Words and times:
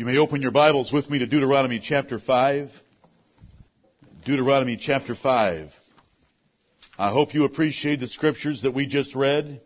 You 0.00 0.06
may 0.06 0.16
open 0.16 0.40
your 0.40 0.50
Bibles 0.50 0.90
with 0.90 1.10
me 1.10 1.18
to 1.18 1.26
Deuteronomy 1.26 1.78
chapter 1.78 2.18
5. 2.18 2.70
Deuteronomy 4.24 4.78
chapter 4.78 5.14
5. 5.14 5.70
I 6.98 7.10
hope 7.10 7.34
you 7.34 7.44
appreciate 7.44 8.00
the 8.00 8.08
scriptures 8.08 8.62
that 8.62 8.70
we 8.70 8.86
just 8.86 9.14
read. 9.14 9.60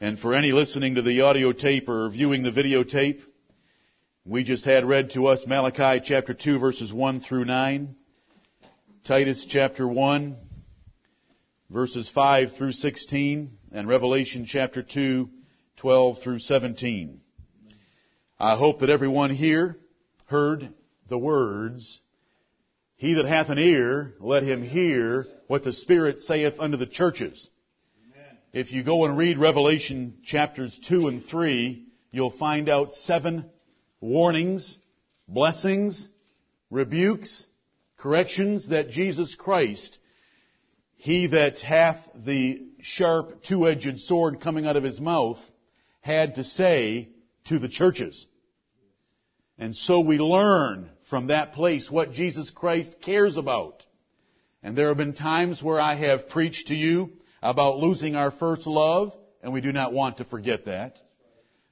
And 0.00 0.16
for 0.16 0.32
any 0.32 0.52
listening 0.52 0.94
to 0.94 1.02
the 1.02 1.22
audio 1.22 1.50
tape 1.50 1.88
or 1.88 2.08
viewing 2.08 2.44
the 2.44 2.52
videotape, 2.52 3.20
we 4.24 4.44
just 4.44 4.64
had 4.64 4.84
read 4.84 5.10
to 5.14 5.26
us 5.26 5.44
Malachi 5.44 6.00
chapter 6.04 6.34
2 6.34 6.60
verses 6.60 6.92
1 6.92 7.18
through 7.18 7.46
9, 7.46 7.96
Titus 9.02 9.44
chapter 9.44 9.88
1 9.88 10.36
verses 11.68 12.08
5 12.14 12.52
through 12.52 12.70
16, 12.70 13.58
and 13.72 13.88
Revelation 13.88 14.46
chapter 14.46 14.84
2, 14.84 15.28
12 15.78 16.22
through 16.22 16.38
17. 16.38 17.22
I 18.42 18.56
hope 18.56 18.80
that 18.80 18.90
everyone 18.90 19.30
here 19.30 19.76
heard 20.26 20.74
the 21.08 21.16
words, 21.16 22.00
He 22.96 23.14
that 23.14 23.24
hath 23.24 23.50
an 23.50 23.58
ear, 23.60 24.14
let 24.18 24.42
him 24.42 24.64
hear 24.64 25.28
what 25.46 25.62
the 25.62 25.72
Spirit 25.72 26.18
saith 26.18 26.54
unto 26.58 26.76
the 26.76 26.86
churches. 26.86 27.48
Amen. 28.04 28.38
If 28.52 28.72
you 28.72 28.82
go 28.82 29.04
and 29.04 29.16
read 29.16 29.38
Revelation 29.38 30.14
chapters 30.24 30.76
2 30.88 31.06
and 31.06 31.24
3, 31.24 31.86
you'll 32.10 32.32
find 32.32 32.68
out 32.68 32.92
seven 32.92 33.48
warnings, 34.00 34.76
blessings, 35.28 36.08
rebukes, 36.68 37.46
corrections 37.96 38.70
that 38.70 38.90
Jesus 38.90 39.36
Christ, 39.36 40.00
He 40.96 41.28
that 41.28 41.60
hath 41.60 41.98
the 42.16 42.66
sharp 42.80 43.44
two-edged 43.44 44.00
sword 44.00 44.40
coming 44.40 44.66
out 44.66 44.76
of 44.76 44.82
His 44.82 45.00
mouth, 45.00 45.38
had 46.00 46.34
to 46.34 46.42
say 46.42 47.10
to 47.44 47.60
the 47.60 47.68
churches. 47.68 48.26
And 49.58 49.76
so 49.76 50.00
we 50.00 50.18
learn 50.18 50.90
from 51.10 51.28
that 51.28 51.52
place 51.52 51.90
what 51.90 52.12
Jesus 52.12 52.50
Christ 52.50 52.96
cares 53.02 53.36
about. 53.36 53.82
And 54.62 54.76
there 54.76 54.88
have 54.88 54.96
been 54.96 55.14
times 55.14 55.62
where 55.62 55.80
I 55.80 55.94
have 55.94 56.28
preached 56.28 56.68
to 56.68 56.74
you 56.74 57.10
about 57.42 57.78
losing 57.78 58.14
our 58.14 58.30
first 58.30 58.66
love, 58.66 59.12
and 59.42 59.52
we 59.52 59.60
do 59.60 59.72
not 59.72 59.92
want 59.92 60.18
to 60.18 60.24
forget 60.24 60.66
that. 60.66 60.96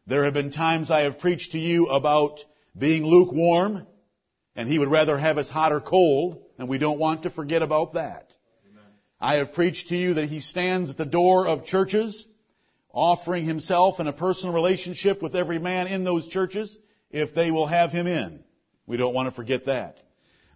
There 0.07 0.25
have 0.25 0.35
been 0.35 0.51
times 0.51 0.91
I 0.91 1.03
have 1.03 1.21
preached 1.21 1.53
to 1.53 1.59
you 1.59 1.87
about 1.87 2.41
being 2.77 3.05
lukewarm, 3.05 3.87
and 4.57 4.69
He 4.69 4.79
would 4.79 4.91
rather 4.91 5.17
have 5.17 5.39
us 5.39 5.49
hot 5.49 5.73
or 5.73 5.81
cold, 5.81 6.43
and 6.59 6.69
we 6.69 6.79
don't 6.79 6.99
want 6.99 7.23
to 7.23 7.31
forget 7.31 7.63
about 7.63 7.95
that. 7.95 8.33
Amen. 8.69 8.85
I 9.21 9.35
have 9.37 9.53
preached 9.53 9.89
to 9.89 9.97
you 9.97 10.15
that 10.15 10.29
He 10.29 10.41
stands 10.41 10.91
at 10.91 10.97
the 10.97 11.07
door 11.07 11.47
of 11.47 11.65
churches, 11.65 12.27
offering 12.93 13.45
Himself 13.47 14.01
in 14.01 14.09
a 14.09 14.13
personal 14.13 14.53
relationship 14.53 15.23
with 15.23 15.37
every 15.37 15.61
man 15.61 15.87
in 15.87 16.03
those 16.03 16.27
churches, 16.27 16.77
if 17.11 17.35
they 17.35 17.51
will 17.51 17.67
have 17.67 17.91
him 17.91 18.07
in. 18.07 18.43
We 18.87 18.97
don't 18.97 19.15
want 19.15 19.29
to 19.29 19.35
forget 19.35 19.67
that. 19.67 19.99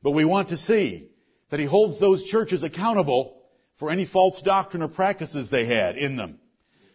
But 0.02 0.12
we 0.12 0.24
want 0.24 0.50
to 0.50 0.56
see 0.56 1.08
that 1.50 1.60
he 1.60 1.66
holds 1.66 2.00
those 2.00 2.24
churches 2.24 2.62
accountable 2.62 3.42
for 3.78 3.90
any 3.90 4.06
false 4.06 4.40
doctrine 4.42 4.82
or 4.82 4.88
practices 4.88 5.50
they 5.50 5.66
had 5.66 5.96
in 5.96 6.16
them. 6.16 6.38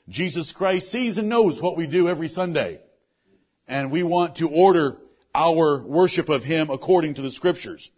Jesus 0.08 0.52
Christ 0.52 0.92
sees 0.92 1.18
and 1.18 1.30
knows 1.30 1.62
what 1.62 1.78
we 1.78 1.88
do 1.88 2.08
every 2.08 2.28
Sunday. 2.28 2.82
And 3.68 3.92
we 3.92 4.04
want 4.04 4.38
to 4.38 4.50
order 4.50 4.98
our 5.36 5.84
worship 5.86 6.30
of 6.30 6.44
him 6.44 6.70
according 6.70 7.16
to 7.16 7.22
the 7.22 7.32
scriptures. 7.32 7.90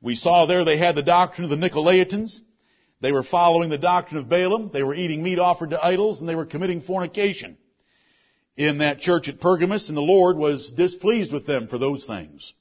We 0.00 0.16
saw 0.16 0.46
there 0.46 0.64
they 0.64 0.78
had 0.78 0.96
the 0.96 1.02
doctrine 1.02 1.44
of 1.44 1.50
the 1.50 1.68
Nicolaitans. 1.68 2.40
They 3.00 3.12
were 3.12 3.22
following 3.22 3.70
the 3.70 3.78
doctrine 3.78 4.20
of 4.20 4.28
Balaam. 4.28 4.70
They 4.72 4.82
were 4.82 4.94
eating 4.94 5.22
meat 5.22 5.38
offered 5.38 5.70
to 5.70 5.84
idols 5.84 6.20
and 6.20 6.28
they 6.28 6.34
were 6.34 6.46
committing 6.46 6.80
fornication 6.80 7.56
in 8.56 8.78
that 8.78 9.00
church 9.00 9.28
at 9.28 9.40
Pergamus, 9.40 9.88
and 9.88 9.96
the 9.96 10.02
Lord 10.02 10.36
was 10.36 10.70
displeased 10.70 11.32
with 11.32 11.46
them 11.46 11.68
for 11.68 11.78
those 11.78 12.04
things. 12.04 12.52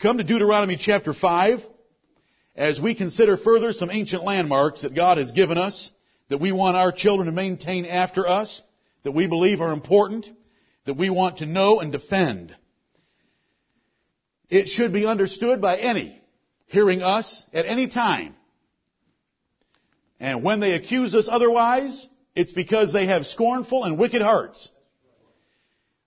Come 0.00 0.18
to 0.18 0.24
Deuteronomy 0.24 0.76
chapter 0.76 1.12
5, 1.12 1.60
as 2.54 2.80
we 2.80 2.94
consider 2.94 3.36
further 3.36 3.72
some 3.72 3.90
ancient 3.90 4.24
landmarks 4.24 4.82
that 4.82 4.94
God 4.94 5.18
has 5.18 5.32
given 5.32 5.58
us, 5.58 5.90
that 6.28 6.40
we 6.40 6.52
want 6.52 6.76
our 6.76 6.92
children 6.92 7.26
to 7.26 7.32
maintain 7.32 7.86
after 7.86 8.28
us, 8.28 8.62
that 9.04 9.12
we 9.12 9.26
believe 9.26 9.60
are 9.60 9.72
important, 9.72 10.26
that 10.84 10.96
we 10.96 11.08
want 11.10 11.38
to 11.38 11.46
know 11.46 11.80
and 11.80 11.92
defend. 11.92 12.54
It 14.50 14.68
should 14.68 14.92
be 14.92 15.06
understood 15.06 15.60
by 15.60 15.78
any 15.78 16.20
hearing 16.66 17.02
us 17.02 17.44
at 17.52 17.66
any 17.66 17.88
time. 17.88 18.34
And 20.20 20.42
when 20.42 20.60
they 20.60 20.74
accuse 20.74 21.14
us 21.14 21.28
otherwise, 21.30 22.06
it's 22.38 22.52
because 22.52 22.92
they 22.92 23.06
have 23.06 23.26
scornful 23.26 23.82
and 23.82 23.98
wicked 23.98 24.22
hearts. 24.22 24.70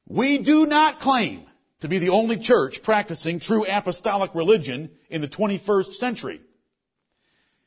We 0.07 0.37
do 0.37 0.65
not 0.65 1.01
claim 1.01 1.43
to 1.81 1.89
be 1.89 1.99
the 1.99 2.11
only 2.11 2.39
church 2.39 2.79
practicing 2.83 3.41
true 3.41 3.65
apostolic 3.65 4.33
religion 4.33 4.91
in 5.09 5.19
the 5.19 5.27
21st 5.27 5.95
century. 5.95 6.39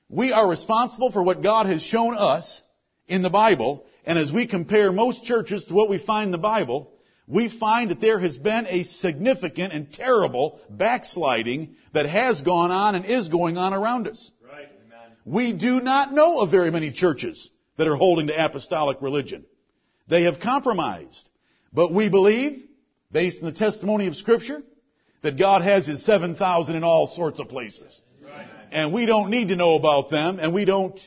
We 0.08 0.32
are 0.32 0.48
responsible 0.48 1.12
for 1.12 1.22
what 1.22 1.42
God 1.42 1.66
has 1.66 1.82
shown 1.82 2.16
us 2.16 2.62
in 3.06 3.20
the 3.20 3.28
Bible, 3.28 3.84
and 4.06 4.18
as 4.18 4.32
we 4.32 4.46
compare 4.46 4.90
most 4.92 5.24
churches 5.24 5.66
to 5.66 5.74
what 5.74 5.90
we 5.90 5.98
find 5.98 6.28
in 6.28 6.32
the 6.32 6.38
Bible, 6.38 6.90
we 7.26 7.50
find 7.50 7.90
that 7.90 8.00
there 8.00 8.18
has 8.18 8.38
been 8.38 8.66
a 8.66 8.84
significant 8.84 9.74
and 9.74 9.92
terrible 9.92 10.58
backsliding 10.70 11.76
that 11.92 12.06
has 12.06 12.40
gone 12.40 12.70
on 12.70 12.94
and 12.94 13.04
is 13.04 13.28
going 13.28 13.58
on 13.58 13.74
around 13.74 14.08
us. 14.08 14.32
Right, 14.42 14.70
we 15.26 15.52
do 15.52 15.82
not 15.82 16.14
know 16.14 16.40
of 16.40 16.50
very 16.50 16.70
many 16.70 16.90
churches 16.90 17.50
that 17.76 17.86
are 17.86 17.96
holding 17.96 18.28
to 18.28 18.44
apostolic 18.44 19.00
religion. 19.00 19.44
They 20.08 20.24
have 20.24 20.40
compromised. 20.40 21.28
But 21.72 21.92
we 21.92 22.08
believe, 22.08 22.62
based 23.10 23.42
on 23.42 23.52
the 23.52 23.58
testimony 23.58 24.06
of 24.06 24.16
Scripture, 24.16 24.62
that 25.22 25.38
God 25.38 25.62
has 25.62 25.86
His 25.86 26.04
7,000 26.04 26.76
in 26.76 26.84
all 26.84 27.08
sorts 27.08 27.40
of 27.40 27.48
places. 27.48 28.00
And 28.70 28.92
we 28.92 29.06
don't 29.06 29.30
need 29.30 29.48
to 29.48 29.56
know 29.56 29.76
about 29.76 30.10
them, 30.10 30.38
and 30.40 30.52
we 30.52 30.64
don't 30.64 30.98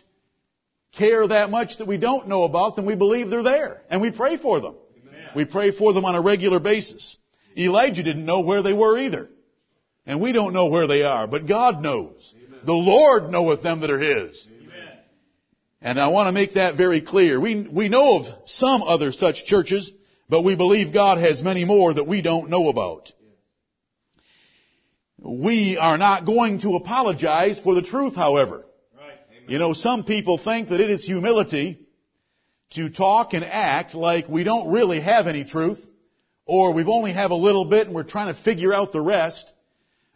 care 0.98 1.28
that 1.28 1.52
much 1.52 1.78
that 1.78 1.88
we 1.88 1.98
don't 1.98 2.28
know 2.30 2.44
about 2.44 2.76
them. 2.76 2.86
We 2.86 2.96
believe 2.96 3.30
they're 3.30 3.44
there, 3.44 3.82
and 3.90 4.02
we 4.02 4.10
pray 4.12 4.38
for 4.38 4.62
them. 4.62 4.76
Amen. 5.06 5.30
We 5.36 5.46
pray 5.46 5.72
for 5.72 5.92
them 5.92 6.06
on 6.06 6.16
a 6.16 6.22
regular 6.22 6.60
basis. 6.60 7.18
Elijah 7.58 8.04
didn't 8.04 8.26
know 8.26 8.40
where 8.40 8.64
they 8.64 8.74
were 8.74 8.98
either. 8.98 9.30
And 10.06 10.22
we 10.22 10.32
don't 10.32 10.54
know 10.54 10.68
where 10.68 10.88
they 10.88 11.04
are, 11.04 11.28
but 11.28 11.48
God 11.48 11.82
knows. 11.82 12.34
Amen. 12.38 12.60
The 12.64 12.74
Lord 12.74 13.30
knoweth 13.30 13.62
them 13.62 13.82
that 13.82 13.90
are 13.90 14.00
His. 14.00 14.48
And 15.82 16.00
I 16.00 16.08
want 16.08 16.28
to 16.28 16.32
make 16.32 16.56
that 16.56 16.76
very 16.76 17.02
clear. 17.02 17.40
We, 17.40 17.68
we 17.68 17.88
know 17.88 18.20
of 18.20 18.26
some 18.46 18.82
other 18.82 19.12
such 19.12 19.46
churches, 19.46 19.92
but 20.28 20.44
we 20.44 20.56
believe 20.56 20.94
God 20.94 21.20
has 21.20 21.42
many 21.42 21.66
more 21.66 21.94
that 21.94 22.08
we 22.08 22.22
don't 22.22 22.50
know 22.50 22.70
about. 22.70 23.12
We 25.20 25.78
are 25.78 25.98
not 25.98 26.26
going 26.26 26.62
to 26.62 26.76
apologize 26.76 27.60
for 27.60 27.76
the 27.76 27.82
truth, 27.82 28.16
however. 28.16 28.66
Right. 28.98 29.18
You 29.48 29.60
know, 29.60 29.74
some 29.74 30.04
people 30.04 30.38
think 30.38 30.70
that 30.70 30.80
it 30.80 30.90
is 30.90 31.06
humility 31.06 31.80
to 32.72 32.90
talk 32.90 33.34
and 33.34 33.44
act 33.44 33.94
like 33.94 34.28
we 34.28 34.44
don't 34.44 34.72
really 34.72 35.00
have 35.00 35.28
any 35.28 35.44
truth, 35.44 35.84
or 36.46 36.74
we've 36.74 36.90
only 36.90 37.14
have 37.14 37.32
a 37.32 37.36
little 37.36 37.66
bit 37.66 37.88
and 37.88 37.96
we're 37.96 38.04
trying 38.04 38.34
to 38.34 38.42
figure 38.42 38.74
out 38.74 38.94
the 38.94 39.02
rest. 39.02 39.54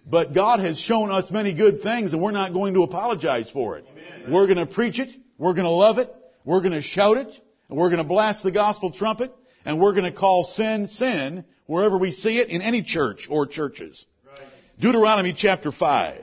But 0.06 0.34
God 0.34 0.60
has 0.60 0.80
shown 0.80 1.12
us 1.12 1.30
many 1.30 1.54
good 1.54 1.82
things 1.82 2.14
and 2.14 2.22
we're 2.22 2.32
not 2.32 2.54
going 2.54 2.74
to 2.74 2.84
apologize 2.84 3.50
for 3.52 3.78
it. 3.78 3.86
Amen. 3.92 4.34
We're 4.34 4.48
going 4.48 4.58
to 4.58 4.66
preach 4.66 5.00
it. 5.00 5.10
We're 5.42 5.56
going 5.56 5.66
to 5.66 5.72
love 5.72 5.98
it. 5.98 6.14
We're 6.46 6.60
going 6.60 6.74
to 6.74 6.84
shout 6.84 7.18
it. 7.18 7.34
And 7.68 7.76
we're 7.76 7.90
going 7.90 7.98
to 7.98 8.04
blast 8.04 8.44
the 8.44 8.52
gospel 8.52 8.92
trumpet. 8.92 9.34
And 9.66 9.82
we're 9.82 9.94
going 9.94 10.06
to 10.06 10.12
call 10.12 10.44
sin, 10.44 10.88
sin 10.88 11.46
wherever 11.66 11.98
we 11.98 12.12
see 12.12 12.38
it 12.38 12.50
in 12.50 12.62
any 12.62 12.84
church 12.84 13.28
or 13.28 13.48
churches. 13.48 14.06
Right. 14.24 14.48
Deuteronomy 14.80 15.34
chapter 15.36 15.72
5. 15.72 16.20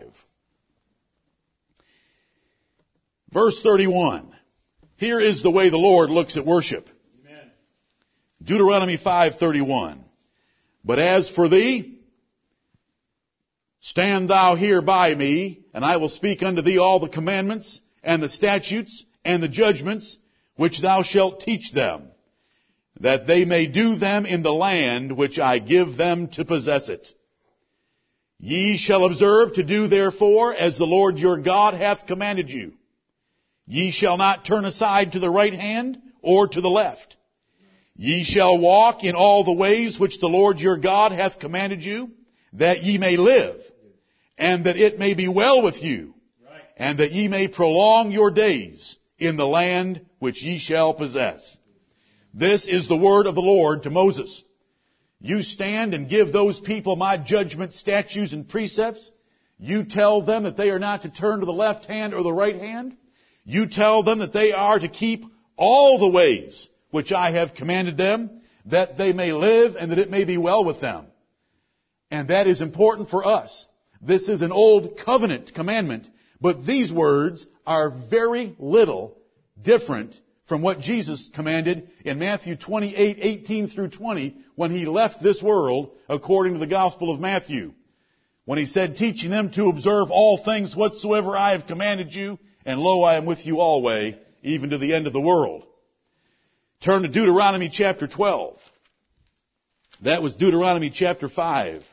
Verse 3.33 3.61
31. 3.61 4.33
Here 4.99 5.19
is 5.19 5.43
the 5.43 5.51
way 5.51 5.69
the 5.69 5.79
Lord 5.79 6.11
looks 6.11 6.37
at 6.37 6.47
worship. 6.47 6.89
Amen. 7.27 7.51
Deuteronomy 8.41 8.99
5:31. 8.99 9.99
But 10.85 11.01
as 11.01 11.29
for 11.29 11.49
thee, 11.49 11.99
stand 13.81 14.31
thou 14.31 14.55
here 14.55 14.81
by 14.81 15.13
me, 15.13 15.65
and 15.75 15.85
I 15.85 15.97
will 15.97 16.09
speak 16.09 16.45
unto 16.45 16.63
thee 16.63 16.79
all 16.79 17.01
the 17.01 17.09
commandments 17.09 17.81
and 18.03 18.23
the 18.23 18.29
statutes 18.29 19.05
and 19.25 19.43
the 19.43 19.49
judgments 19.49 20.19
which 20.57 20.81
thou 20.81 21.03
shalt 21.03 21.41
teach 21.41 21.73
them, 21.73 22.09
that 23.01 23.27
they 23.27 23.45
may 23.45 23.67
do 23.67 23.97
them 23.97 24.27
in 24.27 24.43
the 24.43 24.53
land 24.53 25.17
which 25.17 25.39
I 25.39 25.59
give 25.59 25.97
them 25.97 26.29
to 26.29 26.45
possess 26.45 26.89
it. 26.89 27.07
Ye 28.39 28.77
shall 28.77 29.05
observe 29.05 29.55
to 29.55 29.63
do 29.63 29.89
therefore 29.89 30.55
as 30.55 30.77
the 30.77 30.87
Lord 30.87 31.19
your 31.19 31.39
God 31.39 31.75
hath 31.75 32.07
commanded 32.07 32.51
you. 32.51 32.75
Ye 33.67 33.91
shall 33.91 34.17
not 34.17 34.45
turn 34.45 34.65
aside 34.65 35.13
to 35.13 35.21
the 35.21 35.31
right 35.31 35.53
hand 35.53 35.99
or 36.23 36.49
to 36.49 36.61
the 36.61 36.71
left. 36.71 37.17
Ye 37.95 38.25
shall 38.25 38.59
walk 38.59 39.03
in 39.03 39.15
all 39.15 39.43
the 39.43 39.53
ways 39.53 39.99
which 39.99 40.21
the 40.21 40.29
Lord 40.29 40.61
your 40.61 40.77
God 40.77 41.13
hath 41.13 41.41
commanded 41.41 41.85
you, 41.85 42.13
that 42.53 42.85
ye 42.85 42.97
may 42.97 43.17
live, 43.17 43.61
and 44.39 44.67
that 44.67 44.77
it 44.77 44.99
may 44.99 45.15
be 45.15 45.27
well 45.29 45.63
with 45.63 45.83
you, 45.83 46.15
and 46.77 47.01
that 47.01 47.13
ye 47.13 47.27
may 47.27 47.49
prolong 47.49 48.13
your 48.13 48.31
days 48.31 48.97
in 49.19 49.37
the 49.37 49.47
land 49.47 50.07
which 50.19 50.43
ye 50.43 50.59
shall 50.59 50.95
possess. 50.95 51.59
This 52.33 52.69
is 52.69 52.89
the 52.89 52.97
word 52.97 53.27
of 53.27 53.35
the 53.35 53.41
Lord 53.41 53.83
to 53.83 53.91
Moses. 53.91 54.45
You 55.21 55.43
stand 55.43 55.95
and 55.95 56.09
give 56.09 56.33
those 56.33 56.61
people 56.61 56.95
my 56.95 57.19
judgment, 57.19 57.73
statutes, 57.73 58.33
and 58.33 58.49
precepts. 58.49 59.11
You 59.59 59.85
tell 59.85 60.23
them 60.23 60.45
that 60.45 60.57
they 60.57 60.71
are 60.71 60.79
not 60.79 61.03
to 61.03 61.11
turn 61.11 61.41
to 61.41 61.47
the 61.47 61.53
left 61.53 61.87
hand 61.87 62.15
or 62.15 62.23
the 62.23 62.33
right 62.33 62.61
hand. 62.61 62.97
You 63.45 63.67
tell 63.67 64.05
them 64.05 64.21
that 64.21 64.33
they 64.33 64.53
are 64.53 64.79
to 64.79 64.89
keep 64.89 65.25
all 65.57 65.99
the 65.99 66.09
ways 66.09 66.69
which 66.91 67.13
I 67.13 67.33
have 67.33 67.55
commanded 67.55 67.97
them, 67.97 68.43
that 68.67 68.97
they 68.97 69.13
may 69.13 69.33
live 69.33 69.75
and 69.77 69.91
that 69.91 69.99
it 69.99 70.11
may 70.11 70.25
be 70.25 70.39
well 70.39 70.65
with 70.65 70.81
them. 70.81 71.07
And 72.11 72.29
that 72.29 72.47
is 72.47 72.61
important 72.61 73.11
for 73.11 73.27
us. 73.27 73.67
This 74.01 74.29
is 74.29 74.43
an 74.43 74.53
old 74.53 74.99
covenant 75.05 75.55
commandment, 75.55 76.09
but 76.41 76.65
these 76.65 76.93
words 76.93 77.45
are 77.69 77.91
very 77.91 78.57
little 78.59 79.15
different 79.61 80.19
from 80.49 80.63
what 80.63 80.81
Jesus 80.81 81.29
commanded 81.35 81.91
in 82.03 82.19
Matthew 82.19 82.57
28, 82.57 83.19
18 83.21 83.69
through 83.69 83.91
20 83.91 84.39
when 84.55 84.71
he 84.71 84.87
left 84.87 85.23
this 85.23 85.43
world 85.43 85.91
according 86.09 86.55
to 86.55 86.61
the 86.61 86.67
Gospel 86.67 87.13
of 87.13 87.21
Matthew. 87.21 87.75
When 88.47 88.59
he 88.59 88.65
said, 88.65 88.97
teaching 88.97 89.31
them 89.31 89.51
to 89.51 89.69
observe 89.69 90.11
all 90.11 90.43
things 90.43 90.75
whatsoever 90.75 91.37
I 91.37 91.51
have 91.51 91.67
commanded 91.67 92.15
you, 92.15 92.39
and 92.65 92.81
lo, 92.81 93.03
I 93.03 93.17
am 93.17 93.27
with 93.27 93.45
you 93.45 93.61
always, 93.61 94.15
even 94.43 94.71
to 94.71 94.79
the 94.79 94.95
end 94.95 95.07
of 95.07 95.13
the 95.13 95.21
world. 95.21 95.65
Turn 96.83 97.03
to 97.03 97.09
Deuteronomy 97.09 97.69
chapter 97.69 98.07
12. 98.07 98.57
That 100.05 100.23
was 100.23 100.37
Deuteronomy 100.37 100.89
chapter 100.89 101.29
5. 101.29 101.85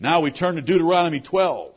Now 0.00 0.22
we 0.22 0.32
turn 0.32 0.56
to 0.56 0.62
Deuteronomy 0.62 1.20
12. 1.20 1.74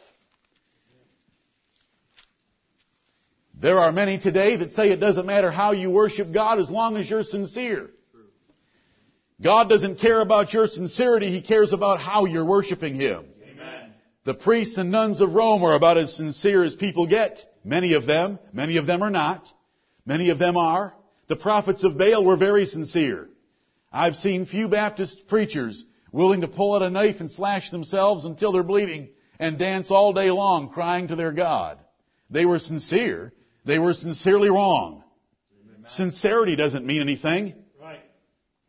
There 3.63 3.79
are 3.79 3.93
many 3.93 4.19
today 4.19 4.57
that 4.57 4.73
say 4.73 4.91
it 4.91 4.99
doesn't 4.99 5.25
matter 5.25 5.49
how 5.49 5.71
you 5.71 5.89
worship 5.89 6.33
God 6.33 6.59
as 6.59 6.69
long 6.69 6.97
as 6.97 7.09
you're 7.09 7.23
sincere. 7.23 7.91
God 9.41 9.69
doesn't 9.69 9.99
care 9.99 10.19
about 10.19 10.51
your 10.51 10.67
sincerity, 10.67 11.29
He 11.29 11.41
cares 11.41 11.71
about 11.71 12.01
how 12.01 12.25
you're 12.25 12.45
worshiping 12.45 12.93
Him. 12.93 13.23
Amen. 13.41 13.93
The 14.25 14.33
priests 14.33 14.77
and 14.77 14.91
nuns 14.91 15.21
of 15.21 15.33
Rome 15.33 15.63
are 15.63 15.75
about 15.75 15.97
as 15.97 16.13
sincere 16.13 16.65
as 16.65 16.75
people 16.75 17.07
get. 17.07 17.39
Many 17.63 17.93
of 17.93 18.05
them. 18.05 18.37
Many 18.51 18.75
of 18.75 18.85
them 18.85 19.01
are 19.01 19.09
not. 19.09 19.47
Many 20.05 20.29
of 20.29 20.39
them 20.39 20.57
are. 20.57 20.93
The 21.27 21.37
prophets 21.37 21.85
of 21.85 21.97
Baal 21.97 22.25
were 22.25 22.35
very 22.35 22.65
sincere. 22.65 23.29
I've 23.93 24.17
seen 24.17 24.45
few 24.45 24.67
Baptist 24.67 25.29
preachers 25.29 25.85
willing 26.11 26.41
to 26.41 26.49
pull 26.49 26.75
out 26.75 26.81
a 26.81 26.89
knife 26.89 27.21
and 27.21 27.31
slash 27.31 27.69
themselves 27.69 28.25
until 28.25 28.51
they're 28.51 28.61
bleeding 28.61 29.07
and 29.39 29.57
dance 29.57 29.89
all 29.89 30.11
day 30.11 30.31
long 30.31 30.67
crying 30.67 31.07
to 31.07 31.15
their 31.15 31.31
God. 31.31 31.79
They 32.29 32.43
were 32.43 32.59
sincere. 32.59 33.31
They 33.65 33.79
were 33.79 33.93
sincerely 33.93 34.49
wrong. 34.49 35.03
Sincerity 35.87 36.55
doesn't 36.55 36.85
mean 36.85 37.01
anything. 37.01 37.55
Right. 37.81 37.99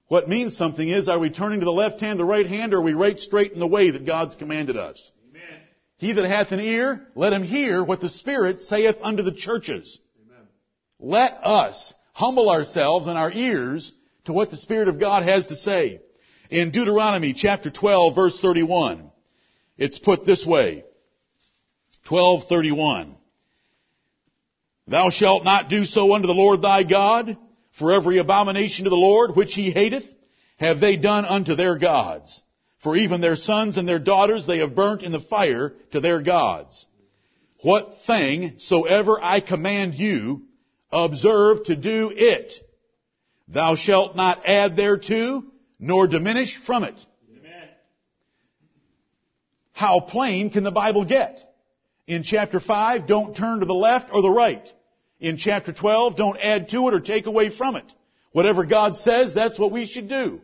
What 0.08 0.28
means 0.28 0.56
something 0.56 0.88
is, 0.88 1.08
are 1.08 1.18
we 1.18 1.30
turning 1.30 1.60
to 1.60 1.64
the 1.64 1.72
left 1.72 2.00
hand, 2.00 2.18
the 2.18 2.24
right 2.24 2.46
hand, 2.46 2.74
or 2.74 2.78
are 2.78 2.82
we 2.82 2.94
right 2.94 3.18
straight 3.18 3.52
in 3.52 3.60
the 3.60 3.66
way 3.66 3.90
that 3.90 4.06
God's 4.06 4.36
commanded 4.36 4.76
us? 4.76 5.12
Amen. 5.30 5.60
He 5.96 6.12
that 6.12 6.28
hath 6.28 6.52
an 6.52 6.60
ear, 6.60 7.06
let 7.14 7.32
him 7.32 7.42
hear 7.42 7.84
what 7.84 8.00
the 8.00 8.08
Spirit 8.08 8.60
saith 8.60 8.96
unto 9.00 9.22
the 9.22 9.32
churches. 9.32 9.98
Amen. 10.26 10.46
Let 10.98 11.32
us 11.44 11.94
humble 12.12 12.50
ourselves 12.50 13.06
and 13.06 13.16
our 13.16 13.32
ears 13.32 13.92
to 14.24 14.32
what 14.32 14.50
the 14.50 14.56
Spirit 14.56 14.88
of 14.88 15.00
God 15.00 15.22
has 15.22 15.46
to 15.46 15.56
say. 15.56 16.00
In 16.50 16.70
Deuteronomy 16.70 17.32
chapter 17.32 17.70
12 17.70 18.14
verse 18.14 18.38
31, 18.40 19.10
it's 19.78 19.98
put 19.98 20.26
this 20.26 20.44
way. 20.44 20.84
1231. 22.08 23.16
Thou 24.86 25.10
shalt 25.10 25.44
not 25.44 25.68
do 25.68 25.84
so 25.84 26.14
unto 26.14 26.26
the 26.26 26.34
Lord 26.34 26.62
thy 26.62 26.82
God, 26.82 27.36
for 27.78 27.92
every 27.92 28.18
abomination 28.18 28.84
to 28.84 28.90
the 28.90 28.96
Lord 28.96 29.34
which 29.34 29.54
he 29.54 29.70
hateth, 29.70 30.04
have 30.58 30.80
they 30.80 30.96
done 30.96 31.24
unto 31.24 31.54
their 31.54 31.76
gods. 31.78 32.42
For 32.82 32.94
even 32.96 33.20
their 33.20 33.36
sons 33.36 33.78
and 33.78 33.88
their 33.88 33.98
daughters 33.98 34.46
they 34.46 34.58
have 34.58 34.74
burnt 34.74 35.02
in 35.02 35.10
the 35.10 35.20
fire 35.20 35.74
to 35.92 36.00
their 36.00 36.20
gods. 36.20 36.86
What 37.62 37.94
thing 38.06 38.54
soever 38.58 39.18
I 39.22 39.40
command 39.40 39.94
you, 39.94 40.42
observe 40.92 41.64
to 41.64 41.76
do 41.76 42.12
it. 42.14 42.52
Thou 43.48 43.76
shalt 43.76 44.16
not 44.16 44.46
add 44.46 44.76
thereto, 44.76 45.44
nor 45.78 46.06
diminish 46.06 46.58
from 46.66 46.84
it. 46.84 46.94
Amen. 47.30 47.68
How 49.72 50.00
plain 50.00 50.50
can 50.50 50.62
the 50.62 50.70
Bible 50.70 51.06
get? 51.06 51.40
In 52.06 52.22
chapter 52.22 52.60
5, 52.60 53.06
don't 53.06 53.34
turn 53.34 53.60
to 53.60 53.66
the 53.66 53.74
left 53.74 54.10
or 54.12 54.20
the 54.20 54.30
right. 54.30 54.70
In 55.20 55.38
chapter 55.38 55.72
12, 55.72 56.16
don't 56.16 56.38
add 56.38 56.68
to 56.70 56.88
it 56.88 56.94
or 56.94 57.00
take 57.00 57.26
away 57.26 57.48
from 57.48 57.76
it. 57.76 57.90
Whatever 58.32 58.64
God 58.64 58.96
says, 58.96 59.32
that's 59.32 59.58
what 59.58 59.72
we 59.72 59.86
should 59.86 60.08
do. 60.08 60.40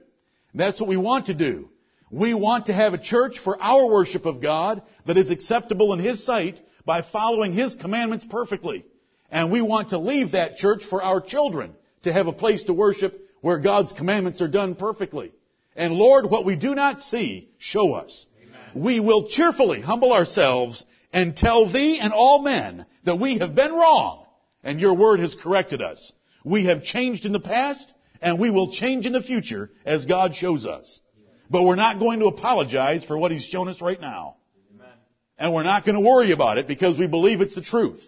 That's 0.54 0.80
what 0.80 0.88
we 0.88 0.96
want 0.96 1.26
to 1.26 1.34
do. 1.34 1.68
We 2.10 2.34
want 2.34 2.66
to 2.66 2.72
have 2.72 2.94
a 2.94 2.98
church 2.98 3.38
for 3.38 3.60
our 3.60 3.86
worship 3.86 4.24
of 4.24 4.40
God 4.40 4.82
that 5.06 5.18
is 5.18 5.30
acceptable 5.30 5.92
in 5.92 5.98
His 5.98 6.24
sight 6.24 6.60
by 6.84 7.02
following 7.02 7.52
His 7.52 7.74
commandments 7.74 8.24
perfectly. 8.28 8.84
And 9.30 9.52
we 9.52 9.60
want 9.60 9.90
to 9.90 9.98
leave 9.98 10.32
that 10.32 10.56
church 10.56 10.84
for 10.88 11.02
our 11.02 11.20
children 11.20 11.74
to 12.02 12.12
have 12.12 12.26
a 12.26 12.32
place 12.32 12.64
to 12.64 12.72
worship 12.72 13.20
where 13.42 13.58
God's 13.58 13.92
commandments 13.92 14.40
are 14.40 14.48
done 14.48 14.74
perfectly. 14.74 15.32
And 15.76 15.94
Lord, 15.94 16.30
what 16.30 16.44
we 16.44 16.56
do 16.56 16.74
not 16.74 17.00
see, 17.00 17.50
show 17.58 17.92
us. 17.92 18.26
We 18.74 18.98
will 18.98 19.28
cheerfully 19.28 19.80
humble 19.80 20.12
ourselves 20.12 20.84
and 21.12 21.36
tell 21.36 21.70
thee 21.70 21.98
and 22.00 22.12
all 22.12 22.42
men 22.42 22.86
that 23.04 23.18
we 23.18 23.38
have 23.38 23.54
been 23.54 23.72
wrong 23.72 24.26
and 24.62 24.80
your 24.80 24.94
word 24.94 25.20
has 25.20 25.34
corrected 25.34 25.82
us. 25.82 26.12
We 26.44 26.66
have 26.66 26.82
changed 26.82 27.26
in 27.26 27.32
the 27.32 27.40
past 27.40 27.92
and 28.20 28.38
we 28.38 28.50
will 28.50 28.72
change 28.72 29.06
in 29.06 29.12
the 29.12 29.22
future 29.22 29.70
as 29.84 30.04
God 30.04 30.34
shows 30.34 30.66
us. 30.66 31.00
But 31.48 31.64
we're 31.64 31.76
not 31.76 31.98
going 31.98 32.20
to 32.20 32.26
apologize 32.26 33.02
for 33.04 33.18
what 33.18 33.32
he's 33.32 33.44
shown 33.44 33.68
us 33.68 33.80
right 33.80 34.00
now. 34.00 34.36
Amen. 34.74 34.92
And 35.38 35.52
we're 35.52 35.64
not 35.64 35.84
going 35.84 35.96
to 35.96 36.06
worry 36.06 36.30
about 36.30 36.58
it 36.58 36.68
because 36.68 36.96
we 36.96 37.08
believe 37.08 37.40
it's 37.40 37.54
the 37.54 37.62
truth. 37.62 38.00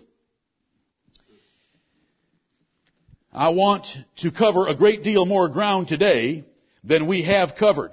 I 3.33 3.49
want 3.49 3.87
to 4.19 4.31
cover 4.31 4.69
a 4.69 4.75
great 4.75 5.03
deal 5.03 5.25
more 5.25 5.49
ground 5.49 5.89
today 5.89 6.45
than 6.85 7.09
we 7.09 7.23
have 7.23 7.55
covered. 7.59 7.93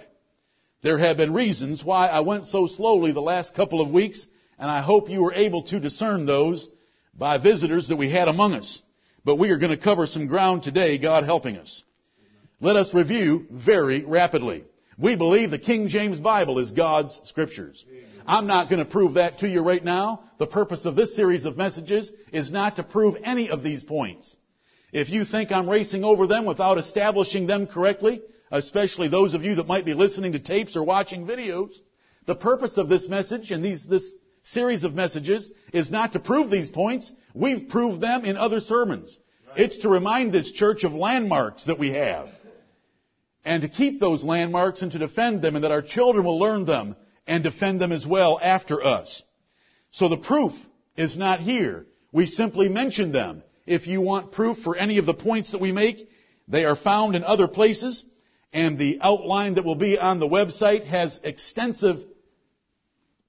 There 0.82 0.98
have 0.98 1.18
been 1.18 1.34
reasons 1.34 1.84
why 1.84 2.08
I 2.08 2.20
went 2.22 2.46
so 2.46 2.68
slowly 2.68 3.12
the 3.12 3.22
last 3.22 3.56
couple 3.56 3.82
of 3.82 3.90
weeks, 3.90 4.28
and 4.60 4.70
I 4.70 4.82
hope 4.82 5.10
you 5.10 5.24
were 5.24 5.34
able 5.34 5.64
to 5.64 5.80
discern 5.80 6.26
those 6.26 6.68
by 7.18 7.38
visitors 7.38 7.88
that 7.88 7.96
we 7.96 8.12
had 8.12 8.28
among 8.28 8.54
us. 8.54 8.82
But 9.24 9.38
we 9.38 9.52
are 9.52 9.58
going 9.58 9.76
to 9.76 9.84
cover 9.84 10.06
some 10.06 10.28
ground 10.28 10.64
today, 10.64 10.98
God 10.98 11.24
helping 11.24 11.58
us. 11.58 11.84
Let 12.60 12.76
us 12.76 12.94
review 12.94 13.48
very 13.50 14.04
rapidly. 14.04 14.66
We 14.98 15.16
believe 15.16 15.50
the 15.50 15.60
King 15.60 15.88
James 15.88 16.20
Bible 16.20 16.60
is 16.60 16.72
God's 16.72 17.20
scriptures. 17.24 17.86
I'm 18.28 18.48
not 18.48 18.70
going 18.70 18.84
to 18.84 18.90
prove 18.90 19.14
that 19.14 19.40
to 19.40 19.48
you 19.48 19.62
right 19.62 19.84
now. 19.84 20.24
The 20.40 20.48
purpose 20.48 20.86
of 20.86 20.96
this 20.96 21.16
series 21.16 21.46
of 21.46 21.56
messages 21.56 22.12
is 22.34 22.52
not 22.52 22.76
to 22.76 22.84
prove 22.84 23.16
any 23.24 23.50
of 23.50 23.64
these 23.64 23.84
points. 23.84 24.38
If 24.92 25.10
you 25.10 25.24
think 25.24 25.52
I'm 25.52 25.70
racing 25.70 26.04
over 26.04 26.28
them 26.28 26.46
without 26.46 26.78
establishing 26.78 27.48
them 27.48 27.66
correctly, 27.66 28.22
especially 28.52 29.08
those 29.08 29.34
of 29.34 29.46
you 29.46 29.56
that 29.56 29.68
might 29.68 29.86
be 29.86 29.94
listening 29.94 30.34
to 30.34 30.40
tapes 30.40 30.76
or 30.76 30.84
watching 30.84 31.26
videos, 31.26 31.72
the 32.26 32.36
purpose 32.36 32.78
of 32.78 32.90
this 32.90 33.08
message 33.08 33.52
and 33.52 33.64
these, 33.64 33.86
this 33.86 34.04
series 34.44 34.84
of 34.84 34.94
messages 34.94 35.50
is 35.74 35.92
not 35.92 36.14
to 36.14 36.20
prove 36.20 36.50
these 36.50 36.70
points. 36.70 37.12
We've 37.34 37.70
proved 37.70 38.02
them 38.02 38.26
in 38.26 38.38
other 38.38 38.60
sermons. 38.60 39.18
It's 39.56 39.80
to 39.80 39.90
remind 39.90 40.34
this 40.34 40.52
church 40.52 40.84
of 40.84 40.94
landmarks 40.94 41.66
that 41.66 41.80
we 41.80 41.90
have. 41.90 42.30
And 43.46 43.62
to 43.64 43.70
keep 43.70 44.00
those 44.00 44.24
landmarks 44.24 44.82
and 44.82 44.92
to 44.92 45.00
defend 45.00 45.42
them 45.42 45.56
and 45.56 45.64
that 45.64 45.72
our 45.72 45.82
children 45.82 46.26
will 46.26 46.40
learn 46.40 46.66
them 46.66 46.96
and 47.26 47.44
defend 47.44 47.80
them 47.80 47.92
as 47.92 48.06
well 48.06 48.40
after 48.42 48.84
us. 48.84 49.24
So 49.92 50.10
the 50.10 50.18
proof 50.18 50.54
is 50.98 51.18
not 51.18 51.40
here. 51.40 51.86
We 52.12 52.26
simply 52.26 52.70
mention 52.70 53.12
them. 53.12 53.44
If 53.66 53.88
you 53.88 54.02
want 54.02 54.32
proof 54.32 54.58
for 54.60 54.76
any 54.76 54.98
of 54.98 55.06
the 55.06 55.14
points 55.14 55.52
that 55.52 55.62
we 55.62 55.72
make, 55.72 56.10
they 56.48 56.66
are 56.66 56.76
found 56.76 57.16
in 57.16 57.24
other 57.24 57.48
places. 57.48 58.04
And 58.52 58.78
the 58.78 59.00
outline 59.02 59.56
that 59.56 59.66
will 59.66 59.76
be 59.76 59.98
on 59.98 60.20
the 60.20 60.28
website 60.28 60.86
has 60.86 61.20
extensive 61.24 62.00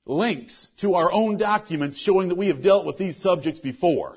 links 0.07 0.69
to 0.80 0.95
our 0.95 1.12
own 1.12 1.37
documents 1.37 1.99
showing 1.99 2.28
that 2.28 2.38
we 2.38 2.49
have 2.49 2.62
dealt 2.62 2.87
with 2.87 2.97
these 2.97 3.21
subjects 3.21 3.61
before. 3.61 4.16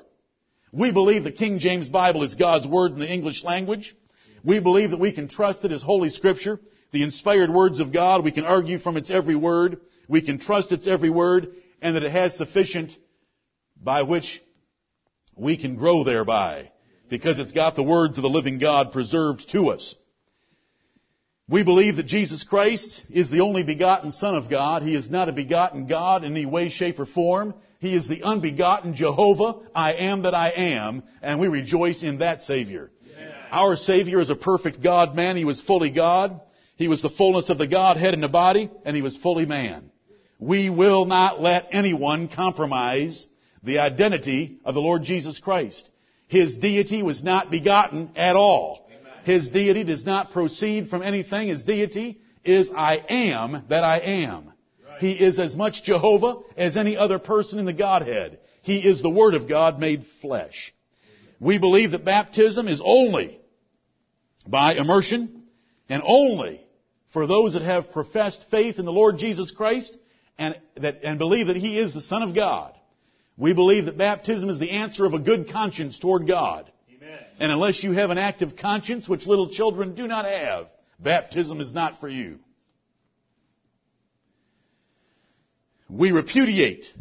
We 0.72 0.92
believe 0.92 1.22
the 1.22 1.32
King 1.32 1.58
James 1.58 1.88
Bible 1.88 2.24
is 2.24 2.34
God's 2.34 2.66
Word 2.66 2.92
in 2.92 2.98
the 2.98 3.12
English 3.12 3.44
language. 3.44 3.94
We 4.42 4.60
believe 4.60 4.90
that 4.90 5.00
we 5.00 5.12
can 5.12 5.28
trust 5.28 5.64
it 5.64 5.72
as 5.72 5.82
Holy 5.82 6.10
Scripture, 6.10 6.60
the 6.90 7.02
inspired 7.02 7.50
words 7.50 7.80
of 7.80 7.92
God. 7.92 8.24
We 8.24 8.32
can 8.32 8.44
argue 8.44 8.78
from 8.78 8.96
its 8.96 9.10
every 9.10 9.36
word. 9.36 9.80
We 10.08 10.20
can 10.20 10.38
trust 10.38 10.72
its 10.72 10.86
every 10.86 11.10
word, 11.10 11.54
and 11.80 11.96
that 11.96 12.02
it 12.02 12.12
has 12.12 12.36
sufficient 12.36 12.92
by 13.80 14.02
which 14.02 14.42
we 15.36 15.56
can 15.56 15.76
grow 15.76 16.04
thereby, 16.04 16.70
because 17.08 17.38
it's 17.38 17.52
got 17.52 17.76
the 17.76 17.82
words 17.82 18.18
of 18.18 18.22
the 18.22 18.28
living 18.28 18.58
God 18.58 18.92
preserved 18.92 19.48
to 19.52 19.68
us. 19.68 19.94
We 21.48 21.62
believe 21.62 21.96
that 21.96 22.06
Jesus 22.06 22.42
Christ 22.42 23.02
is 23.10 23.30
the 23.30 23.40
only 23.40 23.64
begotten 23.64 24.10
Son 24.10 24.34
of 24.34 24.48
God. 24.48 24.82
He 24.82 24.96
is 24.96 25.10
not 25.10 25.28
a 25.28 25.32
begotten 25.32 25.86
God 25.86 26.24
in 26.24 26.32
any 26.32 26.46
way, 26.46 26.70
shape, 26.70 26.98
or 26.98 27.04
form. 27.04 27.54
He 27.80 27.94
is 27.94 28.08
the 28.08 28.22
unbegotten 28.22 28.94
Jehovah, 28.94 29.56
I 29.74 29.92
am 29.92 30.22
that 30.22 30.34
I 30.34 30.48
am, 30.50 31.02
and 31.20 31.38
we 31.38 31.48
rejoice 31.48 32.02
in 32.02 32.18
that 32.18 32.40
Savior. 32.42 32.90
Our 33.50 33.76
Savior 33.76 34.20
is 34.20 34.30
a 34.30 34.34
perfect 34.34 34.82
God 34.82 35.14
man. 35.14 35.36
He 35.36 35.44
was 35.44 35.60
fully 35.60 35.90
God. 35.90 36.40
He 36.76 36.88
was 36.88 37.02
the 37.02 37.10
fullness 37.10 37.50
of 37.50 37.58
the 37.58 37.66
Godhead 37.66 38.14
in 38.14 38.22
the 38.22 38.28
body, 38.28 38.70
and 38.86 38.96
he 38.96 39.02
was 39.02 39.16
fully 39.18 39.44
man. 39.44 39.90
We 40.38 40.70
will 40.70 41.04
not 41.04 41.42
let 41.42 41.68
anyone 41.72 42.28
compromise 42.28 43.26
the 43.62 43.80
identity 43.80 44.58
of 44.64 44.74
the 44.74 44.80
Lord 44.80 45.02
Jesus 45.02 45.38
Christ. 45.38 45.88
His 46.26 46.56
deity 46.56 47.02
was 47.02 47.22
not 47.22 47.50
begotten 47.50 48.12
at 48.16 48.34
all. 48.34 48.83
His 49.24 49.48
deity 49.48 49.84
does 49.84 50.04
not 50.04 50.30
proceed 50.32 50.88
from 50.88 51.02
anything. 51.02 51.48
His 51.48 51.62
deity 51.62 52.20
is 52.44 52.70
I 52.70 52.96
am 53.08 53.64
that 53.68 53.82
I 53.82 53.98
am. 53.98 54.52
He 55.00 55.12
is 55.12 55.38
as 55.38 55.56
much 55.56 55.82
Jehovah 55.82 56.40
as 56.56 56.76
any 56.76 56.96
other 56.96 57.18
person 57.18 57.58
in 57.58 57.64
the 57.64 57.72
Godhead. 57.72 58.38
He 58.62 58.78
is 58.78 59.02
the 59.02 59.10
Word 59.10 59.34
of 59.34 59.48
God 59.48 59.80
made 59.80 60.04
flesh. 60.20 60.72
We 61.40 61.58
believe 61.58 61.90
that 61.90 62.04
baptism 62.04 62.68
is 62.68 62.80
only 62.84 63.40
by 64.46 64.74
immersion 64.74 65.44
and 65.88 66.02
only 66.04 66.64
for 67.12 67.26
those 67.26 67.54
that 67.54 67.62
have 67.62 67.92
professed 67.92 68.44
faith 68.50 68.78
in 68.78 68.84
the 68.84 68.92
Lord 68.92 69.18
Jesus 69.18 69.50
Christ 69.50 69.96
and, 70.38 70.56
that, 70.76 71.00
and 71.02 71.18
believe 71.18 71.48
that 71.48 71.56
He 71.56 71.78
is 71.78 71.94
the 71.94 72.00
Son 72.00 72.22
of 72.22 72.34
God. 72.34 72.74
We 73.36 73.54
believe 73.54 73.86
that 73.86 73.98
baptism 73.98 74.48
is 74.48 74.58
the 74.58 74.70
answer 74.70 75.04
of 75.06 75.14
a 75.14 75.18
good 75.18 75.50
conscience 75.50 75.98
toward 75.98 76.28
God. 76.28 76.70
And 77.38 77.50
unless 77.50 77.82
you 77.82 77.92
have 77.92 78.10
an 78.10 78.18
active 78.18 78.56
conscience, 78.56 79.08
which 79.08 79.26
little 79.26 79.48
children 79.48 79.94
do 79.94 80.06
not 80.06 80.24
have, 80.24 80.68
baptism 80.98 81.60
is 81.60 81.74
not 81.74 82.00
for 82.00 82.08
you. 82.08 82.38
We 85.88 86.12
repudiate 86.12 86.92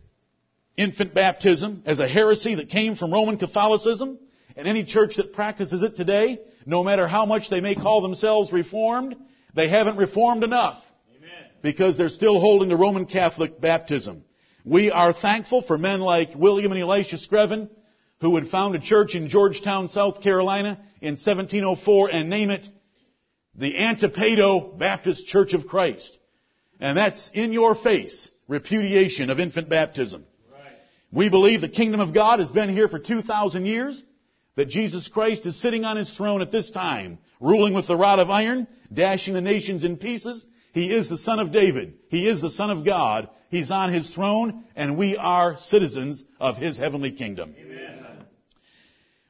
infant 0.76 1.14
baptism 1.14 1.84
as 1.86 2.00
a 2.00 2.08
heresy 2.08 2.56
that 2.56 2.70
came 2.70 2.96
from 2.96 3.14
Roman 3.14 3.38
Catholicism, 3.38 4.18
and 4.56 4.68
any 4.68 4.84
church 4.84 5.16
that 5.18 5.34
practices 5.34 5.84
it 5.84 5.96
today, 5.96 6.40
no 6.66 6.84
matter 6.84 7.08
how 7.08 7.26
much 7.26 7.50
they 7.50 7.62
may 7.62 7.76
call 7.76 8.02
themselves 8.02 8.52
reformed, 8.52 9.16
they 9.54 9.68
haven't 9.68 9.98
reformed 9.98 10.44
enough. 10.44 10.84
Amen. 11.16 11.50
Because 11.62 11.98
they're 11.98 12.10
still 12.10 12.40
holding 12.40 12.70
the 12.70 12.76
Roman 12.76 13.06
Catholic 13.06 13.60
baptism. 13.60 14.24
We 14.66 14.92
are 14.92 15.14
thankful 15.14 15.62
for 15.62 15.78
men 15.78 16.00
like 16.00 16.36
William 16.36 16.72
and 16.72 16.82
Elisha 16.82 17.18
Screven, 17.18 17.70
who 18.24 18.30
would 18.30 18.48
found 18.48 18.74
a 18.74 18.80
church 18.80 19.16
in 19.16 19.28
Georgetown, 19.28 19.90
South 19.90 20.22
Carolina 20.22 20.80
in 21.02 21.16
1704 21.16 22.10
and 22.10 22.30
name 22.30 22.52
it 22.52 22.66
the 23.54 23.76
Antipedo 23.76 24.80
Baptist 24.80 25.28
Church 25.28 25.54
of 25.54 25.68
Christ. 25.68 26.18
And 26.80 26.98
that's 26.98 27.30
in 27.34 27.52
your 27.52 27.76
face 27.76 28.32
repudiation 28.48 29.30
of 29.30 29.42
infant 29.42 29.68
baptism. 29.68 30.24
Right. 30.50 30.72
We 31.12 31.30
believe 31.30 31.60
the 31.60 31.68
kingdom 31.68 32.00
of 32.00 32.14
God 32.14 32.40
has 32.40 32.50
been 32.50 32.70
here 32.70 32.88
for 32.88 32.98
2,000 32.98 33.66
years, 33.66 34.02
that 34.56 34.70
Jesus 34.70 35.10
Christ 35.10 35.46
is 35.46 35.62
sitting 35.62 35.84
on 35.84 35.98
his 35.98 36.16
throne 36.16 36.42
at 36.42 36.50
this 36.50 36.72
time, 36.72 37.18
ruling 37.42 37.74
with 37.74 37.88
the 37.88 37.98
rod 37.98 38.20
of 38.20 38.30
iron, 38.30 38.68
dashing 38.94 39.34
the 39.34 39.42
nations 39.42 39.84
in 39.84 39.98
pieces. 39.98 40.46
He 40.72 40.90
is 40.96 41.10
the 41.10 41.18
son 41.18 41.40
of 41.40 41.52
David. 41.52 41.96
He 42.08 42.30
is 42.30 42.40
the 42.40 42.50
son 42.50 42.70
of 42.70 42.86
God. 42.86 43.28
He's 43.50 43.70
on 43.70 43.92
his 43.92 44.16
throne, 44.16 44.64
and 44.78 44.98
we 44.98 45.18
are 45.18 45.58
citizens 45.58 46.24
of 46.40 46.56
his 46.56 46.78
heavenly 46.78 47.12
kingdom. 47.12 47.54
Amen. 47.60 47.73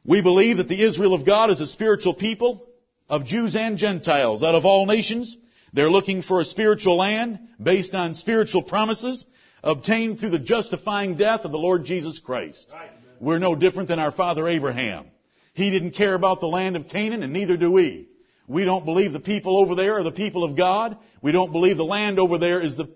We 0.06 0.22
believe 0.22 0.58
that 0.58 0.68
the 0.68 0.84
Israel 0.84 1.14
of 1.14 1.26
God 1.26 1.50
is 1.50 1.62
a 1.62 1.68
spiritual 1.68 2.14
people 2.14 2.68
of 3.10 3.26
Jews 3.26 3.56
and 3.56 3.78
Gentiles 3.78 4.44
out 4.44 4.56
of 4.56 4.66
all 4.66 4.86
nations. 4.86 5.38
They're 5.72 5.90
looking 5.90 6.22
for 6.22 6.40
a 6.40 6.46
spiritual 6.46 6.98
land 6.98 7.40
based 7.62 7.94
on 7.94 8.16
spiritual 8.16 8.64
promises 8.64 9.24
obtained 9.64 10.20
through 10.20 10.32
the 10.32 10.40
justifying 10.40 11.16
death 11.16 11.42
of 11.46 11.52
the 11.52 11.58
Lord 11.58 11.86
Jesus 11.86 12.20
Christ. 12.20 12.70
Right. 12.74 12.90
We're 13.22 13.40
no 13.40 13.56
different 13.56 13.88
than 13.88 14.00
our 14.00 14.12
father 14.12 14.48
Abraham. 14.48 15.06
He 15.54 15.72
didn't 15.72 15.92
care 15.92 16.16
about 16.16 16.42
the 16.42 16.48
land 16.48 16.76
of 16.76 16.90
Canaan 16.90 17.24
and 17.24 17.32
neither 17.32 17.56
do 17.56 17.72
we. 17.72 18.10
We 18.48 18.66
don't 18.66 18.84
believe 18.84 19.14
the 19.14 19.22
people 19.22 19.58
over 19.58 19.76
there 19.76 19.98
are 19.98 20.04
the 20.04 20.12
people 20.12 20.44
of 20.44 20.58
God. 20.58 20.98
We 21.22 21.32
don't 21.32 21.54
believe 21.54 21.78
the 21.78 21.86
land 21.86 22.20
over 22.20 22.38
there 22.38 22.62
is 22.62 22.76
the, 22.76 22.90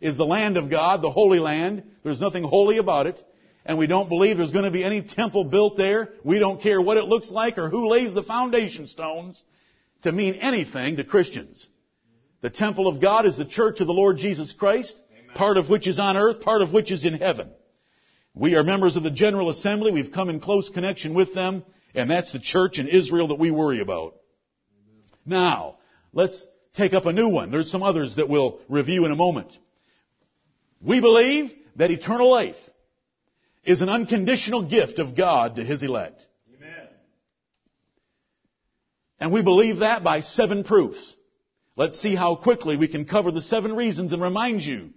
is 0.00 0.16
the 0.16 0.26
land 0.26 0.56
of 0.56 0.70
God, 0.70 1.02
the 1.02 1.10
Holy 1.10 1.38
Land. 1.38 1.84
There's 2.02 2.20
nothing 2.20 2.42
holy 2.42 2.78
about 2.78 3.06
it. 3.06 3.22
And 3.68 3.76
we 3.76 3.86
don't 3.86 4.08
believe 4.08 4.38
there's 4.38 4.50
going 4.50 4.64
to 4.64 4.70
be 4.70 4.82
any 4.82 5.02
temple 5.02 5.44
built 5.44 5.76
there. 5.76 6.08
We 6.24 6.38
don't 6.38 6.60
care 6.60 6.80
what 6.80 6.96
it 6.96 7.04
looks 7.04 7.30
like 7.30 7.58
or 7.58 7.68
who 7.68 7.90
lays 7.90 8.14
the 8.14 8.22
foundation 8.22 8.86
stones 8.86 9.44
to 10.02 10.10
mean 10.10 10.36
anything 10.36 10.96
to 10.96 11.04
Christians. 11.04 11.68
The 12.40 12.48
temple 12.48 12.88
of 12.88 12.98
God 13.02 13.26
is 13.26 13.36
the 13.36 13.44
church 13.44 13.80
of 13.80 13.86
the 13.86 13.92
Lord 13.92 14.16
Jesus 14.16 14.54
Christ, 14.54 14.98
Amen. 15.12 15.34
part 15.34 15.58
of 15.58 15.68
which 15.68 15.86
is 15.86 16.00
on 16.00 16.16
earth, 16.16 16.40
part 16.40 16.62
of 16.62 16.72
which 16.72 16.90
is 16.90 17.04
in 17.04 17.12
heaven. 17.12 17.50
We 18.32 18.54
are 18.54 18.62
members 18.62 18.96
of 18.96 19.02
the 19.02 19.10
General 19.10 19.50
Assembly. 19.50 19.92
We've 19.92 20.12
come 20.12 20.30
in 20.30 20.40
close 20.40 20.70
connection 20.70 21.12
with 21.12 21.34
them, 21.34 21.62
and 21.94 22.10
that's 22.10 22.32
the 22.32 22.38
church 22.38 22.78
in 22.78 22.88
Israel 22.88 23.28
that 23.28 23.38
we 23.38 23.50
worry 23.50 23.80
about. 23.80 24.14
Now, 25.26 25.76
let's 26.14 26.46
take 26.72 26.94
up 26.94 27.04
a 27.04 27.12
new 27.12 27.28
one. 27.28 27.50
There's 27.50 27.70
some 27.70 27.82
others 27.82 28.16
that 28.16 28.30
we'll 28.30 28.60
review 28.68 29.04
in 29.04 29.12
a 29.12 29.16
moment. 29.16 29.50
We 30.80 31.02
believe 31.02 31.52
that 31.76 31.90
eternal 31.90 32.30
life 32.30 32.56
is 33.64 33.82
an 33.82 33.88
unconditional 33.88 34.62
gift 34.62 34.98
of 34.98 35.16
God 35.16 35.56
to 35.56 35.64
His 35.64 35.82
elect. 35.82 36.26
Amen. 36.56 36.88
And 39.20 39.32
we 39.32 39.42
believe 39.42 39.78
that 39.78 40.04
by 40.04 40.20
seven 40.20 40.64
proofs. 40.64 41.16
Let's 41.76 42.00
see 42.00 42.14
how 42.14 42.34
quickly 42.36 42.76
we 42.76 42.88
can 42.88 43.04
cover 43.04 43.30
the 43.30 43.42
seven 43.42 43.74
reasons 43.74 44.12
and 44.12 44.20
remind 44.20 44.62
you 44.62 44.90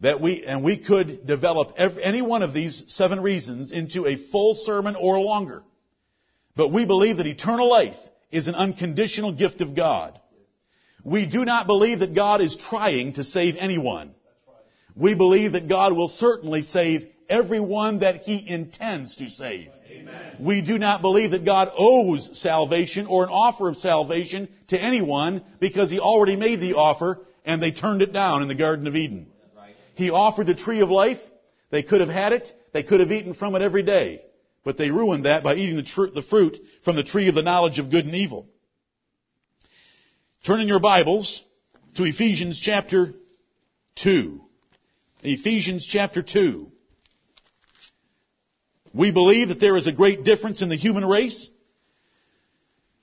that 0.00 0.20
we, 0.20 0.44
and 0.44 0.64
we 0.64 0.78
could 0.78 1.26
develop 1.26 1.74
every, 1.76 2.02
any 2.02 2.22
one 2.22 2.42
of 2.42 2.54
these 2.54 2.82
seven 2.88 3.20
reasons 3.20 3.70
into 3.70 4.06
a 4.06 4.16
full 4.16 4.54
sermon 4.54 4.96
or 4.96 5.20
longer. 5.20 5.62
But 6.56 6.72
we 6.72 6.86
believe 6.86 7.18
that 7.18 7.26
eternal 7.26 7.68
life 7.68 7.96
is 8.32 8.48
an 8.48 8.54
unconditional 8.54 9.32
gift 9.32 9.60
of 9.60 9.74
God. 9.74 10.18
We 11.04 11.26
do 11.26 11.44
not 11.44 11.66
believe 11.66 12.00
that 12.00 12.14
God 12.14 12.40
is 12.40 12.56
trying 12.56 13.14
to 13.14 13.24
save 13.24 13.56
anyone. 13.58 14.14
We 14.96 15.14
believe 15.14 15.52
that 15.52 15.68
God 15.68 15.92
will 15.92 16.08
certainly 16.08 16.62
save 16.62 17.06
everyone 17.30 18.00
that 18.00 18.16
He 18.22 18.46
intends 18.46 19.16
to 19.16 19.30
save. 19.30 19.68
Amen. 19.88 20.36
We 20.40 20.60
do 20.60 20.78
not 20.78 21.00
believe 21.00 21.30
that 21.30 21.44
God 21.44 21.72
owes 21.76 22.30
salvation 22.38 23.06
or 23.06 23.24
an 23.24 23.30
offer 23.30 23.68
of 23.68 23.76
salvation 23.76 24.48
to 24.68 24.78
anyone 24.78 25.42
because 25.60 25.90
He 25.90 26.00
already 26.00 26.36
made 26.36 26.60
the 26.60 26.74
offer 26.74 27.20
and 27.44 27.62
they 27.62 27.70
turned 27.70 28.02
it 28.02 28.12
down 28.12 28.42
in 28.42 28.48
the 28.48 28.54
Garden 28.54 28.86
of 28.86 28.96
Eden. 28.96 29.26
He 29.94 30.10
offered 30.10 30.46
the 30.46 30.54
tree 30.54 30.80
of 30.80 30.90
life. 30.90 31.18
They 31.70 31.82
could 31.82 32.00
have 32.00 32.08
had 32.08 32.32
it. 32.32 32.50
They 32.72 32.82
could 32.82 33.00
have 33.00 33.12
eaten 33.12 33.34
from 33.34 33.54
it 33.54 33.62
every 33.62 33.82
day. 33.82 34.22
But 34.64 34.76
they 34.76 34.90
ruined 34.90 35.24
that 35.24 35.42
by 35.42 35.54
eating 35.54 35.76
the, 35.76 35.82
tr- 35.82 36.14
the 36.14 36.22
fruit 36.22 36.58
from 36.84 36.96
the 36.96 37.02
tree 37.02 37.28
of 37.28 37.34
the 37.34 37.42
knowledge 37.42 37.78
of 37.78 37.90
good 37.90 38.06
and 38.06 38.14
evil. 38.14 38.46
Turn 40.46 40.60
in 40.60 40.68
your 40.68 40.80
Bibles 40.80 41.42
to 41.96 42.04
Ephesians 42.04 42.58
chapter 42.58 43.12
2. 43.96 44.40
Ephesians 45.22 45.86
chapter 45.86 46.22
2. 46.22 46.70
We 48.92 49.12
believe 49.12 49.48
that 49.48 49.60
there 49.60 49.76
is 49.76 49.86
a 49.86 49.92
great 49.92 50.24
difference 50.24 50.62
in 50.62 50.68
the 50.68 50.76
human 50.76 51.04
race. 51.04 51.48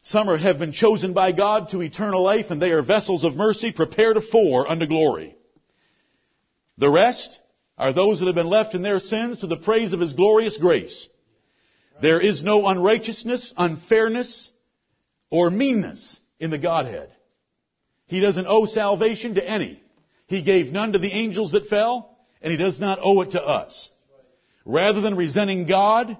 Some 0.01 0.27
have 0.27 0.59
been 0.59 0.71
chosen 0.71 1.13
by 1.13 1.31
God 1.31 1.69
to 1.69 1.81
eternal 1.81 2.23
life 2.23 2.47
and 2.49 2.61
they 2.61 2.71
are 2.71 2.81
vessels 2.81 3.23
of 3.23 3.35
mercy 3.35 3.71
prepared 3.71 4.17
for 4.31 4.69
unto 4.69 4.85
glory. 4.85 5.35
The 6.77 6.89
rest 6.89 7.39
are 7.77 7.93
those 7.93 8.19
that 8.19 8.25
have 8.25 8.35
been 8.35 8.49
left 8.49 8.75
in 8.75 8.81
their 8.81 8.99
sins 8.99 9.39
to 9.39 9.47
the 9.47 9.57
praise 9.57 9.93
of 9.93 9.99
His 9.99 10.13
glorious 10.13 10.57
grace. 10.57 11.07
There 12.01 12.21
is 12.21 12.43
no 12.43 12.67
unrighteousness, 12.67 13.53
unfairness, 13.57 14.51
or 15.29 15.49
meanness 15.49 16.19
in 16.39 16.51
the 16.51 16.57
Godhead. 16.57 17.09
He 18.05 18.19
doesn't 18.19 18.47
owe 18.47 18.65
salvation 18.65 19.35
to 19.35 19.43
any. 19.43 19.81
He 20.27 20.41
gave 20.41 20.71
none 20.71 20.93
to 20.93 20.99
the 20.99 21.11
angels 21.11 21.51
that 21.51 21.67
fell, 21.67 22.17
and 22.41 22.51
He 22.51 22.57
does 22.57 22.79
not 22.79 22.99
owe 23.01 23.21
it 23.21 23.31
to 23.31 23.41
us. 23.41 23.89
Rather 24.67 24.99
than 24.99 25.15
resenting 25.15 25.65
God 25.65 26.17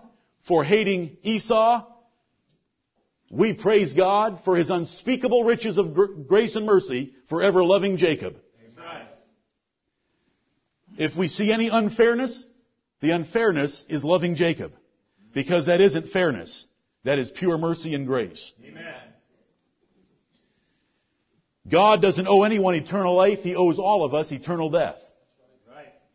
for 0.48 0.64
hating 0.64 1.18
Esau, 1.22 1.86
we 3.30 3.54
praise 3.54 3.94
God 3.94 4.40
for 4.46 4.56
His 4.56 4.70
unspeakable 4.70 5.44
riches 5.44 5.78
of 5.78 5.94
grace 6.28 6.56
and 6.56 6.66
mercy 6.66 7.14
for 7.28 7.44
ever 7.44 7.62
loving 7.62 7.98
Jacob. 7.98 8.38
Amen. 8.66 9.08
If 10.98 11.18
we 11.18 11.28
see 11.28 11.52
any 11.52 11.68
unfairness, 11.68 12.48
the 13.02 13.12
unfairness 13.12 13.86
is 13.90 14.06
loving 14.06 14.36
Jacob. 14.36 14.72
Because 15.34 15.66
that 15.66 15.82
isn't 15.82 16.08
fairness. 16.08 16.68
That 17.04 17.20
is 17.20 17.30
pure 17.30 17.58
mercy 17.58 17.96
and 17.96 18.08
grace. 18.08 18.54
Amen. 18.66 18.94
God 21.70 22.02
doesn't 22.02 22.30
owe 22.30 22.44
anyone 22.44 22.76
eternal 22.76 23.14
life. 23.14 23.40
He 23.40 23.58
owes 23.58 23.78
all 23.78 24.06
of 24.06 24.14
us 24.14 24.32
eternal 24.32 24.70
death. 24.70 25.02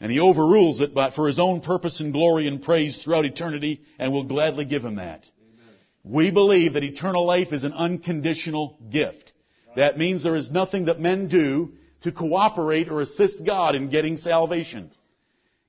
And 0.03 0.11
he 0.11 0.19
overrules 0.19 0.81
it 0.81 0.95
but 0.95 1.15
for 1.15 1.29
his 1.29 1.39
own 1.39 1.61
purpose 1.61 2.01
and 2.01 2.13
glory 2.13 2.49
and 2.49 2.61
praise 2.61 3.01
throughout 3.01 3.25
eternity 3.25 3.83
and 4.01 4.13
we'll 4.13 4.25
gladly 4.25 4.65
give 4.65 4.85
him 4.85 4.97
that. 4.97 5.25
Amen. 5.41 5.75
We 6.03 6.33
believe 6.33 6.73
that 6.73 6.83
eternal 6.83 7.25
life 7.25 7.53
is 7.53 7.63
an 7.63 7.73
unconditional 7.73 8.77
gift. 8.91 9.33
That 9.77 9.99
means 9.99 10.25
there 10.25 10.35
is 10.35 10.51
nothing 10.51 10.87
that 10.87 10.99
men 10.99 11.29
do 11.29 11.75
to 12.03 12.11
cooperate 12.11 12.89
or 12.91 13.01
assist 13.01 13.45
God 13.47 13.77
in 13.77 13.91
getting 13.91 14.17
salvation. 14.17 14.91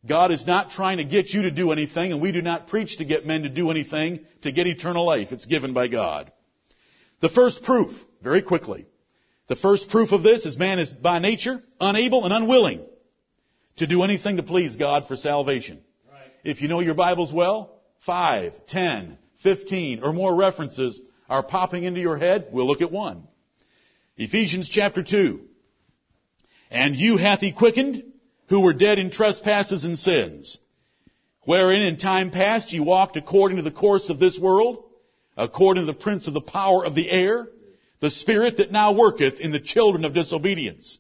God 0.04 0.32
is 0.32 0.48
not 0.48 0.72
trying 0.72 0.98
to 0.98 1.06
get 1.06 1.30
you 1.30 1.44
to 1.44 1.52
do 1.52 1.72
anything, 1.72 2.12
and 2.12 2.20
we 2.20 2.32
do 2.32 2.42
not 2.42 2.68
preach 2.68 2.98
to 2.98 3.06
get 3.06 3.28
men 3.28 3.44
to 3.44 3.50
do 3.50 3.70
anything 3.70 4.25
to 4.42 4.52
get 4.52 4.66
eternal 4.66 5.06
life. 5.06 5.32
It's 5.32 5.46
given 5.46 5.74
by 5.74 5.88
God. 5.88 6.32
The 7.22 7.30
first 7.30 7.63
proof, 7.63 7.92
very 8.22 8.42
quickly, 8.42 8.88
The 9.48 9.56
first 9.56 9.90
proof 9.90 10.12
of 10.12 10.24
this 10.24 10.46
is 10.46 10.58
man 10.58 10.80
is 10.80 10.92
by 10.92 11.20
nature 11.20 11.62
unable 11.80 12.25
and 12.25 12.34
unwilling 12.34 12.82
to 13.77 13.88
do 13.88 14.03
anything 14.03 14.38
to 14.38 14.44
please 14.44 14.75
God 14.75 15.08
for 15.08 15.15
salvation. 15.15 15.82
Right. 16.12 16.32
If 16.44 16.62
you 16.62 16.68
know 16.68 16.80
your 16.80 16.96
Bibles 16.96 17.34
well, 17.34 17.82
five, 18.06 18.53
ten, 18.68 19.18
fifteen, 19.42 20.03
or 20.03 20.13
more 20.13 20.36
references 20.36 21.00
are 21.30 21.44
popping 21.44 21.84
into 21.84 22.00
your 22.00 22.18
head. 22.18 22.48
We'll 22.51 22.68
look 22.68 22.82
at 22.82 22.92
one. 22.92 23.27
Ephesians 24.18 24.70
chapter 24.70 25.03
2. 25.03 25.42
And 26.70 26.96
you 26.96 27.18
hath 27.18 27.39
he 27.39 27.51
quickened 27.51 28.03
who 28.50 28.62
were 28.62 28.74
dead 28.74 29.00
in 29.00 29.10
trespasses 29.10 29.84
and 29.84 29.98
sins, 29.98 30.60
wherein 31.42 31.82
in 31.82 31.98
time 31.98 32.30
past 32.30 32.72
ye 32.72 32.80
walked 32.80 33.18
according 33.18 33.58
to 33.58 33.63
the 33.63 33.72
course 33.72 34.10
of 34.10 34.20
this 34.20 34.38
world, 34.38 34.84
according 35.38 35.86
to 35.86 35.92
the 35.92 35.98
prince 35.98 36.27
of 36.27 36.34
the 36.34 36.42
power 36.42 36.86
of 36.86 36.94
the 36.94 37.10
air, 37.10 37.48
the 38.00 38.12
spirit 38.12 38.58
that 38.58 38.72
now 38.72 38.92
worketh 38.92 39.39
in 39.39 39.51
the 39.51 39.60
children 39.60 40.06
of 40.06 40.13
disobedience, 40.13 41.00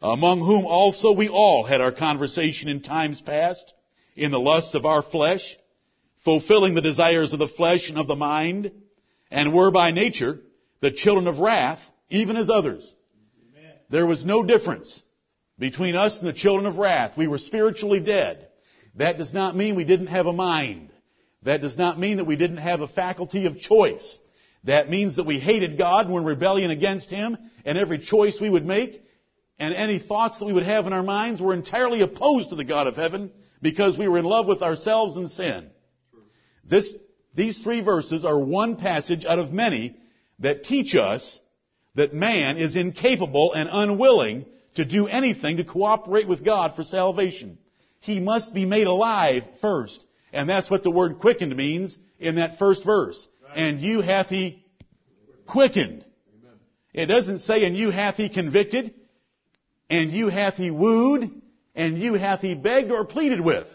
among 0.00 0.40
whom 0.40 0.64
also 0.64 1.12
we 1.12 1.28
all 1.28 1.64
had 1.64 1.80
our 1.80 1.92
conversation 1.92 2.68
in 2.68 2.82
times 2.82 3.20
past, 3.20 3.72
in 4.16 4.30
the 4.30 4.40
lusts 4.40 4.74
of 4.74 4.84
our 4.84 5.02
flesh, 5.02 5.56
fulfilling 6.24 6.74
the 6.74 6.80
desires 6.80 7.32
of 7.32 7.38
the 7.38 7.48
flesh 7.48 7.88
and 7.88 7.98
of 7.98 8.06
the 8.06 8.16
mind, 8.16 8.70
and 9.30 9.54
were 9.54 9.70
by 9.70 9.90
nature 9.90 10.40
the 10.80 10.90
children 10.90 11.26
of 11.26 11.38
wrath, 11.38 11.80
even 12.08 12.36
as 12.36 12.50
others. 12.50 12.94
Amen. 13.56 13.72
There 13.90 14.06
was 14.06 14.24
no 14.24 14.42
difference 14.42 15.02
between 15.58 15.96
us 15.96 16.18
and 16.18 16.28
the 16.28 16.32
children 16.32 16.66
of 16.66 16.78
wrath. 16.78 17.16
We 17.16 17.26
were 17.26 17.38
spiritually 17.38 18.00
dead. 18.00 18.48
That 18.94 19.18
does 19.18 19.32
not 19.32 19.56
mean 19.56 19.76
we 19.76 19.84
didn't 19.84 20.06
have 20.08 20.26
a 20.26 20.32
mind. 20.32 20.90
That 21.42 21.60
does 21.60 21.76
not 21.76 21.98
mean 21.98 22.16
that 22.16 22.26
we 22.26 22.36
didn't 22.36 22.58
have 22.58 22.80
a 22.80 22.88
faculty 22.88 23.46
of 23.46 23.58
choice. 23.58 24.18
That 24.64 24.90
means 24.90 25.16
that 25.16 25.26
we 25.26 25.38
hated 25.38 25.78
God 25.78 26.06
and 26.06 26.14
were 26.14 26.20
in 26.20 26.26
rebellion 26.26 26.70
against 26.70 27.10
Him, 27.10 27.36
and 27.64 27.78
every 27.78 27.98
choice 27.98 28.40
we 28.40 28.50
would 28.50 28.66
make 28.66 29.02
and 29.58 29.74
any 29.74 29.98
thoughts 29.98 30.38
that 30.38 30.44
we 30.44 30.52
would 30.52 30.64
have 30.64 30.86
in 30.86 30.92
our 30.92 31.02
minds 31.02 31.40
were 31.40 31.54
entirely 31.54 32.00
opposed 32.00 32.50
to 32.50 32.56
the 32.56 32.64
God 32.64 32.86
of 32.86 32.96
heaven 32.96 33.32
because 33.60 33.98
we 33.98 34.08
were 34.08 34.18
in 34.18 34.24
love 34.24 34.46
with 34.46 34.62
ourselves 34.62 35.16
and 35.16 35.30
sin. 35.30 35.70
This, 36.64 36.92
these 37.34 37.58
three 37.58 37.80
verses 37.80 38.24
are 38.24 38.38
one 38.38 38.76
passage 38.76 39.24
out 39.24 39.38
of 39.38 39.52
many 39.52 39.96
that 40.38 40.64
teach 40.64 40.94
us 40.94 41.40
that 41.96 42.14
man 42.14 42.56
is 42.56 42.76
incapable 42.76 43.52
and 43.54 43.68
unwilling 43.72 44.46
to 44.76 44.84
do 44.84 45.08
anything 45.08 45.56
to 45.56 45.64
cooperate 45.64 46.28
with 46.28 46.44
God 46.44 46.76
for 46.76 46.84
salvation. 46.84 47.58
He 48.00 48.20
must 48.20 48.54
be 48.54 48.64
made 48.64 48.86
alive 48.86 49.42
first. 49.60 50.04
And 50.32 50.48
that's 50.48 50.70
what 50.70 50.84
the 50.84 50.90
word 50.90 51.18
quickened 51.18 51.56
means 51.56 51.98
in 52.20 52.36
that 52.36 52.58
first 52.58 52.84
verse. 52.84 53.26
And 53.54 53.80
you 53.80 54.02
hath 54.02 54.28
he 54.28 54.64
quickened. 55.46 56.04
It 56.92 57.06
doesn't 57.06 57.40
say, 57.40 57.64
and 57.64 57.76
you 57.76 57.90
hath 57.90 58.16
he 58.16 58.28
convicted, 58.28 58.94
and 59.90 60.10
you 60.10 60.28
hath 60.28 60.54
he 60.54 60.70
wooed, 60.70 61.30
and 61.74 61.98
you 61.98 62.14
hath 62.14 62.40
he 62.40 62.54
begged 62.54 62.90
or 62.90 63.04
pleaded 63.04 63.40
with. 63.40 63.66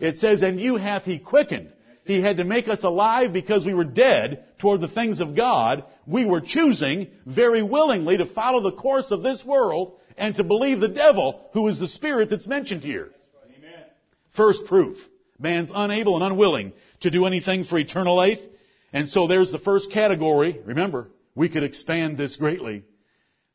It 0.00 0.18
says, 0.18 0.42
and 0.42 0.60
you 0.60 0.76
hath 0.76 1.04
he 1.04 1.18
quickened. 1.18 1.72
He 2.04 2.20
had 2.20 2.36
to 2.36 2.44
make 2.44 2.68
us 2.68 2.84
alive 2.84 3.32
because 3.32 3.64
we 3.64 3.72
were 3.72 3.84
dead 3.84 4.44
toward 4.58 4.80
the 4.80 4.88
things 4.88 5.20
of 5.20 5.34
God. 5.34 5.84
We 6.06 6.26
were 6.26 6.42
choosing 6.42 7.08
very 7.24 7.62
willingly 7.62 8.18
to 8.18 8.26
follow 8.26 8.62
the 8.62 8.76
course 8.76 9.10
of 9.10 9.22
this 9.22 9.44
world 9.44 9.98
and 10.18 10.34
to 10.34 10.44
believe 10.44 10.80
the 10.80 10.88
devil, 10.88 11.48
who 11.54 11.66
is 11.68 11.78
the 11.78 11.88
spirit 11.88 12.28
that's 12.30 12.46
mentioned 12.46 12.82
here. 12.82 13.10
Amen. 13.46 13.84
First 14.36 14.66
proof. 14.66 14.98
Man's 15.38 15.72
unable 15.74 16.16
and 16.16 16.24
unwilling 16.24 16.72
to 17.00 17.10
do 17.10 17.24
anything 17.24 17.64
for 17.64 17.78
eternal 17.78 18.14
life. 18.14 18.38
And 18.92 19.08
so 19.08 19.26
there's 19.26 19.50
the 19.50 19.58
first 19.58 19.90
category. 19.90 20.60
Remember, 20.64 21.08
we 21.34 21.48
could 21.48 21.64
expand 21.64 22.18
this 22.18 22.36
greatly. 22.36 22.84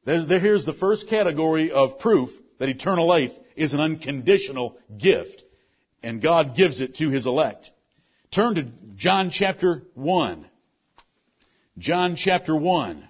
Here's 0.09 0.65
the 0.65 0.73
first 0.73 1.07
category 1.07 1.71
of 1.71 1.99
proof 1.99 2.31
that 2.57 2.67
eternal 2.67 3.07
life 3.07 3.31
is 3.55 3.73
an 3.73 3.79
unconditional 3.79 4.75
gift. 4.97 5.43
And 6.01 6.19
God 6.19 6.55
gives 6.55 6.81
it 6.81 6.95
to 6.95 7.11
His 7.11 7.27
elect. 7.27 7.69
Turn 8.31 8.55
to 8.55 8.67
John 8.95 9.29
chapter 9.29 9.83
1. 9.93 10.47
John 11.77 12.15
chapter 12.15 12.55
1. 12.55 13.07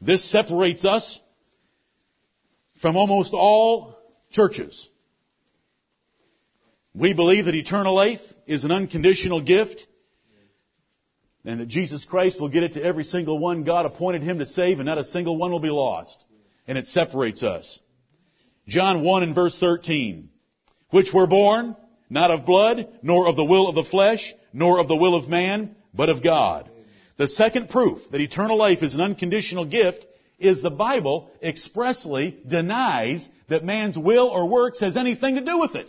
This 0.00 0.30
separates 0.30 0.84
us 0.84 1.18
from 2.80 2.96
almost 2.96 3.32
all 3.34 3.98
churches. 4.30 4.88
We 6.94 7.14
believe 7.14 7.46
that 7.46 7.56
eternal 7.56 7.96
life 7.96 8.20
is 8.46 8.62
an 8.62 8.70
unconditional 8.70 9.40
gift 9.40 9.88
and 11.46 11.60
that 11.60 11.68
Jesus 11.68 12.04
Christ 12.04 12.40
will 12.40 12.48
get 12.48 12.64
it 12.64 12.72
to 12.72 12.82
every 12.82 13.04
single 13.04 13.38
one 13.38 13.62
God 13.62 13.86
appointed 13.86 14.22
him 14.22 14.40
to 14.40 14.46
save 14.46 14.80
and 14.80 14.86
not 14.86 14.98
a 14.98 15.04
single 15.04 15.36
one 15.36 15.52
will 15.52 15.60
be 15.60 15.70
lost. 15.70 16.24
And 16.66 16.76
it 16.76 16.88
separates 16.88 17.44
us. 17.44 17.80
John 18.66 19.04
1 19.04 19.22
and 19.22 19.34
verse 19.34 19.56
13. 19.58 20.28
Which 20.90 21.14
were 21.14 21.28
born 21.28 21.76
not 22.10 22.30
of 22.30 22.46
blood, 22.46 22.88
nor 23.02 23.28
of 23.28 23.36
the 23.36 23.44
will 23.44 23.68
of 23.68 23.74
the 23.74 23.84
flesh, 23.84 24.34
nor 24.52 24.78
of 24.78 24.88
the 24.88 24.96
will 24.96 25.14
of 25.14 25.28
man, 25.28 25.76
but 25.94 26.08
of 26.08 26.22
God. 26.22 26.70
The 27.16 27.28
second 27.28 27.70
proof 27.70 28.00
that 28.10 28.20
eternal 28.20 28.56
life 28.56 28.82
is 28.82 28.94
an 28.94 29.00
unconditional 29.00 29.64
gift 29.64 30.06
is 30.38 30.60
the 30.60 30.70
Bible 30.70 31.30
expressly 31.42 32.38
denies 32.46 33.26
that 33.48 33.64
man's 33.64 33.96
will 33.96 34.28
or 34.28 34.48
works 34.48 34.80
has 34.80 34.96
anything 34.96 35.36
to 35.36 35.40
do 35.40 35.58
with 35.58 35.74
it. 35.74 35.88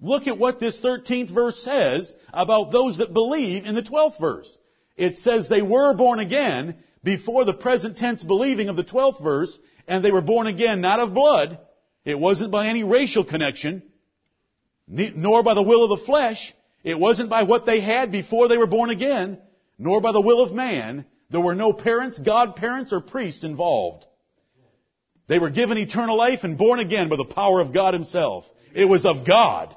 Look 0.00 0.26
at 0.26 0.38
what 0.38 0.60
this 0.60 0.80
13th 0.80 1.30
verse 1.30 1.62
says 1.62 2.12
about 2.32 2.72
those 2.72 2.98
that 2.98 3.14
believe 3.14 3.64
in 3.64 3.74
the 3.74 3.82
12th 3.82 4.20
verse. 4.20 4.58
It 4.96 5.18
says 5.18 5.48
they 5.48 5.62
were 5.62 5.94
born 5.94 6.20
again 6.20 6.76
before 7.02 7.44
the 7.44 7.54
present 7.54 7.98
tense 7.98 8.22
believing 8.22 8.68
of 8.68 8.76
the 8.76 8.84
12th 8.84 9.22
verse, 9.22 9.58
and 9.86 10.04
they 10.04 10.12
were 10.12 10.22
born 10.22 10.46
again 10.46 10.80
not 10.80 11.00
of 11.00 11.14
blood. 11.14 11.58
It 12.04 12.18
wasn't 12.18 12.50
by 12.50 12.68
any 12.68 12.84
racial 12.84 13.24
connection, 13.24 13.82
nor 14.86 15.42
by 15.42 15.54
the 15.54 15.62
will 15.62 15.84
of 15.84 15.98
the 15.98 16.06
flesh. 16.06 16.54
It 16.82 16.98
wasn't 16.98 17.30
by 17.30 17.44
what 17.44 17.66
they 17.66 17.80
had 17.80 18.12
before 18.12 18.48
they 18.48 18.58
were 18.58 18.66
born 18.66 18.90
again, 18.90 19.38
nor 19.78 20.00
by 20.00 20.12
the 20.12 20.20
will 20.20 20.42
of 20.42 20.52
man. 20.52 21.06
There 21.30 21.40
were 21.40 21.54
no 21.54 21.72
parents, 21.72 22.18
godparents, 22.18 22.92
or 22.92 23.00
priests 23.00 23.42
involved. 23.42 24.06
They 25.26 25.38
were 25.38 25.50
given 25.50 25.78
eternal 25.78 26.16
life 26.16 26.40
and 26.44 26.58
born 26.58 26.80
again 26.80 27.08
by 27.08 27.16
the 27.16 27.24
power 27.24 27.60
of 27.60 27.72
God 27.72 27.94
Himself. 27.94 28.44
It 28.74 28.84
was 28.84 29.06
of 29.06 29.26
God. 29.26 29.74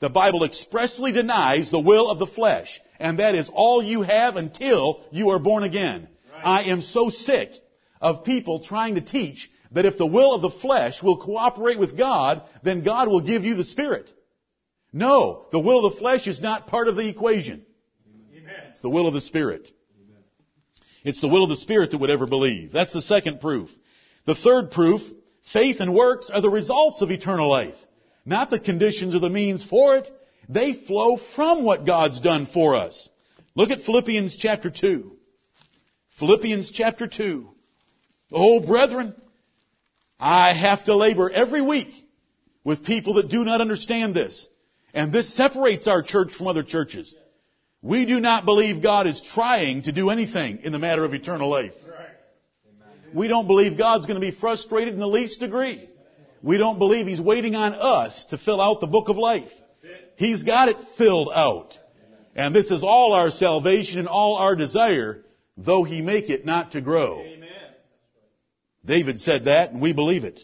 The 0.00 0.08
Bible 0.08 0.44
expressly 0.44 1.12
denies 1.12 1.70
the 1.70 1.78
will 1.78 2.10
of 2.10 2.18
the 2.18 2.26
flesh, 2.26 2.80
and 3.00 3.18
that 3.18 3.34
is 3.34 3.50
all 3.52 3.82
you 3.82 4.02
have 4.02 4.36
until 4.36 5.02
you 5.10 5.30
are 5.30 5.38
born 5.38 5.64
again. 5.64 6.06
Right. 6.32 6.44
I 6.44 6.62
am 6.64 6.82
so 6.82 7.08
sick 7.08 7.52
of 8.00 8.24
people 8.24 8.60
trying 8.60 8.94
to 8.94 9.00
teach 9.00 9.50
that 9.72 9.86
if 9.86 9.96
the 9.96 10.06
will 10.06 10.34
of 10.34 10.42
the 10.42 10.50
flesh 10.50 11.02
will 11.02 11.16
cooperate 11.16 11.78
with 11.78 11.96
God, 11.96 12.42
then 12.62 12.84
God 12.84 13.08
will 13.08 13.20
give 13.20 13.44
you 13.44 13.54
the 13.54 13.64
Spirit. 13.64 14.10
No, 14.92 15.46
the 15.50 15.58
will 15.58 15.86
of 15.86 15.94
the 15.94 15.98
flesh 15.98 16.26
is 16.26 16.40
not 16.40 16.66
part 16.66 16.88
of 16.88 16.96
the 16.96 17.08
equation. 17.08 17.64
Amen. 18.36 18.54
It's 18.70 18.80
the 18.80 18.90
will 18.90 19.06
of 19.06 19.14
the 19.14 19.20
Spirit. 19.20 19.70
Amen. 19.96 20.22
It's 21.04 21.20
the 21.20 21.28
will 21.28 21.44
of 21.44 21.50
the 21.50 21.56
Spirit 21.56 21.92
that 21.92 21.98
would 21.98 22.10
ever 22.10 22.26
believe. 22.26 22.72
That's 22.72 22.92
the 22.92 23.02
second 23.02 23.40
proof. 23.40 23.70
The 24.26 24.34
third 24.34 24.72
proof, 24.72 25.00
faith 25.52 25.76
and 25.80 25.94
works 25.94 26.28
are 26.30 26.42
the 26.42 26.50
results 26.50 27.00
of 27.00 27.10
eternal 27.10 27.48
life. 27.48 27.76
Not 28.26 28.50
the 28.50 28.60
conditions 28.60 29.14
or 29.14 29.20
the 29.20 29.30
means 29.30 29.64
for 29.64 29.96
it. 29.96 30.10
They 30.52 30.72
flow 30.72 31.16
from 31.36 31.62
what 31.62 31.86
God's 31.86 32.20
done 32.20 32.46
for 32.46 32.74
us. 32.74 33.08
Look 33.54 33.70
at 33.70 33.82
Philippians 33.82 34.36
chapter 34.36 34.68
2. 34.68 35.12
Philippians 36.18 36.72
chapter 36.72 37.06
2. 37.06 37.48
Oh, 38.32 38.58
brethren, 38.58 39.14
I 40.18 40.52
have 40.52 40.84
to 40.84 40.96
labor 40.96 41.30
every 41.30 41.62
week 41.62 41.92
with 42.64 42.84
people 42.84 43.14
that 43.14 43.28
do 43.28 43.44
not 43.44 43.60
understand 43.60 44.14
this. 44.14 44.48
And 44.92 45.12
this 45.12 45.32
separates 45.32 45.86
our 45.86 46.02
church 46.02 46.34
from 46.34 46.48
other 46.48 46.64
churches. 46.64 47.14
We 47.80 48.04
do 48.04 48.18
not 48.18 48.44
believe 48.44 48.82
God 48.82 49.06
is 49.06 49.20
trying 49.20 49.82
to 49.82 49.92
do 49.92 50.10
anything 50.10 50.58
in 50.64 50.72
the 50.72 50.80
matter 50.80 51.04
of 51.04 51.14
eternal 51.14 51.48
life. 51.48 51.74
We 53.14 53.28
don't 53.28 53.46
believe 53.46 53.78
God's 53.78 54.06
going 54.06 54.20
to 54.20 54.26
be 54.26 54.36
frustrated 54.36 54.94
in 54.94 55.00
the 55.00 55.06
least 55.06 55.38
degree. 55.38 55.88
We 56.42 56.58
don't 56.58 56.78
believe 56.78 57.06
He's 57.06 57.20
waiting 57.20 57.54
on 57.54 57.74
us 57.74 58.24
to 58.30 58.38
fill 58.38 58.60
out 58.60 58.80
the 58.80 58.88
book 58.88 59.08
of 59.08 59.16
life. 59.16 59.50
He's 60.20 60.42
got 60.42 60.68
it 60.68 60.76
filled 60.98 61.30
out. 61.34 61.78
And 62.36 62.54
this 62.54 62.70
is 62.70 62.84
all 62.84 63.14
our 63.14 63.30
salvation 63.30 63.98
and 63.98 64.06
all 64.06 64.36
our 64.36 64.54
desire, 64.54 65.24
though 65.56 65.82
He 65.82 66.02
make 66.02 66.28
it 66.28 66.44
not 66.44 66.72
to 66.72 66.82
grow. 66.82 67.20
Amen. 67.20 67.48
David 68.84 69.18
said 69.18 69.46
that, 69.46 69.72
and 69.72 69.80
we 69.80 69.94
believe 69.94 70.24
it. 70.24 70.38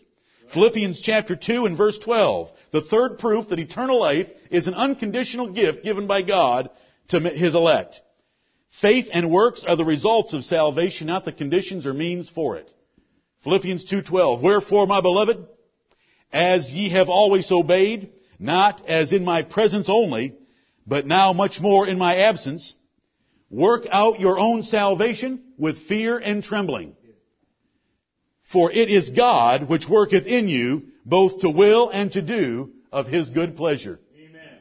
Philippians 0.55 1.03
chapter 1.03 1.37
2 1.37 1.67
and 1.67 1.77
verse 1.77 1.99
12. 1.99 2.49
The 2.71 2.81
third 2.81 3.19
proof 3.19 3.51
that 3.51 3.59
eternal 3.59 4.01
life 4.01 4.29
is 4.51 4.67
an 4.67 4.73
unconditional 4.73 5.53
gift 5.53 5.85
given 5.85 6.07
by 6.07 6.23
God 6.23 6.71
to 7.09 7.21
His 7.21 7.55
elect. 7.55 8.01
Faith 8.81 9.09
and 9.13 9.31
works 9.31 9.63
are 9.69 9.77
the 9.77 9.85
results 9.85 10.33
of 10.33 10.45
salvation, 10.45 11.07
not 11.07 11.27
the 11.27 11.33
conditions 11.33 11.87
or 11.87 11.93
means 11.93 12.31
for 12.31 12.57
it. 12.57 12.71
Philippians 13.45 13.93
2.12. 13.93 14.43
Wherefore, 14.43 14.87
my 14.87 15.03
beloved, 15.03 15.47
as 16.33 16.71
ye 16.71 16.89
have 16.93 17.11
always 17.11 17.53
obeyed, 17.53 18.13
not 18.39 18.87
as 18.87 19.13
in 19.13 19.25
my 19.25 19.43
presence 19.43 19.89
only, 19.89 20.35
but 20.87 21.07
now 21.07 21.33
much 21.33 21.61
more 21.61 21.87
in 21.87 21.99
my 21.99 22.17
absence, 22.17 22.75
Work 23.51 23.87
out 23.91 24.21
your 24.21 24.39
own 24.39 24.63
salvation 24.65 25.41
with 25.57 25.87
fear 25.87 26.19
and 26.19 26.43
trembling. 26.43 26.97
For 28.53 28.73
it 28.73 28.91
is 28.91 29.11
God 29.11 29.69
which 29.69 29.89
worketh 29.89 30.27
in 30.27 30.49
you 30.49 30.89
both 31.05 31.41
to 31.41 31.51
will 31.51 31.91
and 31.91 32.11
to 32.13 32.23
do 32.23 32.73
of 32.93 33.07
his 33.07 33.31
good 33.31 33.57
pleasure. 33.57 34.01
Amen. 34.17 34.59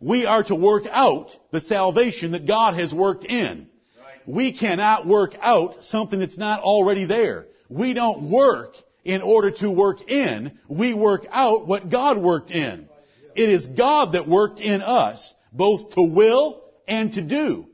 We 0.00 0.26
are 0.26 0.44
to 0.44 0.54
work 0.54 0.84
out 0.90 1.36
the 1.50 1.60
salvation 1.60 2.32
that 2.32 2.46
God 2.46 2.78
has 2.78 2.94
worked 2.94 3.24
in. 3.24 3.66
Right. 3.98 4.26
We 4.26 4.52
cannot 4.56 5.06
work 5.06 5.34
out 5.40 5.84
something 5.84 6.20
that's 6.20 6.38
not 6.38 6.62
already 6.62 7.06
there. 7.06 7.46
We 7.68 7.92
don't 7.92 8.30
work 8.30 8.74
in 9.04 9.22
order 9.22 9.50
to 9.50 9.70
work 9.70 10.08
in. 10.10 10.58
We 10.68 10.94
work 10.94 11.26
out 11.30 11.66
what 11.66 11.90
God 11.90 12.18
worked 12.18 12.50
in. 12.50 12.88
It 13.34 13.48
is 13.48 13.66
God 13.66 14.12
that 14.12 14.28
worked 14.28 14.60
in 14.60 14.82
us 14.82 15.34
both 15.52 15.90
to 15.94 16.02
will 16.02 16.62
and 16.86 17.12
to 17.14 17.22
do. 17.22 17.66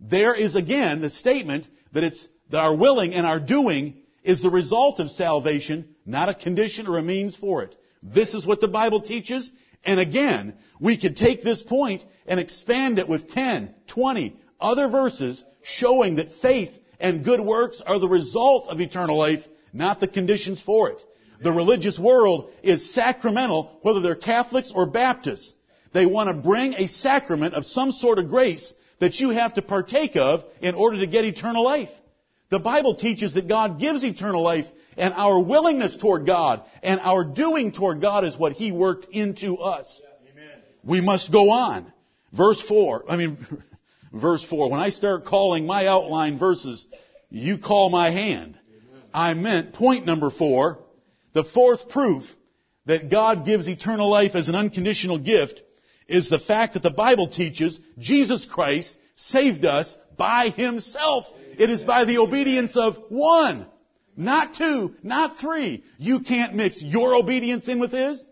There 0.00 0.34
is 0.34 0.56
again 0.56 1.00
the 1.00 1.10
statement 1.10 1.66
that 1.92 2.04
it's 2.04 2.28
that 2.50 2.58
our 2.58 2.74
willing 2.74 3.14
and 3.14 3.26
our 3.26 3.40
doing 3.40 4.02
is 4.22 4.40
the 4.40 4.50
result 4.50 5.00
of 5.00 5.10
salvation, 5.10 5.94
not 6.04 6.28
a 6.28 6.34
condition 6.34 6.86
or 6.86 6.98
a 6.98 7.02
means 7.02 7.36
for 7.36 7.62
it. 7.62 7.74
This 8.02 8.34
is 8.34 8.46
what 8.46 8.60
the 8.60 8.68
Bible 8.68 9.02
teaches. 9.02 9.50
And 9.84 9.98
again, 9.98 10.54
we 10.78 10.98
could 10.98 11.16
take 11.16 11.42
this 11.42 11.62
point 11.62 12.04
and 12.26 12.38
expand 12.38 12.98
it 12.98 13.08
with 13.08 13.30
10, 13.30 13.74
20 13.86 14.36
other 14.60 14.88
verses 14.88 15.42
showing 15.62 16.16
that 16.16 16.30
faith 16.42 16.70
and 16.98 17.24
good 17.24 17.40
works 17.40 17.80
are 17.84 17.98
the 17.98 18.08
result 18.08 18.68
of 18.68 18.80
eternal 18.80 19.16
life, 19.16 19.42
not 19.72 20.00
the 20.00 20.08
conditions 20.08 20.60
for 20.60 20.90
it. 20.90 20.98
The 21.42 21.52
religious 21.52 21.98
world 21.98 22.50
is 22.62 22.92
sacramental, 22.92 23.78
whether 23.82 24.00
they're 24.00 24.14
Catholics 24.14 24.72
or 24.74 24.86
Baptists. 24.86 25.54
They 25.92 26.06
want 26.06 26.28
to 26.28 26.34
bring 26.34 26.74
a 26.74 26.86
sacrament 26.86 27.54
of 27.54 27.66
some 27.66 27.92
sort 27.92 28.18
of 28.18 28.28
grace 28.28 28.74
that 29.00 29.18
you 29.18 29.30
have 29.30 29.54
to 29.54 29.62
partake 29.62 30.16
of 30.16 30.44
in 30.60 30.74
order 30.74 30.98
to 30.98 31.06
get 31.06 31.24
eternal 31.24 31.64
life. 31.64 31.90
The 32.50 32.58
Bible 32.58 32.94
teaches 32.94 33.34
that 33.34 33.48
God 33.48 33.80
gives 33.80 34.04
eternal 34.04 34.42
life 34.42 34.66
and 34.96 35.14
our 35.14 35.40
willingness 35.40 35.96
toward 35.96 36.26
God 36.26 36.62
and 36.82 37.00
our 37.00 37.24
doing 37.24 37.72
toward 37.72 38.00
God 38.00 38.24
is 38.24 38.36
what 38.36 38.52
He 38.52 38.72
worked 38.72 39.06
into 39.10 39.56
us. 39.58 40.02
Amen. 40.30 40.58
We 40.84 41.00
must 41.00 41.32
go 41.32 41.50
on. 41.50 41.92
Verse 42.32 42.60
4, 42.60 43.04
I 43.08 43.16
mean, 43.16 43.38
verse 44.12 44.44
4, 44.44 44.70
when 44.70 44.80
I 44.80 44.90
start 44.90 45.24
calling 45.24 45.66
my 45.66 45.86
outline 45.86 46.38
verses, 46.38 46.86
you 47.30 47.58
call 47.58 47.88
my 47.88 48.10
hand. 48.10 48.58
I 49.12 49.34
meant 49.34 49.72
point 49.72 50.06
number 50.06 50.30
4, 50.30 50.78
the 51.32 51.44
fourth 51.44 51.88
proof 51.88 52.24
that 52.86 53.10
God 53.10 53.44
gives 53.44 53.68
eternal 53.68 54.08
life 54.08 54.34
as 54.34 54.48
an 54.48 54.54
unconditional 54.54 55.18
gift 55.18 55.62
is 56.08 56.28
the 56.28 56.38
fact 56.38 56.74
that 56.74 56.82
the 56.82 56.90
Bible 56.90 57.28
teaches 57.28 57.78
Jesus 57.98 58.46
Christ 58.46 58.96
saved 59.14 59.64
us 59.64 59.96
by 60.16 60.48
Himself. 60.48 61.26
It 61.58 61.70
is 61.70 61.82
by 61.82 62.04
the 62.04 62.18
obedience 62.18 62.76
of 62.76 62.98
one, 63.08 63.66
not 64.16 64.54
two, 64.54 64.94
not 65.02 65.38
three. 65.38 65.84
You 65.98 66.20
can't 66.20 66.54
mix 66.54 66.82
your 66.82 67.14
obedience 67.14 67.68
in 67.68 67.78
with 67.78 67.92
His. 67.92 68.24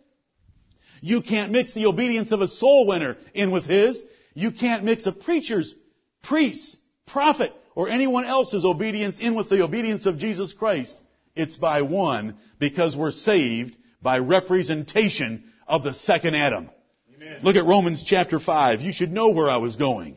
You 1.00 1.22
can't 1.22 1.52
mix 1.52 1.72
the 1.72 1.86
obedience 1.86 2.32
of 2.32 2.40
a 2.40 2.48
soul 2.48 2.86
winner 2.86 3.16
in 3.34 3.50
with 3.50 3.64
His. 3.64 4.02
You 4.34 4.50
can't 4.50 4.84
mix 4.84 5.06
a 5.06 5.12
preacher's, 5.12 5.74
priest's, 6.22 6.76
prophet, 7.06 7.52
or 7.78 7.88
anyone 7.88 8.24
else's 8.24 8.64
obedience 8.64 9.20
in 9.20 9.36
with 9.36 9.48
the 9.48 9.62
obedience 9.62 10.04
of 10.04 10.18
Jesus 10.18 10.52
Christ. 10.52 10.92
It's 11.36 11.56
by 11.56 11.82
one 11.82 12.36
because 12.58 12.96
we're 12.96 13.12
saved 13.12 13.76
by 14.02 14.18
representation 14.18 15.44
of 15.64 15.84
the 15.84 15.94
second 15.94 16.34
Adam. 16.34 16.70
Amen. 17.14 17.38
Look 17.44 17.54
at 17.54 17.64
Romans 17.64 18.02
chapter 18.04 18.40
5. 18.40 18.80
You 18.80 18.92
should 18.92 19.12
know 19.12 19.28
where 19.28 19.48
I 19.48 19.58
was 19.58 19.76
going. 19.76 20.16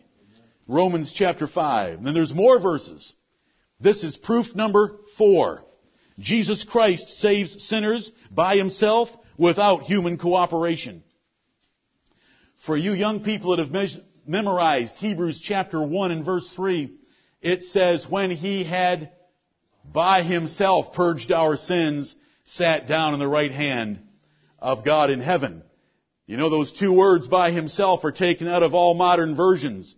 Romans 0.68 1.14
chapter 1.14 1.46
5. 1.46 2.00
And 2.00 2.08
then 2.08 2.16
there's 2.16 2.34
more 2.34 2.60
verses. 2.60 3.14
This 3.80 4.04
is 4.04 4.18
proof 4.18 4.56
number 4.56 4.98
four. 5.16 5.64
Jesus 6.18 6.64
Christ 6.64 7.10
saves 7.20 7.64
sinners 7.64 8.12
by 8.32 8.56
himself 8.56 9.10
without 9.38 9.84
human 9.84 10.18
cooperation. 10.18 11.04
For 12.66 12.76
you 12.76 12.94
young 12.94 13.24
people 13.24 13.56
that 13.56 13.64
have 13.64 14.02
memorized 14.26 14.96
Hebrews 14.96 15.40
chapter 15.40 15.80
1 15.84 16.10
and 16.10 16.26
verse 16.26 16.52
3, 16.56 16.98
it 17.42 17.64
says, 17.64 18.06
when 18.10 18.32
he 18.32 18.64
had 18.64 19.12
by 19.84 20.24
himself 20.24 20.94
purged 20.94 21.32
our 21.32 21.58
sins, 21.58 22.16
sat 22.46 22.88
down 22.88 23.14
on 23.14 23.20
the 23.20 23.28
right 23.28 23.52
hand 23.52 24.00
of 24.60 24.86
God 24.86 25.10
in 25.10 25.22
heaven. 25.22 25.64
You 26.28 26.38
know, 26.38 26.50
those 26.50 26.72
two 26.72 26.94
words 26.94 27.28
by 27.28 27.52
himself 27.52 28.04
are 28.06 28.12
taken 28.12 28.48
out 28.48 28.64
of 28.64 28.74
all 28.74 28.94
modern 28.94 29.36
versions. 29.36 29.96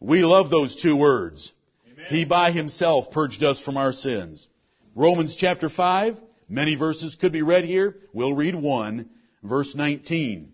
We 0.00 0.22
love 0.22 0.50
those 0.50 0.80
two 0.80 0.96
words. 0.96 1.50
Amen. 1.90 2.04
He 2.08 2.24
by 2.24 2.52
himself 2.52 3.10
purged 3.10 3.42
us 3.42 3.60
from 3.60 3.76
our 3.76 3.92
sins. 3.92 4.46
Romans 4.94 5.34
chapter 5.34 5.68
5, 5.68 6.18
many 6.48 6.76
verses 6.76 7.16
could 7.16 7.32
be 7.32 7.42
read 7.42 7.64
here. 7.64 7.96
We'll 8.12 8.34
read 8.34 8.54
one, 8.54 9.08
verse 9.42 9.74
19. 9.74 10.52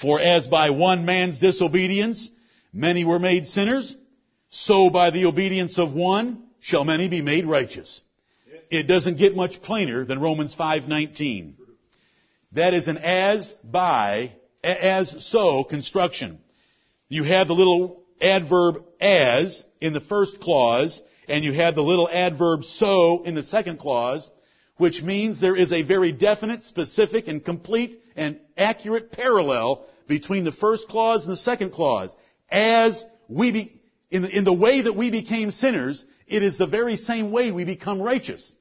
For 0.00 0.20
as 0.20 0.46
by 0.46 0.70
one 0.70 1.04
man's 1.04 1.38
disobedience 1.38 2.30
many 2.72 3.04
were 3.04 3.18
made 3.18 3.46
sinners, 3.46 3.96
so 4.50 4.90
by 4.90 5.10
the 5.10 5.26
obedience 5.26 5.78
of 5.78 5.92
one 5.92 6.44
shall 6.60 6.84
many 6.84 7.08
be 7.08 7.22
made 7.22 7.46
righteous. 7.46 8.00
It 8.70 8.84
doesn't 8.84 9.18
get 9.18 9.36
much 9.36 9.62
plainer 9.62 10.04
than 10.04 10.20
Romans 10.20 10.54
5:19. 10.54 11.54
That 12.52 12.74
is 12.74 12.88
an 12.88 12.98
as 12.98 13.54
by 13.62 14.32
as 14.62 15.24
so 15.26 15.64
construction. 15.64 16.38
You 17.08 17.24
have 17.24 17.48
the 17.48 17.54
little 17.54 18.02
adverb 18.20 18.84
as 19.00 19.64
in 19.80 19.92
the 19.92 20.00
first 20.00 20.40
clause 20.40 21.00
and 21.28 21.44
you 21.44 21.52
have 21.52 21.74
the 21.74 21.82
little 21.82 22.08
adverb 22.10 22.64
so 22.64 23.22
in 23.22 23.34
the 23.34 23.42
second 23.42 23.78
clause, 23.78 24.30
which 24.78 25.02
means 25.02 25.40
there 25.40 25.56
is 25.56 25.72
a 25.72 25.82
very 25.82 26.10
definite, 26.10 26.62
specific, 26.62 27.28
and 27.28 27.44
complete 27.44 28.00
and 28.16 28.40
accurate 28.56 29.12
parallel 29.12 29.84
between 30.06 30.44
the 30.44 30.52
first 30.52 30.88
clause 30.88 31.24
and 31.24 31.32
the 31.32 31.36
second 31.36 31.70
clause. 31.70 32.16
As 32.50 33.04
we 33.28 33.52
be, 33.52 33.77
in 34.10 34.22
the, 34.22 34.38
in 34.38 34.44
the 34.44 34.52
way 34.52 34.82
that 34.82 34.94
we 34.94 35.10
became 35.10 35.50
sinners, 35.50 36.04
it 36.26 36.42
is 36.42 36.58
the 36.58 36.66
very 36.66 36.96
same 36.96 37.30
way 37.30 37.50
we 37.50 37.64
become 37.64 38.00
righteous. 38.00 38.52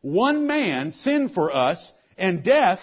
One 0.00 0.46
man 0.46 0.92
sinned 0.92 1.32
for 1.32 1.54
us, 1.54 1.92
and 2.16 2.42
death 2.42 2.80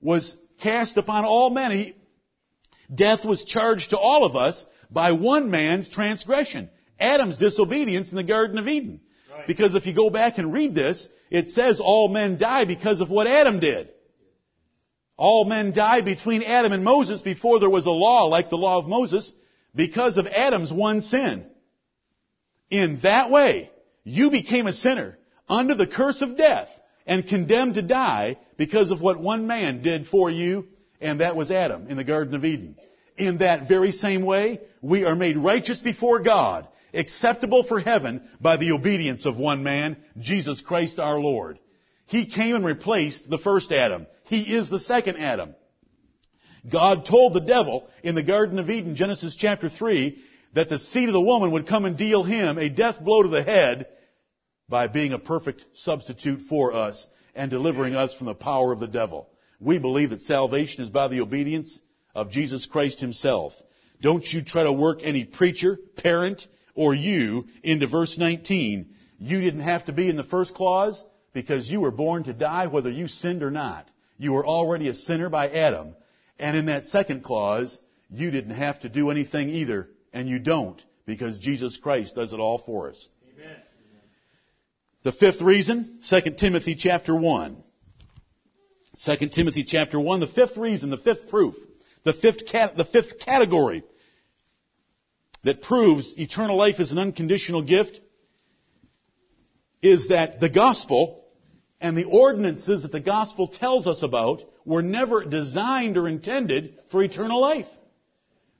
was 0.00 0.36
cast 0.60 0.96
upon 0.96 1.24
all 1.24 1.50
men. 1.50 1.70
He, 1.70 1.96
death 2.92 3.24
was 3.24 3.44
charged 3.44 3.90
to 3.90 3.98
all 3.98 4.24
of 4.24 4.36
us 4.36 4.64
by 4.90 5.12
one 5.12 5.50
man's 5.50 5.88
transgression. 5.88 6.70
Adam's 6.98 7.38
disobedience 7.38 8.10
in 8.10 8.16
the 8.16 8.24
Garden 8.24 8.58
of 8.58 8.66
Eden. 8.66 9.00
Right. 9.30 9.46
Because 9.46 9.74
if 9.74 9.86
you 9.86 9.94
go 9.94 10.10
back 10.10 10.38
and 10.38 10.52
read 10.52 10.74
this, 10.74 11.08
it 11.30 11.52
says 11.52 11.80
all 11.80 12.08
men 12.08 12.38
die 12.38 12.64
because 12.64 13.00
of 13.00 13.10
what 13.10 13.26
Adam 13.26 13.60
did. 13.60 13.90
All 15.16 15.44
men 15.44 15.72
died 15.72 16.04
between 16.04 16.42
Adam 16.42 16.72
and 16.72 16.84
Moses 16.84 17.22
before 17.22 17.60
there 17.60 17.70
was 17.70 17.86
a 17.86 17.90
law 17.90 18.24
like 18.24 18.50
the 18.50 18.56
law 18.56 18.78
of 18.78 18.86
Moses 18.86 19.32
because 19.74 20.16
of 20.16 20.26
Adam's 20.26 20.72
one 20.72 21.02
sin. 21.02 21.46
In 22.70 23.00
that 23.02 23.30
way, 23.30 23.70
you 24.04 24.30
became 24.30 24.66
a 24.66 24.72
sinner 24.72 25.18
under 25.48 25.74
the 25.74 25.86
curse 25.86 26.22
of 26.22 26.36
death 26.36 26.68
and 27.06 27.26
condemned 27.26 27.74
to 27.74 27.82
die 27.82 28.36
because 28.56 28.90
of 28.90 29.00
what 29.00 29.20
one 29.20 29.46
man 29.46 29.82
did 29.82 30.06
for 30.06 30.30
you, 30.30 30.66
and 31.00 31.20
that 31.20 31.36
was 31.36 31.50
Adam 31.50 31.86
in 31.88 31.96
the 31.96 32.04
Garden 32.04 32.34
of 32.34 32.44
Eden. 32.44 32.76
In 33.16 33.38
that 33.38 33.66
very 33.66 33.92
same 33.92 34.22
way, 34.22 34.60
we 34.82 35.04
are 35.04 35.16
made 35.16 35.36
righteous 35.36 35.80
before 35.80 36.20
God, 36.20 36.68
acceptable 36.92 37.64
for 37.64 37.80
heaven 37.80 38.28
by 38.40 38.56
the 38.56 38.72
obedience 38.72 39.26
of 39.26 39.38
one 39.38 39.62
man, 39.62 39.96
Jesus 40.18 40.60
Christ 40.60 40.98
our 40.98 41.18
Lord. 41.18 41.58
He 42.06 42.26
came 42.26 42.54
and 42.54 42.64
replaced 42.64 43.28
the 43.28 43.38
first 43.38 43.72
Adam. 43.72 44.06
He 44.24 44.54
is 44.54 44.70
the 44.70 44.78
second 44.78 45.16
Adam. 45.16 45.54
God 46.70 47.04
told 47.04 47.34
the 47.34 47.40
devil 47.40 47.88
in 48.02 48.14
the 48.14 48.22
Garden 48.22 48.58
of 48.58 48.70
Eden, 48.70 48.96
Genesis 48.96 49.36
chapter 49.36 49.68
3, 49.68 50.18
that 50.54 50.68
the 50.68 50.78
seed 50.78 51.08
of 51.08 51.12
the 51.12 51.20
woman 51.20 51.52
would 51.52 51.66
come 51.66 51.84
and 51.84 51.96
deal 51.96 52.22
him 52.22 52.58
a 52.58 52.68
death 52.68 53.00
blow 53.00 53.22
to 53.22 53.28
the 53.28 53.42
head 53.42 53.86
by 54.68 54.86
being 54.86 55.12
a 55.12 55.18
perfect 55.18 55.64
substitute 55.74 56.42
for 56.48 56.74
us 56.74 57.06
and 57.34 57.50
delivering 57.50 57.94
us 57.94 58.14
from 58.14 58.26
the 58.26 58.34
power 58.34 58.72
of 58.72 58.80
the 58.80 58.88
devil. 58.88 59.28
We 59.60 59.78
believe 59.78 60.10
that 60.10 60.22
salvation 60.22 60.82
is 60.82 60.90
by 60.90 61.08
the 61.08 61.20
obedience 61.20 61.80
of 62.14 62.30
Jesus 62.30 62.66
Christ 62.66 63.00
himself. 63.00 63.54
Don't 64.00 64.24
you 64.24 64.42
try 64.42 64.64
to 64.64 64.72
work 64.72 65.00
any 65.02 65.24
preacher, 65.24 65.78
parent, 65.96 66.46
or 66.74 66.94
you 66.94 67.46
into 67.62 67.86
verse 67.86 68.16
19. 68.18 68.90
You 69.18 69.40
didn't 69.40 69.60
have 69.60 69.86
to 69.86 69.92
be 69.92 70.08
in 70.08 70.16
the 70.16 70.24
first 70.24 70.54
clause 70.54 71.04
because 71.32 71.70
you 71.70 71.80
were 71.80 71.90
born 71.90 72.24
to 72.24 72.32
die 72.32 72.68
whether 72.68 72.90
you 72.90 73.08
sinned 73.08 73.42
or 73.42 73.50
not. 73.50 73.88
You 74.16 74.32
were 74.32 74.46
already 74.46 74.88
a 74.88 74.94
sinner 74.94 75.28
by 75.28 75.50
Adam. 75.50 75.94
And 76.38 76.56
in 76.56 76.66
that 76.66 76.86
second 76.86 77.24
clause, 77.24 77.80
you 78.10 78.30
didn't 78.30 78.54
have 78.54 78.80
to 78.80 78.88
do 78.88 79.10
anything 79.10 79.50
either, 79.50 79.88
and 80.12 80.28
you 80.28 80.38
don't, 80.38 80.82
because 81.06 81.38
Jesus 81.38 81.76
Christ 81.76 82.14
does 82.14 82.32
it 82.32 82.40
all 82.40 82.58
for 82.58 82.90
us. 82.90 83.08
Amen. 83.40 83.56
The 85.02 85.12
fifth 85.12 85.40
reason, 85.40 86.00
2 86.08 86.20
Timothy 86.38 86.74
chapter 86.74 87.14
1. 87.14 87.62
2 89.04 89.28
Timothy 89.28 89.64
chapter 89.64 90.00
1, 90.00 90.20
the 90.20 90.26
fifth 90.26 90.56
reason, 90.56 90.90
the 90.90 90.96
fifth 90.98 91.28
proof, 91.28 91.54
the 92.04 92.12
fifth, 92.12 92.46
cat, 92.46 92.76
the 92.76 92.84
fifth 92.84 93.20
category 93.20 93.84
that 95.44 95.62
proves 95.62 96.14
eternal 96.18 96.56
life 96.56 96.80
is 96.80 96.90
an 96.90 96.98
unconditional 96.98 97.62
gift 97.62 98.00
is 99.82 100.08
that 100.08 100.40
the 100.40 100.48
gospel 100.48 101.24
and 101.80 101.96
the 101.96 102.04
ordinances 102.04 102.82
that 102.82 102.92
the 102.92 103.00
gospel 103.00 103.48
tells 103.48 103.86
us 103.86 104.02
about 104.02 104.42
were 104.64 104.82
never 104.82 105.24
designed 105.24 105.96
or 105.96 106.08
intended 106.08 106.78
for 106.90 107.02
eternal 107.02 107.40
life. 107.40 107.68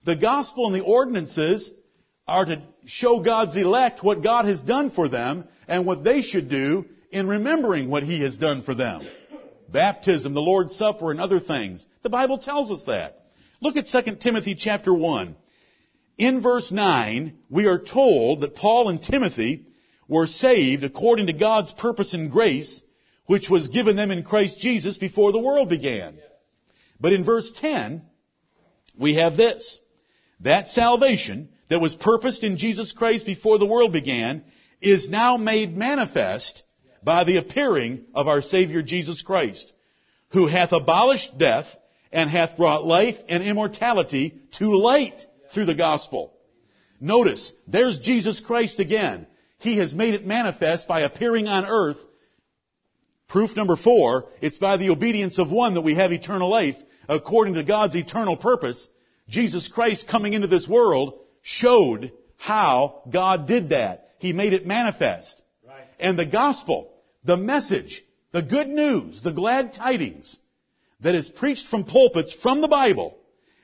The 0.04 0.16
gospel 0.16 0.66
and 0.66 0.74
the 0.74 0.84
ordinances 0.84 1.70
are 2.26 2.44
to 2.44 2.62
show 2.86 3.20
God's 3.20 3.56
elect 3.56 4.02
what 4.02 4.22
God 4.22 4.44
has 4.44 4.62
done 4.62 4.90
for 4.90 5.08
them 5.08 5.44
and 5.66 5.84
what 5.84 6.04
they 6.04 6.22
should 6.22 6.48
do 6.48 6.86
in 7.10 7.26
remembering 7.26 7.88
what 7.88 8.02
He 8.02 8.20
has 8.22 8.36
done 8.38 8.62
for 8.62 8.74
them. 8.74 9.06
Baptism, 9.68 10.32
the 10.32 10.40
Lord's 10.40 10.76
Supper, 10.76 11.10
and 11.10 11.20
other 11.20 11.40
things. 11.40 11.86
The 12.02 12.10
Bible 12.10 12.38
tells 12.38 12.70
us 12.70 12.84
that. 12.86 13.24
Look 13.60 13.76
at 13.76 13.86
2 13.86 14.16
Timothy 14.16 14.54
chapter 14.54 14.94
1. 14.94 15.34
In 16.16 16.42
verse 16.42 16.70
9, 16.70 17.36
we 17.50 17.66
are 17.66 17.78
told 17.78 18.42
that 18.42 18.54
Paul 18.54 18.88
and 18.88 19.02
Timothy 19.02 19.66
were 20.06 20.26
saved 20.26 20.84
according 20.84 21.26
to 21.26 21.32
God's 21.32 21.72
purpose 21.72 22.14
and 22.14 22.30
grace, 22.30 22.82
which 23.28 23.50
was 23.50 23.68
given 23.68 23.94
them 23.94 24.10
in 24.10 24.24
Christ 24.24 24.58
Jesus 24.58 24.96
before 24.96 25.32
the 25.32 25.38
world 25.38 25.68
began. 25.68 26.18
But 26.98 27.12
in 27.12 27.24
verse 27.24 27.52
10, 27.56 28.02
we 28.98 29.16
have 29.16 29.36
this. 29.36 29.78
That 30.40 30.68
salvation 30.68 31.50
that 31.68 31.80
was 31.80 31.94
purposed 31.94 32.42
in 32.42 32.56
Jesus 32.56 32.92
Christ 32.92 33.26
before 33.26 33.58
the 33.58 33.66
world 33.66 33.92
began 33.92 34.44
is 34.80 35.10
now 35.10 35.36
made 35.36 35.76
manifest 35.76 36.62
by 37.02 37.24
the 37.24 37.36
appearing 37.36 38.06
of 38.14 38.28
our 38.28 38.40
Savior 38.40 38.80
Jesus 38.80 39.20
Christ, 39.20 39.74
who 40.30 40.46
hath 40.46 40.72
abolished 40.72 41.36
death 41.36 41.66
and 42.10 42.30
hath 42.30 42.56
brought 42.56 42.86
life 42.86 43.16
and 43.28 43.42
immortality 43.42 44.40
to 44.58 44.74
light 44.74 45.20
through 45.52 45.66
the 45.66 45.74
gospel. 45.74 46.32
Notice, 46.98 47.52
there's 47.66 47.98
Jesus 47.98 48.40
Christ 48.40 48.80
again. 48.80 49.26
He 49.58 49.76
has 49.76 49.92
made 49.92 50.14
it 50.14 50.26
manifest 50.26 50.88
by 50.88 51.00
appearing 51.00 51.46
on 51.46 51.66
earth. 51.66 51.98
Proof 53.28 53.54
number 53.56 53.76
four, 53.76 54.26
it's 54.40 54.58
by 54.58 54.78
the 54.78 54.90
obedience 54.90 55.38
of 55.38 55.50
one 55.50 55.74
that 55.74 55.82
we 55.82 55.94
have 55.94 56.12
eternal 56.12 56.50
life 56.50 56.76
according 57.08 57.54
to 57.54 57.62
God's 57.62 57.94
eternal 57.94 58.36
purpose. 58.36 58.88
Jesus 59.28 59.68
Christ 59.68 60.08
coming 60.08 60.32
into 60.32 60.46
this 60.46 60.66
world 60.66 61.20
showed 61.42 62.12
how 62.36 63.02
God 63.10 63.46
did 63.46 63.70
that. 63.70 64.14
He 64.18 64.32
made 64.32 64.54
it 64.54 64.66
manifest. 64.66 65.42
Right. 65.66 65.84
And 66.00 66.18
the 66.18 66.24
gospel, 66.24 66.90
the 67.24 67.36
message, 67.36 68.02
the 68.32 68.42
good 68.42 68.68
news, 68.68 69.20
the 69.22 69.32
glad 69.32 69.74
tidings 69.74 70.38
that 71.00 71.14
is 71.14 71.28
preached 71.28 71.68
from 71.68 71.84
pulpits 71.84 72.32
from 72.32 72.62
the 72.62 72.68
Bible 72.68 73.16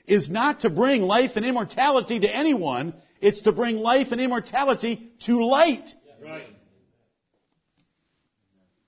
is 0.06 0.30
not 0.30 0.60
to 0.60 0.70
bring 0.70 1.02
life 1.02 1.32
and 1.36 1.46
immortality 1.46 2.20
to 2.20 2.28
anyone, 2.28 2.94
it's 3.22 3.40
to 3.42 3.52
bring 3.52 3.78
life 3.78 4.08
and 4.10 4.20
immortality 4.20 5.10
to 5.20 5.44
light. 5.44 5.88
Right. 6.22 6.53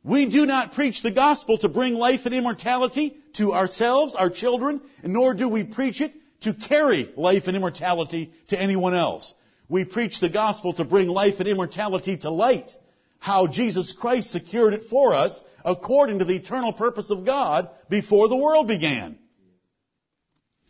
We 0.07 0.27
do 0.27 0.47
not 0.47 0.75
preach 0.75 1.03
the 1.03 1.11
gospel 1.11 1.59
to 1.59 1.69
bring 1.69 1.95
life 1.95 2.21
and 2.27 2.35
immortality 2.35 3.17
to 3.39 3.53
ourselves, 3.53 4.15
our 4.15 4.31
children, 4.31 4.81
nor 5.03 5.35
do 5.35 5.49
we 5.49 5.65
preach 5.65 6.01
it 6.01 6.13
to 6.43 6.55
carry 6.55 7.13
life 7.17 7.49
and 7.49 7.57
immortality 7.57 8.33
to 8.49 8.61
anyone 8.61 8.95
else. 8.95 9.35
We 9.69 9.85
preach 9.85 10.21
the 10.21 10.29
gospel 10.29 10.75
to 10.75 10.85
bring 10.85 11.09
life 11.09 11.41
and 11.41 11.49
immortality 11.49 12.19
to 12.19 12.31
light. 12.31 12.71
How 13.19 13.49
Jesus 13.49 13.93
Christ 13.99 14.31
secured 14.31 14.75
it 14.75 14.85
for 14.89 15.13
us 15.13 15.43
according 15.65 16.21
to 16.21 16.25
the 16.25 16.37
eternal 16.37 16.73
purpose 16.73 17.11
of 17.11 17.27
God 17.27 17.69
before 17.91 18.29
the 18.29 18.37
world 18.37 18.69
began. 18.69 19.19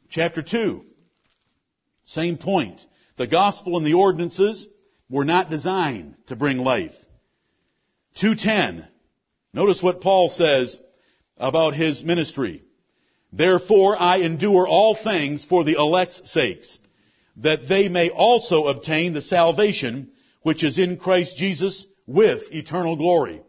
Chapter 0.08 0.40
2. 0.40 0.82
Same 2.06 2.38
point. 2.38 2.80
The 3.18 3.26
gospel 3.26 3.76
and 3.76 3.86
the 3.86 3.94
ordinances 3.94 4.66
were 5.10 5.26
not 5.26 5.50
designed 5.50 6.14
to 6.28 6.36
bring 6.36 6.56
life. 6.56 6.94
210. 8.14 8.88
Notice 9.56 9.82
what 9.82 10.02
Paul 10.02 10.28
says 10.28 10.78
about 11.38 11.72
his 11.72 12.04
ministry. 12.04 12.62
Therefore 13.32 13.96
I 13.98 14.18
endure 14.18 14.68
all 14.68 14.94
things 14.94 15.46
for 15.46 15.64
the 15.64 15.78
elect's 15.78 16.30
sakes, 16.30 16.78
that 17.38 17.66
they 17.66 17.88
may 17.88 18.10
also 18.10 18.66
obtain 18.66 19.14
the 19.14 19.22
salvation 19.22 20.10
which 20.42 20.62
is 20.62 20.78
in 20.78 20.98
Christ 20.98 21.38
Jesus 21.38 21.86
with 22.06 22.42
eternal 22.52 22.96
glory. 22.96 23.40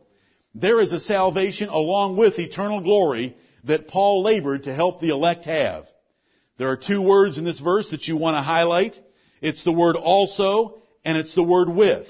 There 0.56 0.80
is 0.80 0.94
a 0.94 1.00
salvation 1.02 1.68
along 1.68 2.16
with 2.16 2.40
eternal 2.40 2.80
glory 2.80 3.36
that 3.66 3.90
Paul 3.90 4.24
labored 4.24 4.64
to 4.64 4.74
help 4.74 5.02
the 5.02 5.10
elect 5.10 5.44
have. 5.44 5.88
There 6.58 6.70
are 6.70 6.78
two 6.78 7.02
words 7.02 7.38
in 7.38 7.44
this 7.44 7.60
verse 7.60 7.90
that 7.90 8.08
you 8.08 8.16
want 8.16 8.38
to 8.38 8.42
highlight. 8.42 8.98
It's 9.42 9.66
the 9.66 9.74
word 9.74 9.98
also 9.98 10.78
and 11.04 11.18
it's 11.18 11.36
the 11.36 11.44
word 11.44 11.68
with. 11.68 12.08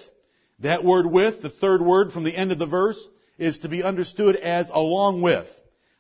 That 0.60 0.84
word 0.84 1.08
with, 1.08 1.42
the 1.42 1.50
third 1.50 1.82
word 1.82 2.12
from 2.12 2.26
the 2.26 2.36
end 2.36 2.52
of 2.52 2.60
the 2.60 2.68
verse, 2.68 3.08
is 3.38 3.60
to 3.60 3.70
be 3.70 3.84
understood 3.84 4.36
as 4.36 4.70
along 4.74 5.22
with. 5.22 5.48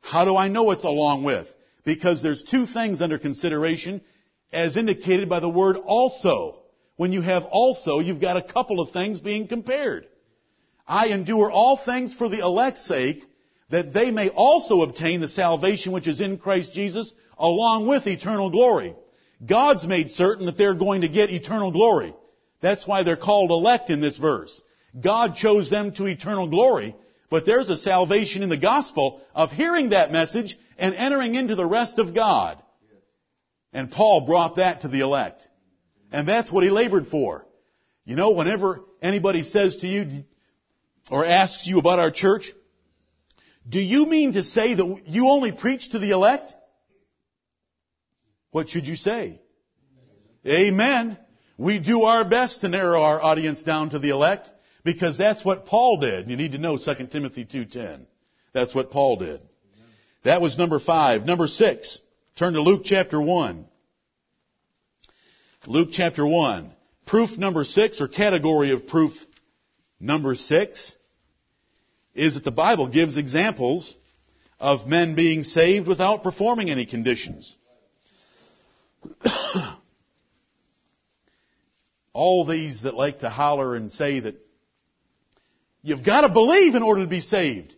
How 0.02 0.26
do 0.26 0.36
I 0.36 0.48
know 0.48 0.72
it's 0.72 0.84
along 0.84 1.24
with? 1.24 1.48
Because 1.84 2.22
there's 2.22 2.44
two 2.44 2.66
things 2.66 3.02
under 3.02 3.18
consideration 3.18 4.02
as 4.52 4.78
indicated 4.78 5.30
by 5.30 5.40
the 5.40 5.50
word 5.50 5.78
also. 5.78 6.60
When 6.96 7.12
you 7.12 7.22
have 7.22 7.44
also, 7.44 8.00
you've 8.00 8.22
got 8.22 8.38
a 8.38 8.54
couple 8.54 8.80
of 8.80 8.92
things 8.92 9.20
being 9.20 9.48
compared. 9.48 10.08
I 10.88 11.08
endure 11.08 11.52
all 11.52 11.78
things 11.78 12.14
for 12.14 12.30
the 12.30 12.40
elect's 12.40 12.86
sake, 12.86 13.24
that 13.70 13.94
they 13.94 14.12
may 14.12 14.30
also 14.30 14.82
obtain 14.82 15.20
the 15.20 15.28
salvation 15.28 15.92
which 15.92 16.08
is 16.08 16.22
in 16.22 16.38
Christ 16.38 16.74
Jesus, 16.74 17.14
along 17.38 17.88
with 17.88 18.08
eternal 18.08 18.50
glory. 18.50 18.96
God's 19.46 19.86
made 19.86 20.10
certain 20.12 20.46
that 20.46 20.58
they're 20.58 20.74
going 20.74 21.02
to 21.02 21.10
get 21.10 21.30
eternal 21.30 21.72
glory. 21.72 22.16
That's 22.62 22.88
why 22.88 23.04
they're 23.04 23.18
called 23.18 23.52
elect 23.52 23.90
in 23.90 24.02
this 24.02 24.18
verse. 24.18 24.62
God 25.00 25.36
chose 25.36 25.70
them 25.70 25.92
to 25.96 26.06
eternal 26.06 26.48
glory, 26.48 26.96
but 27.30 27.46
there's 27.46 27.70
a 27.70 27.78
salvation 27.78 28.44
in 28.44 28.50
the 28.50 28.58
gospel 28.58 29.22
of 29.36 29.52
hearing 29.52 29.90
that 29.90 30.12
message 30.12 30.58
and 30.78 30.96
entering 30.96 31.36
into 31.36 31.56
the 31.56 31.66
rest 31.66 32.00
of 32.00 32.14
God. 32.14 32.62
And 33.74 33.92
Paul 33.92 34.22
brought 34.22 34.56
that 34.56 34.82
to 34.82 34.88
the 34.88 35.02
elect. 35.02 35.48
And 36.12 36.28
that's 36.28 36.52
what 36.52 36.64
he 36.64 36.70
labored 36.70 37.08
for. 37.08 37.46
You 38.06 38.16
know, 38.16 38.32
whenever 38.32 38.82
anybody 39.02 39.44
says 39.44 39.78
to 39.78 39.88
you 39.88 40.24
or 41.12 41.26
asks 41.26 41.68
you 41.68 41.80
about 41.80 42.00
our 42.00 42.12
church, 42.12 42.52
do 43.68 43.82
you 43.82 44.06
mean 44.06 44.34
to 44.34 44.44
say 44.44 44.74
that 44.74 45.02
you 45.06 45.28
only 45.28 45.52
preach 45.52 45.92
to 45.92 46.00
the 46.00 46.12
elect? 46.12 46.54
What 48.52 48.70
should 48.70 48.88
you 48.88 48.96
say? 48.96 49.42
Amen. 50.46 51.18
We 51.58 51.80
do 51.80 52.04
our 52.04 52.24
best 52.24 52.62
to 52.62 52.70
narrow 52.70 53.02
our 53.02 53.22
audience 53.22 53.64
down 53.64 53.90
to 53.90 54.00
the 54.00 54.10
elect 54.10 54.50
because 54.88 55.18
that's 55.18 55.44
what 55.44 55.66
Paul 55.66 55.98
did. 56.00 56.30
You 56.30 56.38
need 56.38 56.54
to 56.54 56.58
know 56.58 56.78
2 56.78 57.08
Timothy 57.08 57.44
2.10. 57.44 58.06
That's 58.54 58.74
what 58.74 58.90
Paul 58.90 59.18
did. 59.18 59.42
That 60.24 60.40
was 60.40 60.58
number 60.58 60.80
five. 60.80 61.26
Number 61.26 61.48
six. 61.48 62.00
Turn 62.38 62.54
to 62.54 62.62
Luke 62.62 62.84
chapter 62.86 63.22
1. 63.22 63.66
Luke 65.66 65.90
chapter 65.92 66.26
1. 66.26 66.72
Proof 67.06 67.38
number 67.38 67.66
six, 67.66 68.00
or 68.00 68.08
category 68.08 68.72
of 68.72 68.88
proof 68.88 69.12
number 70.00 70.36
six, 70.36 70.96
is 72.16 72.36
that 72.36 72.46
the 72.46 72.52
Bible 72.52 72.88
gives 72.88 73.18
examples 73.18 73.94
of 74.58 74.88
men 74.88 75.16
being 75.16 75.44
saved 75.44 75.86
without 75.88 76.24
performing 76.24 76.70
any 76.70 76.86
conditions. 76.86 77.58
All 82.14 82.46
these 82.46 82.84
that 82.84 82.94
like 82.94 83.20
to 83.20 83.30
holler 83.30 83.76
and 83.76 83.92
say 83.92 84.22
that 84.22 84.47
you've 85.88 86.04
got 86.04 86.22
to 86.22 86.30
believe 86.30 86.76
in 86.76 86.84
order 86.84 87.04
to 87.04 87.10
be 87.10 87.22
saved. 87.22 87.74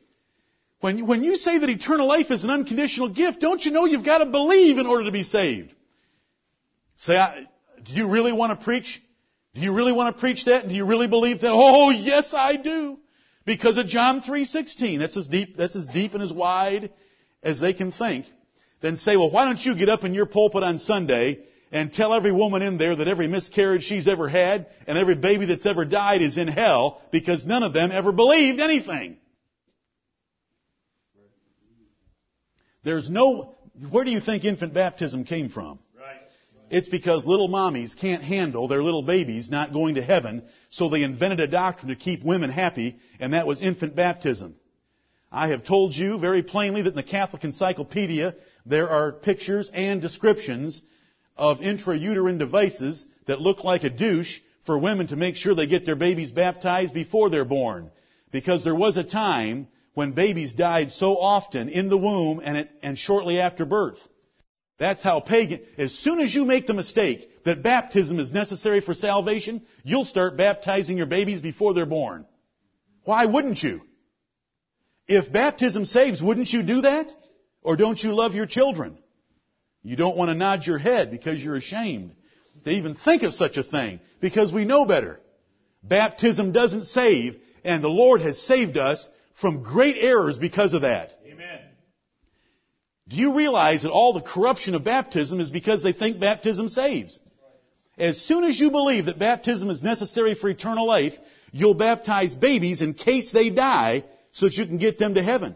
When 0.79 0.97
you, 0.97 1.05
when 1.05 1.23
you 1.23 1.35
say 1.35 1.59
that 1.59 1.69
eternal 1.69 2.07
life 2.07 2.31
is 2.31 2.43
an 2.43 2.49
unconditional 2.49 3.09
gift, 3.09 3.39
don't 3.39 3.63
you 3.63 3.71
know 3.71 3.85
you've 3.85 4.05
got 4.05 4.17
to 4.17 4.25
believe 4.25 4.79
in 4.79 4.87
order 4.87 5.05
to 5.05 5.11
be 5.11 5.21
saved? 5.21 5.75
Say, 6.95 7.15
I, 7.15 7.41
do 7.83 7.93
you 7.93 8.09
really 8.09 8.31
want 8.31 8.57
to 8.57 8.63
preach? 8.63 8.99
Do 9.53 9.61
you 9.61 9.75
really 9.75 9.93
want 9.93 10.15
to 10.15 10.19
preach 10.19 10.45
that? 10.45 10.63
And 10.63 10.69
do 10.69 10.75
you 10.75 10.87
really 10.87 11.07
believe 11.07 11.41
that? 11.41 11.51
Oh, 11.51 11.91
yes, 11.91 12.33
I 12.35 12.55
do. 12.55 12.97
Because 13.45 13.77
of 13.77 13.85
John 13.85 14.21
3.16. 14.21 14.97
That's 14.97 15.15
as 15.15 15.27
deep, 15.27 15.55
that's 15.55 15.75
as 15.75 15.85
deep 15.85 16.15
and 16.15 16.23
as 16.23 16.33
wide 16.33 16.91
as 17.43 17.59
they 17.59 17.73
can 17.75 17.91
think. 17.91 18.25
Then 18.81 18.97
say, 18.97 19.17
well, 19.17 19.29
why 19.29 19.45
don't 19.45 19.63
you 19.63 19.75
get 19.75 19.87
up 19.87 20.03
in 20.03 20.15
your 20.15 20.25
pulpit 20.25 20.63
on 20.63 20.79
Sunday 20.79 21.45
and 21.71 21.93
tell 21.93 22.13
every 22.13 22.32
woman 22.32 22.62
in 22.62 22.77
there 22.77 22.95
that 22.95 23.08
every 23.08 23.27
miscarriage 23.27 23.84
she's 23.84 24.08
ever 24.08 24.27
had 24.27 24.67
and 24.88 24.97
every 24.97 25.15
baby 25.15 25.45
that's 25.45 25.65
ever 25.65 25.86
died 25.86 26.21
is 26.21 26.38
in 26.38 26.47
hell 26.47 27.01
because 27.12 27.45
none 27.45 27.63
of 27.63 27.73
them 27.73 27.91
ever 27.91 28.12
believed 28.12 28.60
anything. 28.60 29.17
There's 32.84 33.10
no, 33.10 33.58
where 33.91 34.05
do 34.05 34.12
you 34.12 34.21
think 34.21 34.45
infant 34.45 34.73
baptism 34.73 35.25
came 35.25 35.49
from? 35.49 35.79
It's 36.69 36.88
because 36.88 37.25
little 37.25 37.49
mommies 37.49 37.97
can't 37.97 38.23
handle 38.23 38.67
their 38.67 38.84
little 38.84 39.01
babies 39.01 39.49
not 39.49 39.73
going 39.73 39.95
to 39.95 40.03
heaven, 40.03 40.43
so 40.69 40.88
they 40.88 41.01
invented 41.01 41.39
a 41.39 41.47
doctrine 41.47 41.89
to 41.89 41.95
keep 41.95 42.23
women 42.23 42.51
happy, 42.51 42.97
and 43.19 43.34
that 43.34 43.47
was 43.47 43.60
infant 43.62 43.95
baptism. 43.95 44.55
I 45.32 45.49
have 45.49 45.63
told 45.63 45.95
you 45.95 46.19
very 46.19 46.43
plainly 46.43 46.84
that 46.84 46.89
in 46.89 46.95
the 46.95 47.03
Catholic 47.03 47.43
Encyclopedia 47.43 48.36
there 48.65 48.89
are 48.89 49.12
pictures 49.12 49.69
and 49.73 49.99
descriptions 50.01 50.82
of 51.39 51.60
intrauterine 51.62 52.38
devices 52.38 53.06
that 53.25 53.39
look 53.39 53.63
like 53.63 53.84
a 53.84 53.89
douche 53.89 54.39
for 54.65 54.78
women 54.78 55.08
to 55.08 55.15
make 55.15 55.38
sure 55.38 55.56
they 55.56 55.67
get 55.67 55.86
their 55.86 55.95
babies 55.95 56.32
baptized 56.32 56.93
before 56.93 57.30
they're 57.30 57.45
born. 57.45 57.89
Because 58.32 58.63
there 58.63 58.75
was 58.75 58.97
a 58.97 59.04
time 59.04 59.69
when 59.93 60.12
babies 60.12 60.54
died 60.54 60.91
so 60.91 61.17
often 61.17 61.69
in 61.69 61.89
the 61.89 61.97
womb 61.97 62.41
and, 62.43 62.58
it, 62.58 62.69
and 62.84 62.97
shortly 62.97 63.39
after 63.39 63.65
birth. 63.65 63.97
That's 64.78 65.02
how 65.02 65.21
pagan, 65.21 65.62
as 65.78 65.93
soon 65.93 66.19
as 66.19 66.36
you 66.36 66.45
make 66.45 66.67
the 66.67 66.73
mistake 66.73 67.30
that 67.45 67.63
baptism 67.63 68.19
is 68.19 68.32
necessary 68.32 68.82
for 68.82 68.93
salvation, 68.93 69.62
you'll 69.84 70.06
start 70.06 70.38
baptizing 70.38 70.97
your 70.97 71.08
babies 71.08 71.41
before 71.41 71.73
they're 71.73 71.86
born. 71.86 72.25
Why 73.06 73.25
wouldn't 73.25 73.63
you? 73.63 73.82
If 75.08 75.32
baptism 75.32 75.86
saves, 75.86 76.21
wouldn't 76.21 76.52
you 76.54 76.63
do 76.63 76.82
that? 76.82 77.12
Or 77.62 77.75
don't 77.75 78.02
you 78.02 78.13
love 78.13 78.36
your 78.36 78.45
children? 78.45 78.97
You 79.83 79.95
don't 79.95 80.17
want 80.17 80.29
to 80.29 80.35
nod 80.35 80.65
your 80.65 80.77
head 80.77 81.11
because 81.11 81.43
you're 81.43 81.55
ashamed 81.55 82.11
to 82.65 82.71
even 82.71 82.95
think 82.95 83.23
of 83.23 83.33
such 83.33 83.57
a 83.57 83.63
thing 83.63 83.99
because 84.19 84.51
we 84.51 84.65
know 84.65 84.85
better. 84.85 85.19
Baptism 85.83 86.51
doesn't 86.51 86.85
save 86.85 87.37
and 87.63 87.83
the 87.83 87.89
Lord 87.89 88.21
has 88.21 88.41
saved 88.41 88.77
us 88.77 89.07
from 89.39 89.63
great 89.63 89.95
errors 89.99 90.37
because 90.37 90.73
of 90.73 90.81
that. 90.81 91.11
Amen. 91.25 91.59
Do 93.07 93.15
you 93.15 93.35
realize 93.35 93.83
that 93.83 93.91
all 93.91 94.13
the 94.13 94.21
corruption 94.21 94.75
of 94.75 94.83
baptism 94.83 95.39
is 95.39 95.49
because 95.49 95.81
they 95.81 95.93
think 95.93 96.19
baptism 96.19 96.69
saves? 96.69 97.19
As 97.97 98.21
soon 98.21 98.43
as 98.45 98.59
you 98.59 98.71
believe 98.71 99.05
that 99.05 99.19
baptism 99.19 99.69
is 99.69 99.83
necessary 99.83 100.35
for 100.35 100.49
eternal 100.49 100.87
life, 100.87 101.13
you'll 101.51 101.73
baptize 101.73 102.35
babies 102.35 102.81
in 102.81 102.93
case 102.93 103.31
they 103.31 103.49
die 103.49 104.03
so 104.31 104.45
that 104.45 104.55
you 104.55 104.65
can 104.65 104.77
get 104.77 104.99
them 104.99 105.15
to 105.15 105.23
heaven. 105.23 105.55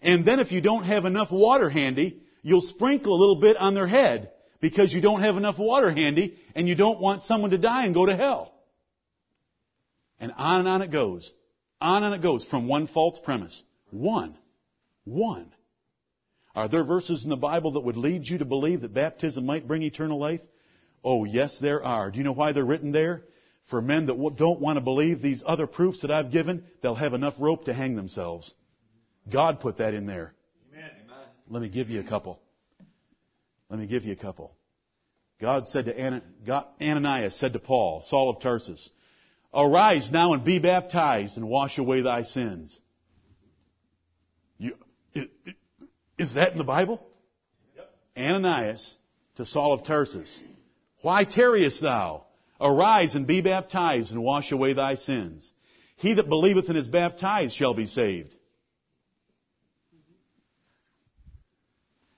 And 0.00 0.24
then 0.24 0.40
if 0.40 0.52
you 0.52 0.60
don't 0.60 0.84
have 0.84 1.04
enough 1.04 1.30
water 1.30 1.68
handy, 1.68 2.22
you'll 2.44 2.60
sprinkle 2.60 3.16
a 3.16 3.18
little 3.18 3.40
bit 3.40 3.56
on 3.56 3.74
their 3.74 3.88
head 3.88 4.30
because 4.60 4.94
you 4.94 5.00
don't 5.00 5.22
have 5.22 5.36
enough 5.36 5.58
water 5.58 5.90
handy 5.90 6.38
and 6.54 6.68
you 6.68 6.76
don't 6.76 7.00
want 7.00 7.24
someone 7.24 7.50
to 7.50 7.58
die 7.58 7.86
and 7.86 7.94
go 7.94 8.06
to 8.06 8.14
hell. 8.14 8.52
And 10.20 10.30
on 10.36 10.60
and 10.60 10.68
on 10.68 10.82
it 10.82 10.92
goes. 10.92 11.32
On 11.80 12.04
and 12.04 12.14
it 12.14 12.22
goes 12.22 12.44
from 12.44 12.68
one 12.68 12.86
false 12.86 13.18
premise. 13.24 13.60
One. 13.90 14.36
One. 15.04 15.52
Are 16.54 16.68
there 16.68 16.84
verses 16.84 17.24
in 17.24 17.30
the 17.30 17.36
Bible 17.36 17.72
that 17.72 17.80
would 17.80 17.96
lead 17.96 18.28
you 18.28 18.38
to 18.38 18.44
believe 18.44 18.82
that 18.82 18.94
baptism 18.94 19.44
might 19.44 19.66
bring 19.66 19.82
eternal 19.82 20.20
life? 20.20 20.40
Oh, 21.02 21.24
yes, 21.24 21.58
there 21.58 21.82
are. 21.82 22.10
Do 22.10 22.18
you 22.18 22.24
know 22.24 22.32
why 22.32 22.52
they're 22.52 22.64
written 22.64 22.92
there? 22.92 23.24
For 23.66 23.80
men 23.80 24.06
that 24.06 24.36
don't 24.36 24.60
want 24.60 24.76
to 24.76 24.82
believe 24.82 25.20
these 25.20 25.42
other 25.44 25.66
proofs 25.66 26.02
that 26.02 26.10
I've 26.10 26.30
given, 26.30 26.64
they'll 26.82 26.94
have 26.94 27.14
enough 27.14 27.34
rope 27.38 27.64
to 27.64 27.74
hang 27.74 27.96
themselves. 27.96 28.54
God 29.30 29.60
put 29.60 29.78
that 29.78 29.94
in 29.94 30.06
there. 30.06 30.33
Let 31.48 31.62
me 31.62 31.68
give 31.68 31.90
you 31.90 32.00
a 32.00 32.04
couple. 32.04 32.40
Let 33.68 33.78
me 33.78 33.86
give 33.86 34.04
you 34.04 34.12
a 34.12 34.16
couple. 34.16 34.54
God 35.40 35.66
said 35.66 35.86
to 35.86 36.22
God, 36.46 36.66
Ananias 36.80 37.38
said 37.38 37.52
to 37.54 37.58
Paul, 37.58 38.04
Saul 38.06 38.30
of 38.30 38.40
Tarsus, 38.40 38.90
Arise 39.52 40.10
now 40.10 40.32
and 40.32 40.44
be 40.44 40.58
baptized 40.58 41.36
and 41.36 41.48
wash 41.48 41.78
away 41.78 42.02
thy 42.02 42.22
sins. 42.22 42.78
You, 44.58 44.76
it, 45.12 45.30
it, 45.44 45.56
is 46.18 46.34
that 46.34 46.52
in 46.52 46.58
the 46.58 46.64
Bible? 46.64 47.04
Yep. 47.76 47.94
Ananias 48.16 48.98
to 49.36 49.44
Saul 49.44 49.72
of 49.72 49.84
Tarsus, 49.84 50.42
Why 51.02 51.24
tarriest 51.24 51.82
thou? 51.82 52.24
Arise 52.60 53.14
and 53.14 53.26
be 53.26 53.42
baptized 53.42 54.12
and 54.12 54.22
wash 54.22 54.52
away 54.52 54.72
thy 54.72 54.94
sins. 54.94 55.52
He 55.96 56.14
that 56.14 56.28
believeth 56.28 56.68
and 56.68 56.78
is 56.78 56.88
baptized 56.88 57.54
shall 57.54 57.74
be 57.74 57.86
saved. 57.86 58.34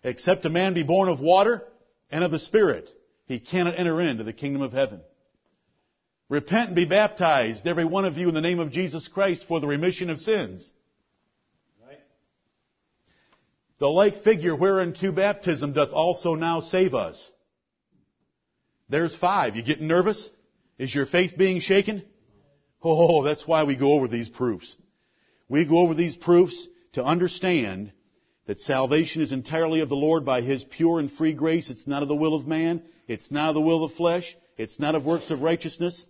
Except 0.06 0.44
a 0.46 0.50
man 0.50 0.72
be 0.72 0.84
born 0.84 1.08
of 1.08 1.18
water 1.18 1.64
and 2.12 2.22
of 2.22 2.30
the 2.30 2.38
Spirit, 2.38 2.88
he 3.26 3.40
cannot 3.40 3.76
enter 3.76 4.00
into 4.00 4.22
the 4.22 4.32
kingdom 4.32 4.62
of 4.62 4.72
heaven. 4.72 5.00
Repent 6.28 6.68
and 6.68 6.76
be 6.76 6.84
baptized, 6.84 7.66
every 7.66 7.84
one 7.84 8.04
of 8.04 8.16
you, 8.16 8.28
in 8.28 8.34
the 8.34 8.40
name 8.40 8.60
of 8.60 8.70
Jesus 8.70 9.08
Christ 9.08 9.46
for 9.48 9.58
the 9.58 9.66
remission 9.66 10.08
of 10.08 10.20
sins. 10.20 10.72
Right. 11.84 11.98
The 13.80 13.88
like 13.88 14.22
figure 14.22 14.54
whereunto 14.54 15.10
baptism 15.10 15.72
doth 15.72 15.90
also 15.90 16.36
now 16.36 16.60
save 16.60 16.94
us. 16.94 17.32
There's 18.88 19.16
five. 19.16 19.56
You 19.56 19.64
getting 19.64 19.88
nervous? 19.88 20.30
Is 20.78 20.94
your 20.94 21.06
faith 21.06 21.36
being 21.36 21.58
shaken? 21.58 22.04
Oh, 22.80 23.24
that's 23.24 23.44
why 23.44 23.64
we 23.64 23.74
go 23.74 23.94
over 23.94 24.06
these 24.06 24.28
proofs. 24.28 24.76
We 25.48 25.64
go 25.64 25.78
over 25.78 25.94
these 25.94 26.14
proofs 26.14 26.68
to 26.92 27.02
understand 27.04 27.90
that 28.46 28.60
salvation 28.60 29.22
is 29.22 29.32
entirely 29.32 29.80
of 29.80 29.88
the 29.88 29.96
Lord 29.96 30.24
by 30.24 30.40
His 30.40 30.64
pure 30.64 31.00
and 31.00 31.10
free 31.10 31.32
grace. 31.32 31.70
It's 31.70 31.86
not 31.86 32.02
of 32.02 32.08
the 32.08 32.16
will 32.16 32.34
of 32.34 32.46
man. 32.46 32.82
It's 33.08 33.30
not 33.30 33.50
of 33.50 33.54
the 33.54 33.60
will 33.60 33.84
of 33.84 33.90
the 33.90 33.96
flesh. 33.96 34.36
It's 34.56 34.80
not 34.80 34.94
of 34.94 35.04
works 35.04 35.30
of 35.30 35.42
righteousness. 35.42 36.06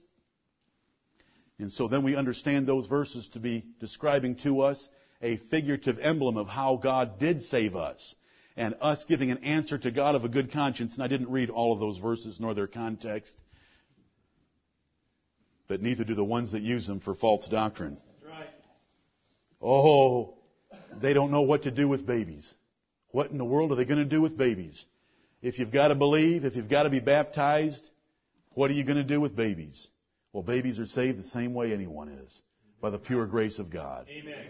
And 1.59 1.72
so 1.72 1.88
then 1.88 2.03
we 2.03 2.14
understand 2.14 2.66
those 2.66 2.87
verses 2.87 3.29
to 3.31 3.40
be 3.40 3.64
describing 3.81 4.37
to 4.37 4.62
us 4.62 4.90
a 5.22 5.38
figurative 5.51 5.99
emblem 5.99 6.37
of 6.37 6.46
how 6.46 6.77
God 6.77 7.18
did 7.18 7.42
save 7.42 7.75
us 7.75 8.14
and 8.57 8.75
us 8.81 9.05
giving 9.09 9.31
an 9.31 9.38
answer 9.38 9.79
to 9.79 9.90
God 9.90 10.14
of 10.14 10.25
a 10.25 10.29
good 10.29 10.53
conscience. 10.53 10.94
And 10.94 11.03
I 11.03 11.09
didn't 11.09 11.31
read 11.31 11.49
all 11.49 11.72
of 11.72 11.81
those 11.81 11.96
verses 11.96 12.38
nor 12.38 12.53
their 12.53 12.66
context, 12.66 13.33
but 15.66 15.81
neither 15.81 16.05
do 16.05 16.14
the 16.14 16.25
ones 16.25 16.53
that 16.53 16.62
use 16.62 16.87
them 16.87 17.01
for 17.01 17.14
false 17.14 17.49
doctrine. 17.49 17.96
That's 18.22 18.33
right. 18.33 18.51
Oh, 19.62 20.36
they 21.01 21.12
don't 21.12 21.31
know 21.31 21.42
what 21.42 21.64
to 21.64 21.70
do 21.70 21.88
with 21.88 22.07
babies. 22.07 22.55
What 23.11 23.31
in 23.31 23.38
the 23.38 23.44
world 23.44 23.72
are 23.72 23.77
they 23.77 23.85
going 23.85 23.99
to 23.99 24.05
do 24.05 24.20
with 24.20 24.37
babies? 24.37 24.85
If 25.42 25.59
you've 25.59 25.72
got 25.72 25.88
to 25.88 25.94
believe, 25.94 26.44
if 26.44 26.57
you've 26.57 26.68
got 26.68 26.85
to 26.85 26.90
be 26.90 27.01
baptized, 27.01 27.90
what 28.51 28.70
are 28.70 28.75
you 28.75 28.85
going 28.85 28.96
to 28.96 29.05
do 29.05 29.20
with 29.20 29.37
babies? 29.37 29.88
Well, 30.33 30.42
babies 30.42 30.79
are 30.79 30.87
saved 30.87 31.18
the 31.18 31.25
same 31.25 31.55
way 31.55 31.72
anyone 31.72 32.09
is, 32.09 32.42
by 32.81 32.90
the 32.90 32.99
pure 32.99 33.27
grace 33.27 33.59
of 33.59 33.70
God, 33.70 34.07
Amen. 34.11 34.46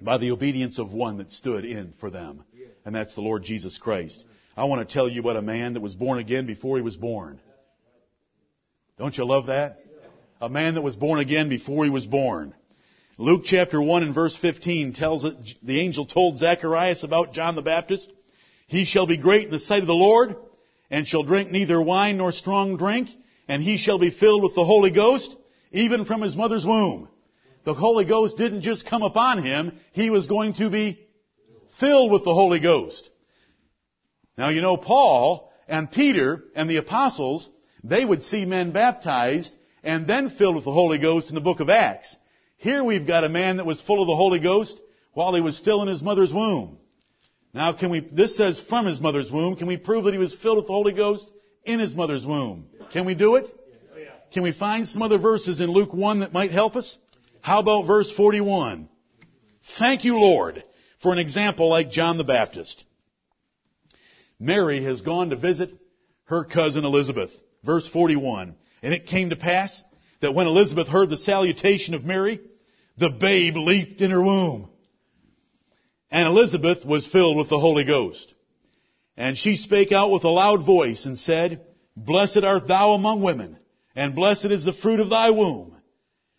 by 0.00 0.18
the 0.18 0.30
obedience 0.30 0.78
of 0.78 0.92
one 0.92 1.18
that 1.18 1.30
stood 1.30 1.64
in 1.64 1.94
for 1.98 2.10
them, 2.10 2.44
and 2.84 2.94
that's 2.94 3.14
the 3.14 3.20
Lord 3.20 3.42
Jesus 3.42 3.78
Christ. 3.78 4.24
I 4.56 4.64
want 4.64 4.86
to 4.86 4.92
tell 4.92 5.08
you 5.08 5.20
about 5.20 5.36
a 5.36 5.42
man 5.42 5.74
that 5.74 5.80
was 5.80 5.94
born 5.94 6.18
again 6.18 6.46
before 6.46 6.76
he 6.76 6.82
was 6.82 6.96
born. 6.96 7.40
Don't 8.98 9.16
you 9.16 9.24
love 9.24 9.46
that? 9.46 9.80
A 10.40 10.48
man 10.48 10.74
that 10.74 10.82
was 10.82 10.94
born 10.94 11.18
again 11.18 11.48
before 11.48 11.84
he 11.84 11.90
was 11.90 12.06
born. 12.06 12.54
Luke 13.16 13.42
chapter 13.44 13.80
1 13.80 14.02
and 14.02 14.14
verse 14.14 14.36
15 14.36 14.92
tells 14.92 15.24
it, 15.24 15.36
the 15.62 15.78
angel 15.78 16.04
told 16.04 16.36
Zacharias 16.36 17.04
about 17.04 17.32
John 17.32 17.54
the 17.54 17.62
Baptist. 17.62 18.10
He 18.66 18.84
shall 18.84 19.06
be 19.06 19.16
great 19.16 19.44
in 19.44 19.50
the 19.52 19.60
sight 19.60 19.82
of 19.82 19.86
the 19.86 19.94
Lord, 19.94 20.34
and 20.90 21.06
shall 21.06 21.22
drink 21.22 21.52
neither 21.52 21.80
wine 21.80 22.16
nor 22.16 22.32
strong 22.32 22.76
drink, 22.76 23.08
and 23.46 23.62
he 23.62 23.78
shall 23.78 24.00
be 24.00 24.10
filled 24.10 24.42
with 24.42 24.56
the 24.56 24.64
Holy 24.64 24.90
Ghost, 24.90 25.36
even 25.70 26.06
from 26.06 26.22
his 26.22 26.34
mother's 26.34 26.66
womb. 26.66 27.08
The 27.62 27.74
Holy 27.74 28.04
Ghost 28.04 28.36
didn't 28.36 28.62
just 28.62 28.86
come 28.86 29.04
upon 29.04 29.44
him, 29.44 29.78
he 29.92 30.10
was 30.10 30.26
going 30.26 30.54
to 30.54 30.68
be 30.68 30.98
filled 31.78 32.10
with 32.10 32.24
the 32.24 32.34
Holy 32.34 32.58
Ghost. 32.58 33.08
Now 34.36 34.48
you 34.48 34.60
know 34.60 34.76
Paul 34.76 35.52
and 35.68 35.88
Peter 35.88 36.42
and 36.56 36.68
the 36.68 36.78
apostles, 36.78 37.48
they 37.84 38.04
would 38.04 38.22
see 38.22 38.44
men 38.44 38.72
baptized 38.72 39.54
and 39.84 40.04
then 40.08 40.30
filled 40.30 40.56
with 40.56 40.64
the 40.64 40.72
Holy 40.72 40.98
Ghost 40.98 41.28
in 41.28 41.36
the 41.36 41.40
book 41.40 41.60
of 41.60 41.70
Acts. 41.70 42.16
Here 42.64 42.82
we've 42.82 43.06
got 43.06 43.24
a 43.24 43.28
man 43.28 43.58
that 43.58 43.66
was 43.66 43.78
full 43.82 44.00
of 44.00 44.06
the 44.06 44.16
Holy 44.16 44.38
Ghost 44.38 44.80
while 45.12 45.34
he 45.34 45.42
was 45.42 45.54
still 45.54 45.82
in 45.82 45.88
his 45.88 46.02
mother's 46.02 46.32
womb. 46.32 46.78
Now 47.52 47.74
can 47.74 47.90
we, 47.90 48.00
this 48.00 48.38
says 48.38 48.58
from 48.70 48.86
his 48.86 48.98
mother's 48.98 49.30
womb, 49.30 49.56
can 49.56 49.66
we 49.66 49.76
prove 49.76 50.04
that 50.04 50.14
he 50.14 50.18
was 50.18 50.34
filled 50.34 50.56
with 50.56 50.66
the 50.68 50.72
Holy 50.72 50.94
Ghost 50.94 51.30
in 51.64 51.78
his 51.78 51.94
mother's 51.94 52.24
womb? 52.24 52.64
Can 52.90 53.04
we 53.04 53.14
do 53.14 53.34
it? 53.34 53.48
Can 54.32 54.42
we 54.42 54.52
find 54.52 54.88
some 54.88 55.02
other 55.02 55.18
verses 55.18 55.60
in 55.60 55.70
Luke 55.70 55.92
1 55.92 56.20
that 56.20 56.32
might 56.32 56.52
help 56.52 56.74
us? 56.74 56.96
How 57.42 57.60
about 57.60 57.86
verse 57.86 58.10
41? 58.12 58.88
Thank 59.78 60.04
you, 60.04 60.18
Lord, 60.18 60.64
for 61.02 61.12
an 61.12 61.18
example 61.18 61.68
like 61.68 61.90
John 61.90 62.16
the 62.16 62.24
Baptist. 62.24 62.82
Mary 64.40 64.82
has 64.84 65.02
gone 65.02 65.28
to 65.28 65.36
visit 65.36 65.70
her 66.24 66.44
cousin 66.44 66.86
Elizabeth. 66.86 67.30
Verse 67.62 67.86
41. 67.86 68.54
And 68.82 68.94
it 68.94 69.06
came 69.06 69.28
to 69.28 69.36
pass 69.36 69.84
that 70.22 70.34
when 70.34 70.46
Elizabeth 70.46 70.88
heard 70.88 71.10
the 71.10 71.18
salutation 71.18 71.92
of 71.92 72.06
Mary, 72.06 72.40
the 72.98 73.10
babe 73.10 73.56
leaped 73.56 74.00
in 74.00 74.10
her 74.10 74.22
womb. 74.22 74.68
And 76.10 76.28
Elizabeth 76.28 76.84
was 76.84 77.06
filled 77.06 77.36
with 77.36 77.48
the 77.48 77.58
Holy 77.58 77.84
Ghost. 77.84 78.34
And 79.16 79.36
she 79.36 79.56
spake 79.56 79.92
out 79.92 80.10
with 80.10 80.24
a 80.24 80.28
loud 80.28 80.64
voice 80.64 81.06
and 81.06 81.18
said, 81.18 81.64
Blessed 81.96 82.42
art 82.44 82.68
thou 82.68 82.92
among 82.92 83.22
women, 83.22 83.58
and 83.94 84.14
blessed 84.14 84.46
is 84.46 84.64
the 84.64 84.72
fruit 84.72 85.00
of 85.00 85.10
thy 85.10 85.30
womb. 85.30 85.76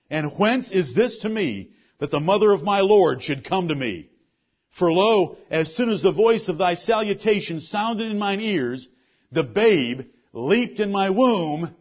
And 0.09 0.37
whence 0.37 0.71
is 0.71 0.93
this 0.93 1.19
to 1.19 1.29
me 1.29 1.71
that 1.99 2.11
the 2.11 2.19
mother 2.19 2.51
of 2.51 2.63
my 2.63 2.81
Lord 2.81 3.23
should 3.23 3.45
come 3.45 3.69
to 3.69 3.75
me? 3.75 4.09
For 4.77 4.91
lo, 4.91 5.37
as 5.49 5.73
soon 5.75 5.89
as 5.89 6.01
the 6.01 6.11
voice 6.11 6.49
of 6.49 6.57
thy 6.57 6.73
salutation 6.75 7.61
sounded 7.61 8.11
in 8.11 8.19
mine 8.19 8.41
ears, 8.41 8.87
the 9.31 9.43
babe 9.43 10.01
leaped 10.33 10.81
in 10.81 10.91
my 10.91 11.09
womb 11.09 11.73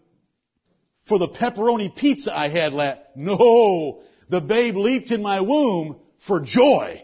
for 1.06 1.18
the 1.18 1.28
pepperoni 1.28 1.94
pizza 1.94 2.36
I 2.36 2.48
had 2.48 2.72
last. 2.72 3.00
No, 3.16 4.02
the 4.28 4.40
babe 4.40 4.76
leaped 4.76 5.10
in 5.10 5.22
my 5.22 5.40
womb 5.40 5.96
for 6.26 6.40
joy. 6.40 7.02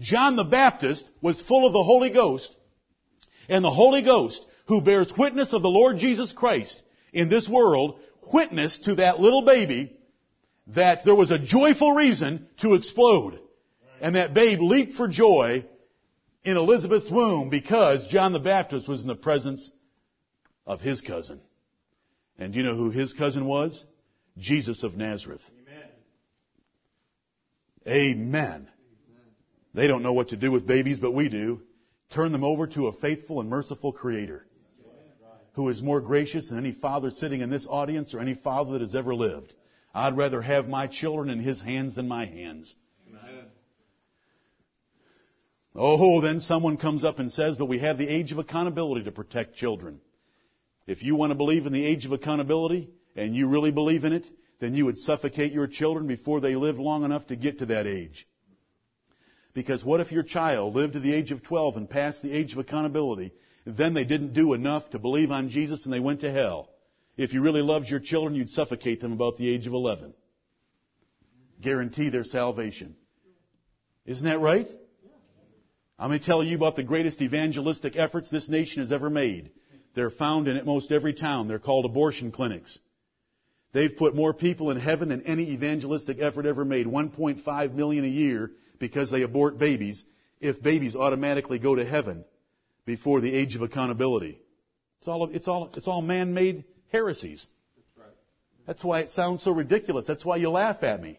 John 0.00 0.36
the 0.36 0.44
Baptist 0.44 1.10
was 1.20 1.40
full 1.40 1.66
of 1.66 1.72
the 1.72 1.82
Holy 1.82 2.10
Ghost, 2.10 2.54
and 3.48 3.64
the 3.64 3.70
Holy 3.70 4.02
Ghost, 4.02 4.46
who 4.66 4.80
bears 4.80 5.12
witness 5.16 5.52
of 5.52 5.62
the 5.62 5.68
Lord 5.68 5.98
Jesus 5.98 6.32
Christ 6.32 6.82
in 7.12 7.28
this 7.28 7.48
world 7.48 7.98
witnessed 8.32 8.84
to 8.84 8.96
that 8.96 9.18
little 9.18 9.42
baby 9.42 9.96
that 10.68 11.04
there 11.04 11.14
was 11.14 11.30
a 11.30 11.38
joyful 11.38 11.92
reason 11.92 12.46
to 12.58 12.74
explode. 12.74 13.40
And 14.00 14.14
that 14.14 14.34
babe 14.34 14.60
leaped 14.60 14.94
for 14.94 15.08
joy 15.08 15.64
in 16.44 16.56
Elizabeth's 16.56 17.10
womb 17.10 17.48
because 17.48 18.06
John 18.08 18.32
the 18.32 18.38
Baptist 18.38 18.86
was 18.86 19.02
in 19.02 19.08
the 19.08 19.16
presence 19.16 19.70
of 20.66 20.80
his 20.80 21.00
cousin. 21.00 21.40
And 22.38 22.52
do 22.52 22.58
you 22.58 22.64
know 22.64 22.76
who 22.76 22.90
his 22.90 23.12
cousin 23.12 23.46
was? 23.46 23.84
Jesus 24.36 24.84
of 24.84 24.96
Nazareth. 24.96 25.42
Amen. 27.88 28.68
They 29.74 29.86
don't 29.86 30.02
know 30.02 30.12
what 30.12 30.28
to 30.28 30.36
do 30.36 30.50
with 30.50 30.66
babies, 30.66 31.00
but 31.00 31.12
we 31.12 31.28
do. 31.28 31.62
Turn 32.10 32.32
them 32.32 32.44
over 32.44 32.66
to 32.66 32.88
a 32.88 32.92
faithful 32.92 33.40
and 33.40 33.48
merciful 33.48 33.92
Creator 33.92 34.44
who 35.58 35.68
is 35.68 35.82
more 35.82 36.00
gracious 36.00 36.48
than 36.48 36.56
any 36.56 36.70
father 36.70 37.10
sitting 37.10 37.40
in 37.40 37.50
this 37.50 37.66
audience 37.68 38.14
or 38.14 38.20
any 38.20 38.34
father 38.34 38.72
that 38.74 38.80
has 38.80 38.94
ever 38.94 39.12
lived. 39.12 39.52
I'd 39.92 40.16
rather 40.16 40.40
have 40.40 40.68
my 40.68 40.86
children 40.86 41.30
in 41.30 41.40
His 41.40 41.60
hands 41.60 41.96
than 41.96 42.06
my 42.06 42.26
hands. 42.26 42.76
Oh, 45.74 46.20
then 46.20 46.38
someone 46.38 46.76
comes 46.76 47.02
up 47.02 47.18
and 47.18 47.30
says, 47.30 47.56
but 47.56 47.66
we 47.66 47.80
have 47.80 47.98
the 47.98 48.08
age 48.08 48.30
of 48.30 48.38
accountability 48.38 49.04
to 49.06 49.12
protect 49.12 49.56
children. 49.56 50.00
If 50.86 51.02
you 51.02 51.16
want 51.16 51.32
to 51.32 51.36
believe 51.36 51.66
in 51.66 51.72
the 51.72 51.84
age 51.84 52.04
of 52.06 52.12
accountability, 52.12 52.90
and 53.16 53.34
you 53.34 53.48
really 53.48 53.72
believe 53.72 54.04
in 54.04 54.12
it, 54.12 54.28
then 54.60 54.74
you 54.74 54.84
would 54.86 54.98
suffocate 54.98 55.52
your 55.52 55.66
children 55.66 56.06
before 56.06 56.40
they 56.40 56.56
lived 56.56 56.78
long 56.78 57.04
enough 57.04 57.26
to 57.28 57.36
get 57.36 57.58
to 57.58 57.66
that 57.66 57.86
age. 57.86 58.26
Because 59.54 59.84
what 59.84 60.00
if 60.00 60.12
your 60.12 60.22
child 60.22 60.74
lived 60.74 60.92
to 60.94 61.00
the 61.00 61.14
age 61.14 61.32
of 61.32 61.42
12 61.42 61.76
and 61.76 61.90
passed 61.90 62.22
the 62.22 62.32
age 62.32 62.52
of 62.52 62.58
accountability, 62.58 63.32
then 63.66 63.94
they 63.94 64.04
didn't 64.04 64.34
do 64.34 64.54
enough 64.54 64.88
to 64.90 64.98
believe 64.98 65.30
on 65.30 65.48
Jesus 65.48 65.84
and 65.84 65.92
they 65.92 66.00
went 66.00 66.20
to 66.20 66.32
hell? 66.32 66.70
If 67.16 67.32
you 67.32 67.42
really 67.42 67.62
loved 67.62 67.88
your 67.88 68.00
children, 68.00 68.34
you'd 68.34 68.50
suffocate 68.50 69.00
them 69.00 69.12
about 69.12 69.36
the 69.36 69.52
age 69.52 69.66
of 69.66 69.72
11. 69.72 70.14
Guarantee 71.60 72.08
their 72.08 72.24
salvation. 72.24 72.94
Isn't 74.06 74.26
that 74.26 74.40
right? 74.40 74.68
I'm 75.98 76.10
going 76.10 76.20
to 76.20 76.24
tell 76.24 76.44
you 76.44 76.56
about 76.56 76.76
the 76.76 76.84
greatest 76.84 77.20
evangelistic 77.20 77.96
efforts 77.96 78.30
this 78.30 78.48
nation 78.48 78.82
has 78.82 78.92
ever 78.92 79.10
made. 79.10 79.50
They're 79.94 80.10
found 80.10 80.46
in 80.46 80.64
most 80.64 80.92
every 80.92 81.12
town. 81.12 81.48
They're 81.48 81.58
called 81.58 81.84
abortion 81.84 82.30
clinics. 82.30 82.78
They've 83.72 83.94
put 83.94 84.14
more 84.14 84.32
people 84.32 84.70
in 84.70 84.78
heaven 84.78 85.08
than 85.08 85.22
any 85.22 85.50
evangelistic 85.50 86.18
effort 86.20 86.46
ever 86.46 86.64
made. 86.64 86.86
1.5 86.86 87.74
million 87.74 88.04
a 88.04 88.08
year 88.08 88.50
because 88.78 89.10
they 89.10 89.22
abort 89.22 89.58
babies. 89.58 90.04
If 90.40 90.62
babies 90.62 90.96
automatically 90.96 91.58
go 91.58 91.74
to 91.74 91.84
heaven 91.84 92.24
before 92.86 93.20
the 93.20 93.34
age 93.34 93.56
of 93.56 93.62
accountability. 93.62 94.40
It's 94.98 95.08
all, 95.08 95.28
it's 95.30 95.48
all, 95.48 95.70
it's 95.74 95.86
all 95.86 96.00
man-made 96.00 96.64
heresies. 96.90 97.46
That's 98.66 98.84
why 98.84 99.00
it 99.00 99.10
sounds 99.10 99.42
so 99.42 99.50
ridiculous. 99.50 100.06
That's 100.06 100.24
why 100.24 100.36
you 100.36 100.50
laugh 100.50 100.82
at 100.82 101.02
me. 101.02 101.18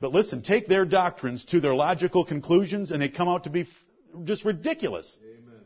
But 0.00 0.12
listen, 0.12 0.42
take 0.42 0.66
their 0.66 0.84
doctrines 0.84 1.44
to 1.46 1.60
their 1.60 1.74
logical 1.74 2.24
conclusions 2.24 2.90
and 2.90 3.02
they 3.02 3.08
come 3.08 3.28
out 3.28 3.44
to 3.44 3.50
be 3.50 3.68
just 4.24 4.44
ridiculous. 4.44 5.18
Amen. 5.22 5.60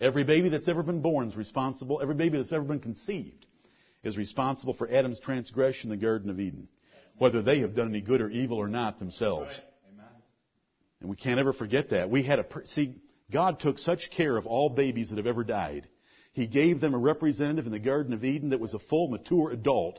Every 0.00 0.24
baby 0.24 0.48
that's 0.48 0.68
ever 0.68 0.82
been 0.82 1.02
born 1.02 1.28
is 1.28 1.36
responsible. 1.36 2.00
Every 2.02 2.14
baby 2.14 2.38
that's 2.38 2.52
ever 2.52 2.64
been 2.64 2.80
conceived 2.80 3.46
is 4.02 4.16
responsible 4.16 4.74
for 4.74 4.88
Adam's 4.90 5.20
transgression 5.20 5.90
in 5.90 5.98
the 5.98 6.04
Garden 6.04 6.30
of 6.30 6.40
Eden, 6.40 6.68
whether 7.18 7.42
they 7.42 7.60
have 7.60 7.74
done 7.74 7.88
any 7.88 8.00
good 8.00 8.20
or 8.20 8.30
evil 8.30 8.58
or 8.58 8.68
not 8.68 8.98
themselves. 8.98 9.50
Right. 9.50 9.62
And 11.00 11.10
we 11.10 11.16
can't 11.16 11.40
ever 11.40 11.52
forget 11.52 11.90
that. 11.90 12.10
We 12.10 12.22
had 12.22 12.38
a, 12.38 12.46
see, 12.64 12.94
God 13.30 13.58
took 13.58 13.78
such 13.78 14.10
care 14.10 14.36
of 14.36 14.46
all 14.46 14.70
babies 14.70 15.10
that 15.10 15.18
have 15.18 15.26
ever 15.26 15.42
died. 15.42 15.88
He 16.32 16.46
gave 16.46 16.80
them 16.80 16.94
a 16.94 16.98
representative 16.98 17.66
in 17.66 17.72
the 17.72 17.80
Garden 17.80 18.12
of 18.12 18.24
Eden 18.24 18.50
that 18.50 18.60
was 18.60 18.72
a 18.72 18.78
full, 18.78 19.08
mature 19.08 19.50
adult 19.50 19.98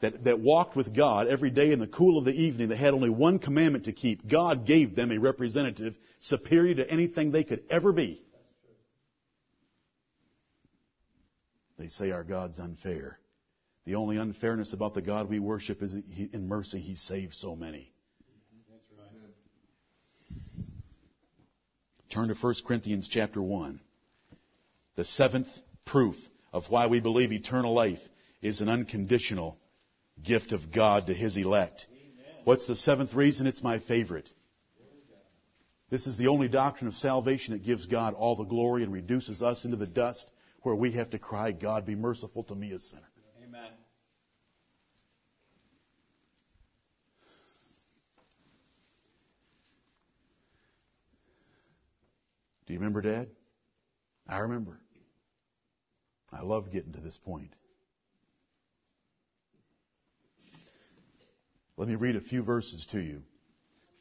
that, 0.00 0.24
that 0.24 0.40
walked 0.40 0.76
with 0.76 0.94
God 0.94 1.28
every 1.28 1.50
day 1.50 1.72
in 1.72 1.78
the 1.78 1.86
cool 1.86 2.18
of 2.18 2.24
the 2.24 2.32
evening. 2.32 2.68
They 2.68 2.76
had 2.76 2.94
only 2.94 3.10
one 3.10 3.38
commandment 3.38 3.84
to 3.84 3.92
keep. 3.92 4.26
God 4.26 4.66
gave 4.66 4.96
them 4.96 5.12
a 5.12 5.18
representative 5.18 5.94
superior 6.20 6.76
to 6.76 6.90
anything 6.90 7.30
they 7.30 7.44
could 7.44 7.62
ever 7.68 7.92
be. 7.92 8.24
They 11.78 11.88
say 11.88 12.10
our 12.10 12.24
God's 12.24 12.58
unfair. 12.58 13.18
The 13.90 13.96
only 13.96 14.18
unfairness 14.18 14.72
about 14.72 14.94
the 14.94 15.02
God 15.02 15.28
we 15.28 15.40
worship 15.40 15.82
is 15.82 15.94
that 15.94 16.04
he, 16.08 16.30
in 16.32 16.46
mercy 16.46 16.78
He 16.78 16.94
saved 16.94 17.34
so 17.34 17.56
many. 17.56 17.92
Right. 18.96 19.08
Turn 22.08 22.28
to 22.28 22.34
1 22.34 22.54
Corinthians 22.64 23.08
chapter 23.10 23.42
1. 23.42 23.80
The 24.94 25.02
seventh 25.02 25.48
proof 25.84 26.14
of 26.52 26.70
why 26.70 26.86
we 26.86 27.00
believe 27.00 27.32
eternal 27.32 27.74
life 27.74 27.98
is 28.40 28.60
an 28.60 28.68
unconditional 28.68 29.58
gift 30.22 30.52
of 30.52 30.70
God 30.70 31.06
to 31.08 31.12
His 31.12 31.36
elect. 31.36 31.88
What's 32.44 32.68
the 32.68 32.76
seventh 32.76 33.12
reason? 33.14 33.48
It's 33.48 33.60
my 33.60 33.80
favorite. 33.80 34.30
This 35.90 36.06
is 36.06 36.16
the 36.16 36.28
only 36.28 36.46
doctrine 36.46 36.86
of 36.86 36.94
salvation 36.94 37.54
that 37.54 37.64
gives 37.64 37.86
God 37.86 38.14
all 38.14 38.36
the 38.36 38.44
glory 38.44 38.84
and 38.84 38.92
reduces 38.92 39.42
us 39.42 39.64
into 39.64 39.76
the 39.76 39.88
dust 39.88 40.30
where 40.62 40.76
we 40.76 40.92
have 40.92 41.10
to 41.10 41.18
cry, 41.18 41.50
God 41.50 41.86
be 41.86 41.96
merciful 41.96 42.44
to 42.44 42.54
me 42.54 42.70
a 42.70 42.78
sinner. 42.78 43.02
Amen. 43.42 43.70
Do 52.69 52.69
you 52.69 52.69
remember, 52.80 53.02
Dad? 53.02 53.28
I 54.26 54.38
remember. 54.38 54.80
I 56.32 56.40
love 56.42 56.72
getting 56.72 56.94
to 56.94 57.00
this 57.00 57.18
point. 57.18 57.52
Let 61.76 61.88
me 61.88 61.94
read 61.94 62.16
a 62.16 62.20
few 62.20 62.42
verses 62.42 62.86
to 62.92 63.00
you. 63.00 63.22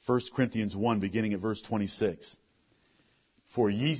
1 0.05 0.21
Corinthians 0.33 0.75
1, 0.75 0.99
beginning 1.01 1.33
at 1.33 1.41
verse 1.41 1.61
26. 1.61 2.37
For 3.53 3.69
ye, 3.69 3.97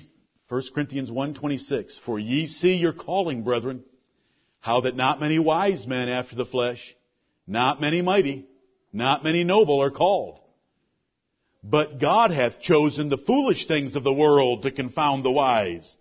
1 0.48 0.62
Corinthians 0.74 1.12
1, 1.12 1.34
26. 1.34 2.00
For 2.06 2.18
ye 2.18 2.48
see 2.48 2.76
your 2.76 2.94
calling, 2.94 3.44
brethren, 3.44 3.84
how 4.62 4.82
that 4.82 4.96
not 4.96 5.20
many 5.20 5.40
wise 5.40 5.86
men 5.88 6.08
after 6.08 6.36
the 6.36 6.46
flesh, 6.46 6.96
not 7.46 7.82
many 7.82 8.02
mighty, 8.02 8.48
not 8.94 9.24
many 9.26 9.44
noble 9.44 9.82
are 9.82 9.92
called. 9.92 10.40
But 11.64 12.00
God 12.00 12.32
hath 12.32 12.62
chosen 12.62 13.10
the 13.10 13.18
foolish 13.18 13.68
things 13.68 13.96
of 13.96 14.04
the 14.04 14.14
world 14.14 14.64
to 14.64 14.72
confound 14.72 15.26
the 15.26 15.32
wise. 15.32 15.98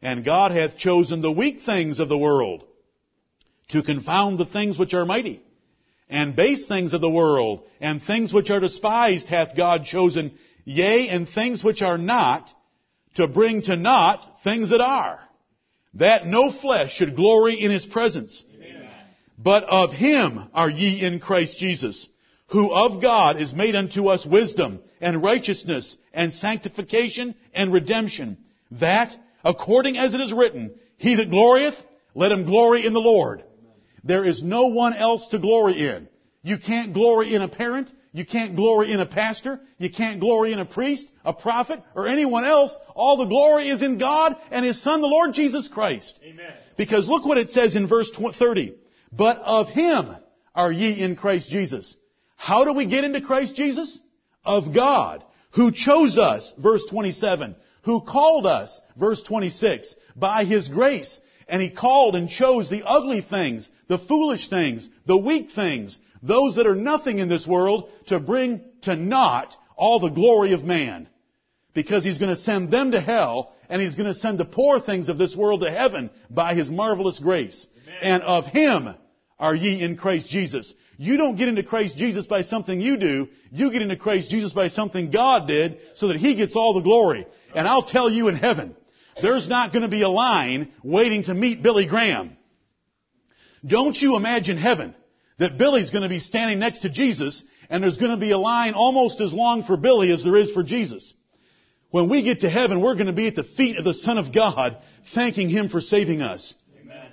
And 0.00 0.24
God 0.24 0.50
hath 0.50 0.76
chosen 0.76 1.20
the 1.20 1.32
weak 1.32 1.60
things 1.62 2.00
of 2.00 2.08
the 2.08 2.18
world 2.18 2.64
to 3.68 3.82
confound 3.82 4.38
the 4.38 4.46
things 4.46 4.78
which 4.78 4.94
are 4.94 5.04
mighty. 5.04 5.42
And 6.08 6.36
base 6.36 6.66
things 6.66 6.92
of 6.92 7.00
the 7.00 7.10
world 7.10 7.64
and 7.80 8.02
things 8.02 8.32
which 8.32 8.50
are 8.50 8.60
despised 8.60 9.28
hath 9.28 9.56
God 9.56 9.84
chosen, 9.84 10.32
yea, 10.64 11.08
and 11.08 11.28
things 11.28 11.64
which 11.64 11.82
are 11.82 11.98
not, 11.98 12.52
to 13.16 13.26
bring 13.28 13.62
to 13.62 13.76
naught 13.76 14.26
things 14.42 14.70
that 14.70 14.80
are, 14.80 15.20
that 15.94 16.26
no 16.26 16.52
flesh 16.52 16.92
should 16.94 17.16
glory 17.16 17.54
in 17.54 17.70
his 17.70 17.86
presence. 17.86 18.44
Amen. 18.54 18.90
But 19.38 19.64
of 19.64 19.92
him 19.92 20.48
are 20.52 20.68
ye 20.68 21.00
in 21.00 21.20
Christ 21.20 21.58
Jesus, 21.58 22.08
who 22.48 22.72
of 22.72 23.00
God 23.00 23.40
is 23.40 23.52
made 23.52 23.74
unto 23.74 24.08
us 24.08 24.26
wisdom 24.26 24.80
and 25.00 25.22
righteousness 25.22 25.96
and 26.12 26.32
sanctification 26.32 27.34
and 27.54 27.72
redemption, 27.72 28.38
that, 28.72 29.14
according 29.44 29.96
as 29.96 30.14
it 30.14 30.20
is 30.20 30.32
written, 30.32 30.74
he 30.96 31.16
that 31.16 31.30
glorieth, 31.30 31.74
let 32.14 32.32
him 32.32 32.44
glory 32.44 32.86
in 32.86 32.92
the 32.92 33.00
Lord. 33.00 33.42
There 34.04 34.24
is 34.24 34.42
no 34.42 34.66
one 34.66 34.94
else 34.94 35.28
to 35.28 35.38
glory 35.38 35.88
in. 35.88 36.08
You 36.42 36.58
can't 36.58 36.92
glory 36.92 37.34
in 37.34 37.42
a 37.42 37.48
parent. 37.48 37.90
You 38.12 38.24
can't 38.24 38.54
glory 38.54 38.92
in 38.92 39.00
a 39.00 39.06
pastor. 39.06 39.60
You 39.78 39.90
can't 39.90 40.20
glory 40.20 40.52
in 40.52 40.60
a 40.60 40.66
priest, 40.66 41.10
a 41.24 41.32
prophet, 41.32 41.82
or 41.96 42.06
anyone 42.06 42.44
else. 42.44 42.76
All 42.94 43.16
the 43.16 43.24
glory 43.24 43.70
is 43.70 43.82
in 43.82 43.98
God 43.98 44.36
and 44.50 44.64
His 44.64 44.80
Son, 44.80 45.00
the 45.00 45.08
Lord 45.08 45.32
Jesus 45.32 45.66
Christ. 45.68 46.20
Amen. 46.22 46.52
Because 46.76 47.08
look 47.08 47.24
what 47.24 47.38
it 47.38 47.50
says 47.50 47.74
in 47.74 47.88
verse 47.88 48.10
30. 48.38 48.76
But 49.10 49.38
of 49.38 49.68
Him 49.68 50.14
are 50.54 50.70
ye 50.70 51.00
in 51.00 51.16
Christ 51.16 51.48
Jesus. 51.48 51.96
How 52.36 52.64
do 52.64 52.72
we 52.72 52.86
get 52.86 53.04
into 53.04 53.20
Christ 53.20 53.54
Jesus? 53.54 53.98
Of 54.44 54.74
God, 54.74 55.24
who 55.52 55.72
chose 55.72 56.18
us, 56.18 56.52
verse 56.58 56.84
27, 56.90 57.56
who 57.84 58.02
called 58.02 58.46
us, 58.46 58.80
verse 58.96 59.22
26, 59.22 59.94
by 60.16 60.44
His 60.44 60.68
grace. 60.68 61.20
And 61.48 61.62
He 61.62 61.70
called 61.70 62.16
and 62.16 62.28
chose 62.28 62.68
the 62.68 62.82
ugly 62.84 63.20
things, 63.20 63.70
the 63.88 63.98
foolish 63.98 64.48
things, 64.48 64.88
the 65.06 65.16
weak 65.16 65.50
things, 65.52 65.98
those 66.22 66.56
that 66.56 66.66
are 66.66 66.76
nothing 66.76 67.18
in 67.18 67.28
this 67.28 67.46
world 67.46 67.90
to 68.06 68.18
bring 68.18 68.62
to 68.82 68.96
naught 68.96 69.56
all 69.76 70.00
the 70.00 70.08
glory 70.08 70.52
of 70.52 70.64
man. 70.64 71.08
Because 71.74 72.04
He's 72.04 72.18
going 72.18 72.34
to 72.34 72.40
send 72.40 72.70
them 72.70 72.92
to 72.92 73.00
hell 73.00 73.54
and 73.68 73.80
He's 73.80 73.94
going 73.94 74.12
to 74.12 74.18
send 74.18 74.38
the 74.38 74.44
poor 74.44 74.80
things 74.80 75.08
of 75.08 75.18
this 75.18 75.36
world 75.36 75.62
to 75.62 75.70
heaven 75.70 76.10
by 76.30 76.54
His 76.54 76.70
marvelous 76.70 77.18
grace. 77.18 77.66
Amen. 77.86 77.98
And 78.02 78.22
of 78.22 78.46
Him 78.46 78.94
are 79.38 79.54
ye 79.54 79.82
in 79.82 79.96
Christ 79.96 80.28
Jesus. 80.30 80.72
You 80.96 81.16
don't 81.16 81.36
get 81.36 81.48
into 81.48 81.62
Christ 81.62 81.96
Jesus 81.96 82.26
by 82.26 82.42
something 82.42 82.80
you 82.80 82.96
do. 82.96 83.28
You 83.50 83.70
get 83.72 83.82
into 83.82 83.96
Christ 83.96 84.30
Jesus 84.30 84.52
by 84.52 84.68
something 84.68 85.10
God 85.10 85.48
did 85.48 85.78
so 85.94 86.08
that 86.08 86.16
He 86.16 86.34
gets 86.34 86.54
all 86.54 86.74
the 86.74 86.80
glory. 86.80 87.26
And 87.54 87.66
I'll 87.66 87.84
tell 87.84 88.10
you 88.10 88.28
in 88.28 88.36
heaven, 88.36 88.76
there's 89.20 89.48
not 89.48 89.72
going 89.72 89.82
to 89.82 89.88
be 89.88 90.02
a 90.02 90.08
line 90.08 90.72
waiting 90.82 91.24
to 91.24 91.34
meet 91.34 91.62
Billy 91.62 91.86
Graham. 91.86 92.36
Don't 93.66 93.96
you 93.96 94.16
imagine 94.16 94.56
heaven 94.56 94.94
that 95.38 95.58
Billy's 95.58 95.90
going 95.90 96.02
to 96.02 96.08
be 96.08 96.18
standing 96.18 96.58
next 96.58 96.80
to 96.80 96.90
Jesus 96.90 97.44
and 97.70 97.82
there's 97.82 97.96
going 97.96 98.10
to 98.10 98.18
be 98.18 98.30
a 98.30 98.38
line 98.38 98.74
almost 98.74 99.20
as 99.20 99.32
long 99.32 99.64
for 99.64 99.76
Billy 99.76 100.12
as 100.12 100.22
there 100.22 100.36
is 100.36 100.50
for 100.50 100.62
Jesus. 100.62 101.14
When 101.90 102.08
we 102.08 102.22
get 102.22 102.40
to 102.40 102.50
heaven, 102.50 102.80
we're 102.80 102.94
going 102.94 103.06
to 103.06 103.12
be 103.12 103.28
at 103.28 103.36
the 103.36 103.44
feet 103.44 103.78
of 103.78 103.84
the 103.84 103.94
Son 103.94 104.18
of 104.18 104.32
God, 104.34 104.78
thanking 105.14 105.48
Him 105.48 105.68
for 105.68 105.80
saving 105.80 106.22
us. 106.22 106.54
Amen. 106.80 107.12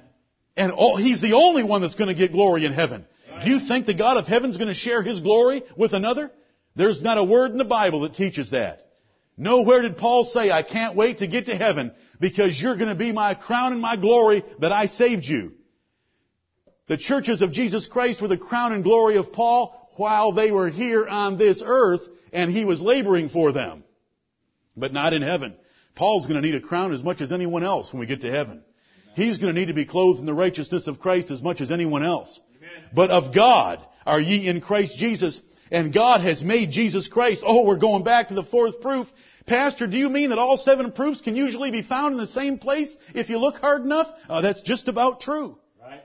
And 0.57 0.71
all, 0.71 0.97
He's 0.97 1.21
the 1.21 1.33
only 1.33 1.63
one 1.63 1.81
that's 1.81 1.95
going 1.95 2.07
to 2.07 2.15
get 2.15 2.31
glory 2.31 2.65
in 2.65 2.73
heaven. 2.73 3.05
Do 3.43 3.49
you 3.49 3.59
think 3.67 3.85
the 3.85 3.93
God 3.93 4.17
of 4.17 4.27
heaven's 4.27 4.57
going 4.57 4.67
to 4.67 4.73
share 4.73 5.01
His 5.01 5.19
glory 5.19 5.63
with 5.75 5.93
another? 5.93 6.31
There's 6.75 7.01
not 7.01 7.17
a 7.17 7.23
word 7.23 7.51
in 7.51 7.57
the 7.57 7.65
Bible 7.65 8.01
that 8.01 8.13
teaches 8.13 8.51
that. 8.51 8.87
Nowhere 9.37 9.81
did 9.81 9.97
Paul 9.97 10.23
say, 10.23 10.51
I 10.51 10.63
can't 10.63 10.95
wait 10.95 11.19
to 11.19 11.27
get 11.27 11.47
to 11.47 11.55
heaven 11.55 11.91
because 12.19 12.61
you're 12.61 12.75
going 12.75 12.89
to 12.89 12.95
be 12.95 13.11
my 13.11 13.33
crown 13.33 13.71
and 13.71 13.81
my 13.81 13.95
glory 13.95 14.43
that 14.59 14.71
I 14.71 14.85
saved 14.85 15.25
you. 15.25 15.53
The 16.87 16.97
churches 16.97 17.41
of 17.41 17.51
Jesus 17.51 17.87
Christ 17.87 18.21
were 18.21 18.27
the 18.27 18.37
crown 18.37 18.73
and 18.73 18.83
glory 18.83 19.17
of 19.17 19.31
Paul 19.31 19.89
while 19.97 20.33
they 20.33 20.51
were 20.51 20.69
here 20.69 21.07
on 21.07 21.37
this 21.37 21.63
earth 21.65 22.01
and 22.33 22.51
he 22.51 22.65
was 22.65 22.81
laboring 22.81 23.29
for 23.29 23.51
them. 23.51 23.83
But 24.75 24.93
not 24.93 25.13
in 25.13 25.21
heaven. 25.21 25.55
Paul's 25.95 26.27
going 26.27 26.41
to 26.41 26.47
need 26.47 26.55
a 26.55 26.61
crown 26.61 26.93
as 26.93 27.03
much 27.03 27.21
as 27.21 27.31
anyone 27.31 27.63
else 27.63 27.91
when 27.91 27.99
we 27.99 28.05
get 28.05 28.21
to 28.21 28.31
heaven. 28.31 28.63
He's 29.15 29.37
going 29.37 29.53
to 29.53 29.59
need 29.59 29.67
to 29.67 29.73
be 29.73 29.85
clothed 29.85 30.19
in 30.19 30.25
the 30.25 30.33
righteousness 30.33 30.87
of 30.87 30.99
Christ 30.99 31.31
as 31.31 31.41
much 31.41 31.61
as 31.61 31.71
anyone 31.71 32.03
else. 32.03 32.39
But 32.93 33.09
of 33.11 33.33
God 33.33 33.79
are 34.05 34.19
ye 34.19 34.47
in 34.47 34.61
Christ 34.61 34.97
Jesus, 34.97 35.41
and 35.71 35.93
God 35.93 36.21
has 36.21 36.43
made 36.43 36.71
Jesus 36.71 37.07
Christ. 37.07 37.43
Oh, 37.45 37.65
we're 37.65 37.77
going 37.77 38.03
back 38.03 38.29
to 38.29 38.33
the 38.33 38.43
fourth 38.43 38.81
proof. 38.81 39.07
Pastor, 39.45 39.87
do 39.87 39.97
you 39.97 40.09
mean 40.09 40.29
that 40.29 40.39
all 40.39 40.57
seven 40.57 40.91
proofs 40.91 41.21
can 41.21 41.35
usually 41.35 41.71
be 41.71 41.81
found 41.81 42.13
in 42.13 42.19
the 42.19 42.27
same 42.27 42.57
place 42.57 42.95
if 43.15 43.29
you 43.29 43.37
look 43.37 43.57
hard 43.57 43.83
enough? 43.83 44.07
Uh, 44.29 44.41
that's 44.41 44.61
just 44.61 44.87
about 44.87 45.21
true. 45.21 45.57
Right. 45.81 46.03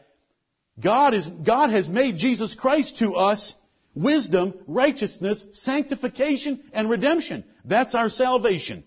God 0.81 1.15
is, 1.15 1.27
God 1.27 1.71
has 1.71 1.89
made 1.89 2.17
Jesus 2.17 2.55
Christ 2.55 2.99
to 2.99 3.15
us 3.15 3.55
wisdom, 3.95 4.55
righteousness, 4.67 5.45
sanctification, 5.53 6.63
and 6.73 6.89
redemption. 6.89 7.45
That's 7.65 7.95
our 7.95 8.09
salvation. 8.09 8.85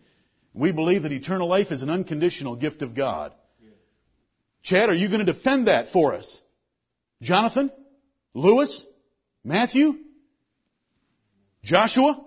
We 0.54 0.72
believe 0.72 1.04
that 1.04 1.12
eternal 1.12 1.48
life 1.48 1.72
is 1.72 1.82
an 1.82 1.90
unconditional 1.90 2.56
gift 2.56 2.82
of 2.82 2.96
God. 2.96 3.34
Chad, 4.62 4.90
are 4.90 4.96
you 4.96 5.08
going 5.08 5.26
to 5.26 5.32
defend 5.32 5.68
that 5.68 5.90
for 5.92 6.16
us? 6.16 6.42
Jonathan? 7.22 7.72
Lewis? 8.34 8.86
Matthew? 9.44 9.96
Joshua? 11.64 12.26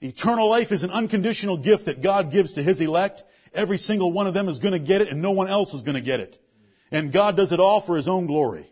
Eternal 0.00 0.48
life 0.48 0.72
is 0.72 0.82
an 0.82 0.90
unconditional 0.90 1.58
gift 1.58 1.86
that 1.86 2.02
God 2.02 2.32
gives 2.32 2.54
to 2.54 2.62
His 2.62 2.80
elect. 2.80 3.22
Every 3.52 3.76
single 3.76 4.12
one 4.12 4.26
of 4.26 4.34
them 4.34 4.48
is 4.48 4.58
going 4.58 4.72
to 4.72 4.78
get 4.78 5.00
it 5.00 5.08
and 5.08 5.20
no 5.20 5.32
one 5.32 5.48
else 5.48 5.74
is 5.74 5.82
going 5.82 5.96
to 5.96 6.00
get 6.00 6.20
it. 6.20 6.36
And 6.90 7.12
God 7.12 7.36
does 7.36 7.52
it 7.52 7.60
all 7.60 7.80
for 7.80 7.96
His 7.96 8.08
own 8.08 8.26
glory. 8.26 8.70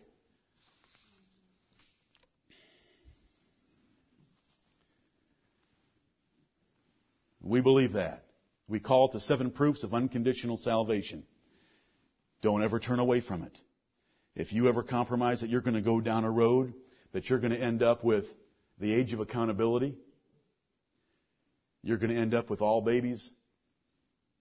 We 7.42 7.60
believe 7.62 7.94
that. 7.94 8.24
We 8.68 8.78
call 8.78 9.06
it 9.06 9.12
the 9.12 9.20
seven 9.20 9.50
proofs 9.50 9.82
of 9.82 9.94
unconditional 9.94 10.58
salvation. 10.58 11.24
Don't 12.42 12.62
ever 12.62 12.78
turn 12.78 12.98
away 12.98 13.22
from 13.22 13.42
it. 13.42 13.58
If 14.38 14.52
you 14.52 14.68
ever 14.68 14.84
compromise 14.84 15.40
that 15.40 15.50
you're 15.50 15.62
going 15.62 15.74
to 15.74 15.80
go 15.80 16.00
down 16.00 16.24
a 16.24 16.30
road 16.30 16.72
that 17.12 17.28
you're 17.28 17.40
going 17.40 17.50
to 17.50 17.58
end 17.58 17.82
up 17.82 18.04
with 18.04 18.24
the 18.78 18.94
age 18.94 19.12
of 19.12 19.18
accountability, 19.18 19.96
you're 21.82 21.96
going 21.96 22.14
to 22.14 22.16
end 22.16 22.34
up 22.34 22.48
with 22.48 22.60
all 22.60 22.80
babies 22.80 23.28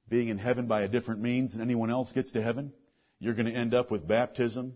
being 0.07 0.27
in 0.27 0.37
heaven 0.37 0.67
by 0.67 0.83
a 0.83 0.87
different 0.87 1.21
means 1.21 1.53
than 1.53 1.61
anyone 1.61 1.89
else 1.89 2.11
gets 2.11 2.31
to 2.33 2.43
heaven. 2.43 2.71
You're 3.19 3.33
going 3.33 3.47
to 3.47 3.51
end 3.51 3.73
up 3.73 3.89
with 3.89 4.07
baptism 4.07 4.75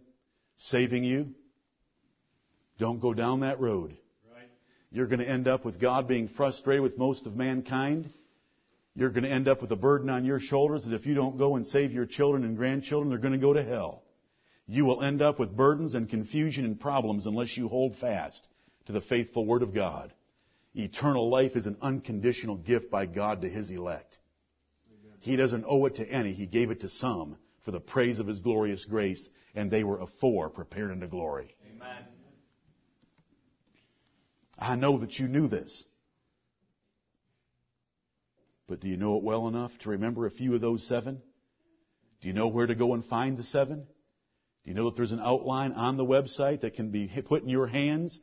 saving 0.58 1.04
you. 1.04 1.36
Don't 2.80 3.00
go 3.00 3.14
down 3.14 3.42
that 3.42 3.60
road. 3.60 3.96
Right. 4.34 4.50
You're 4.92 5.06
going 5.06 5.20
to 5.20 5.30
end 5.30 5.48
up 5.48 5.64
with 5.64 5.80
God 5.80 6.08
being 6.08 6.30
frustrated 6.30 6.82
with 6.82 6.98
most 6.98 7.28
of 7.28 7.36
mankind. 7.36 8.12
You're 8.96 9.12
going 9.12 9.26
to 9.26 9.30
end 9.30 9.48
up 9.48 9.62
with 9.62 9.72
a 9.72 9.76
burden 9.76 10.10
on 10.10 10.26
your 10.26 10.40
shoulders 10.40 10.86
that 10.86 10.96
if 10.96 11.06
you 11.06 11.14
don't 11.14 11.38
go 11.38 11.58
and 11.58 11.68
save 11.68 11.92
your 11.92 12.08
children 12.08 12.44
and 12.44 12.58
grandchildren, 12.58 13.10
they're 13.10 13.20
going 13.20 13.34
to 13.34 13.38
go 13.38 13.54
to 13.54 13.64
hell. 13.64 14.02
You 14.72 14.86
will 14.86 15.04
end 15.04 15.22
up 15.22 15.38
with 15.38 15.54
burdens 15.54 15.96
and 15.96 16.08
confusion 16.08 16.64
and 16.64 16.80
problems 16.80 17.26
unless 17.26 17.58
you 17.58 17.68
hold 17.68 17.98
fast 17.98 18.48
to 18.86 18.94
the 18.94 19.02
faithful 19.02 19.46
Word 19.46 19.64
of 19.64 19.74
God. 19.74 20.14
Eternal 20.74 21.30
life 21.30 21.58
is 21.58 21.68
an 21.68 21.76
unconditional 21.82 22.56
gift 22.56 22.90
by 22.90 23.06
God 23.06 23.42
to 23.42 23.50
His 23.50 23.70
elect. 23.70 24.18
He 25.20 25.36
doesn't 25.36 25.66
owe 25.68 25.88
it 25.88 25.96
to 25.96 26.10
any. 26.10 26.32
He 26.32 26.46
gave 26.46 26.72
it 26.72 26.80
to 26.82 26.88
some 26.88 27.36
for 27.66 27.72
the 27.72 27.82
praise 27.82 28.22
of 28.22 28.28
His 28.28 28.40
glorious 28.40 28.86
grace, 28.86 29.30
and 29.56 29.70
they 29.70 29.84
were 29.84 30.00
afore 30.00 30.50
prepared 30.50 30.92
unto 30.92 31.08
glory. 31.08 31.54
Amen. 31.76 32.06
I 34.58 34.78
know 34.78 35.00
that 35.00 35.20
you 35.20 35.28
knew 35.28 35.50
this. 35.50 35.84
But 38.68 38.80
do 38.80 38.88
you 38.88 38.96
know 38.96 39.18
it 39.18 39.24
well 39.24 39.50
enough 39.50 39.78
to 39.80 39.90
remember 39.90 40.26
a 40.26 40.32
few 40.32 40.56
of 40.56 40.62
those 40.62 40.88
seven? 40.88 41.22
Do 42.22 42.30
you 42.30 42.34
know 42.34 42.48
where 42.48 42.68
to 42.68 42.76
go 42.76 42.94
and 42.94 43.04
find 43.04 43.36
the 43.36 43.44
seven? 43.44 43.86
Do 44.64 44.70
you 44.70 44.76
know 44.76 44.86
that 44.86 44.96
there's 44.96 45.12
an 45.12 45.20
outline 45.20 45.72
on 45.74 45.98
the 45.98 46.06
website 46.06 46.62
that 46.62 46.76
can 46.76 46.90
be 46.90 47.08
put 47.26 47.44
in 47.44 47.50
your 47.50 47.68
hands 47.68 48.20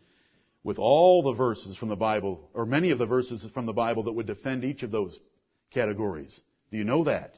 with 0.63 0.79
all 0.79 1.23
the 1.23 1.33
verses 1.33 1.77
from 1.77 1.89
the 1.89 1.97
Bible, 1.97 2.51
or 2.55 2.67
many 2.67 2.91
of 2.91 2.99
the 2.99 3.07
verses 3.07 3.47
from 3.53 3.67
the 3.67 3.73
Bible 3.73 4.05
that 4.05 4.13
would 4.13 4.27
defend 4.27 4.65
each 4.65 4.83
of 4.83 4.91
those 4.91 5.19
categories. 5.71 6.39
Do 6.71 6.77
you 6.77 6.85
know 6.85 7.05
that? 7.05 7.35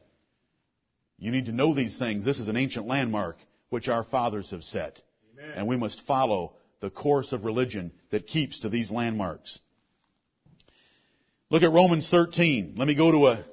You 1.18 1.30
need 1.30 1.46
to 1.46 1.52
know 1.52 1.74
these 1.74 1.98
things. 1.98 2.24
This 2.24 2.40
is 2.40 2.48
an 2.48 2.56
ancient 2.56 2.86
landmark 2.86 3.36
which 3.68 3.88
our 3.88 4.02
fathers 4.04 4.50
have 4.50 4.64
set. 4.64 5.00
Amen. 5.38 5.52
And 5.56 5.68
we 5.68 5.76
must 5.76 6.00
follow 6.06 6.54
the 6.80 6.90
course 6.90 7.32
of 7.32 7.44
religion 7.44 7.92
that 8.10 8.26
keeps 8.26 8.60
to 8.60 8.68
these 8.68 8.90
landmarks. 8.90 9.58
Look 11.50 11.62
at 11.62 11.72
Romans 11.72 12.08
13. 12.08 12.74
Let 12.76 12.88
me 12.88 12.94
go 12.94 13.12
to 13.12 13.26
a, 13.28 13.44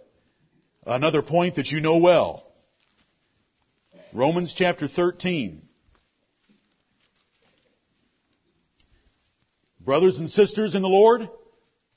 another 0.85 1.21
point 1.21 1.55
that 1.55 1.67
you 1.67 1.81
know 1.81 1.97
well. 1.97 2.46
Romans 4.17 4.51
chapter 4.51 4.87
13. 4.87 5.61
Brothers 9.79 10.17
and 10.17 10.27
sisters 10.27 10.73
in 10.73 10.81
the 10.81 10.87
Lord, 10.87 11.29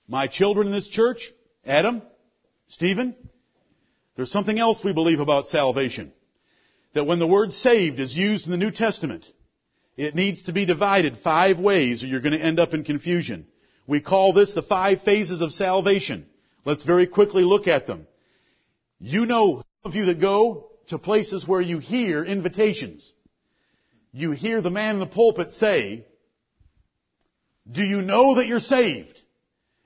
my 0.06 0.26
children 0.26 0.66
in 0.66 0.72
this 0.74 0.86
church, 0.86 1.32
Adam, 1.64 2.02
Stephen, 2.68 3.16
there's 4.16 4.30
something 4.30 4.58
else 4.58 4.84
we 4.84 4.92
believe 4.92 5.20
about 5.20 5.46
salvation. 5.46 6.12
That 6.92 7.06
when 7.06 7.20
the 7.20 7.26
word 7.26 7.54
saved 7.54 7.98
is 7.98 8.14
used 8.14 8.44
in 8.44 8.50
the 8.50 8.58
New 8.58 8.70
Testament, 8.70 9.24
it 9.96 10.14
needs 10.14 10.42
to 10.42 10.52
be 10.52 10.66
divided 10.66 11.16
five 11.24 11.58
ways 11.58 12.04
or 12.04 12.06
you're 12.06 12.20
going 12.20 12.38
to 12.38 12.44
end 12.44 12.60
up 12.60 12.74
in 12.74 12.84
confusion. 12.84 13.46
We 13.86 14.02
call 14.02 14.34
this 14.34 14.52
the 14.52 14.60
five 14.60 15.00
phases 15.04 15.40
of 15.40 15.54
salvation. 15.54 16.26
Let's 16.66 16.84
very 16.84 17.06
quickly 17.06 17.44
look 17.44 17.66
at 17.66 17.86
them. 17.86 18.06
You 18.98 19.24
know, 19.24 19.62
some 19.82 19.90
of 19.90 19.94
you 19.94 20.04
that 20.04 20.20
go 20.20 20.69
to 20.90 20.98
places 20.98 21.46
where 21.46 21.60
you 21.60 21.78
hear 21.78 22.24
invitations. 22.24 23.12
You 24.12 24.32
hear 24.32 24.60
the 24.60 24.70
man 24.70 24.96
in 24.96 25.00
the 25.00 25.06
pulpit 25.06 25.52
say, 25.52 26.04
do 27.70 27.82
you 27.82 28.02
know 28.02 28.36
that 28.36 28.46
you're 28.46 28.58
saved? 28.58 29.20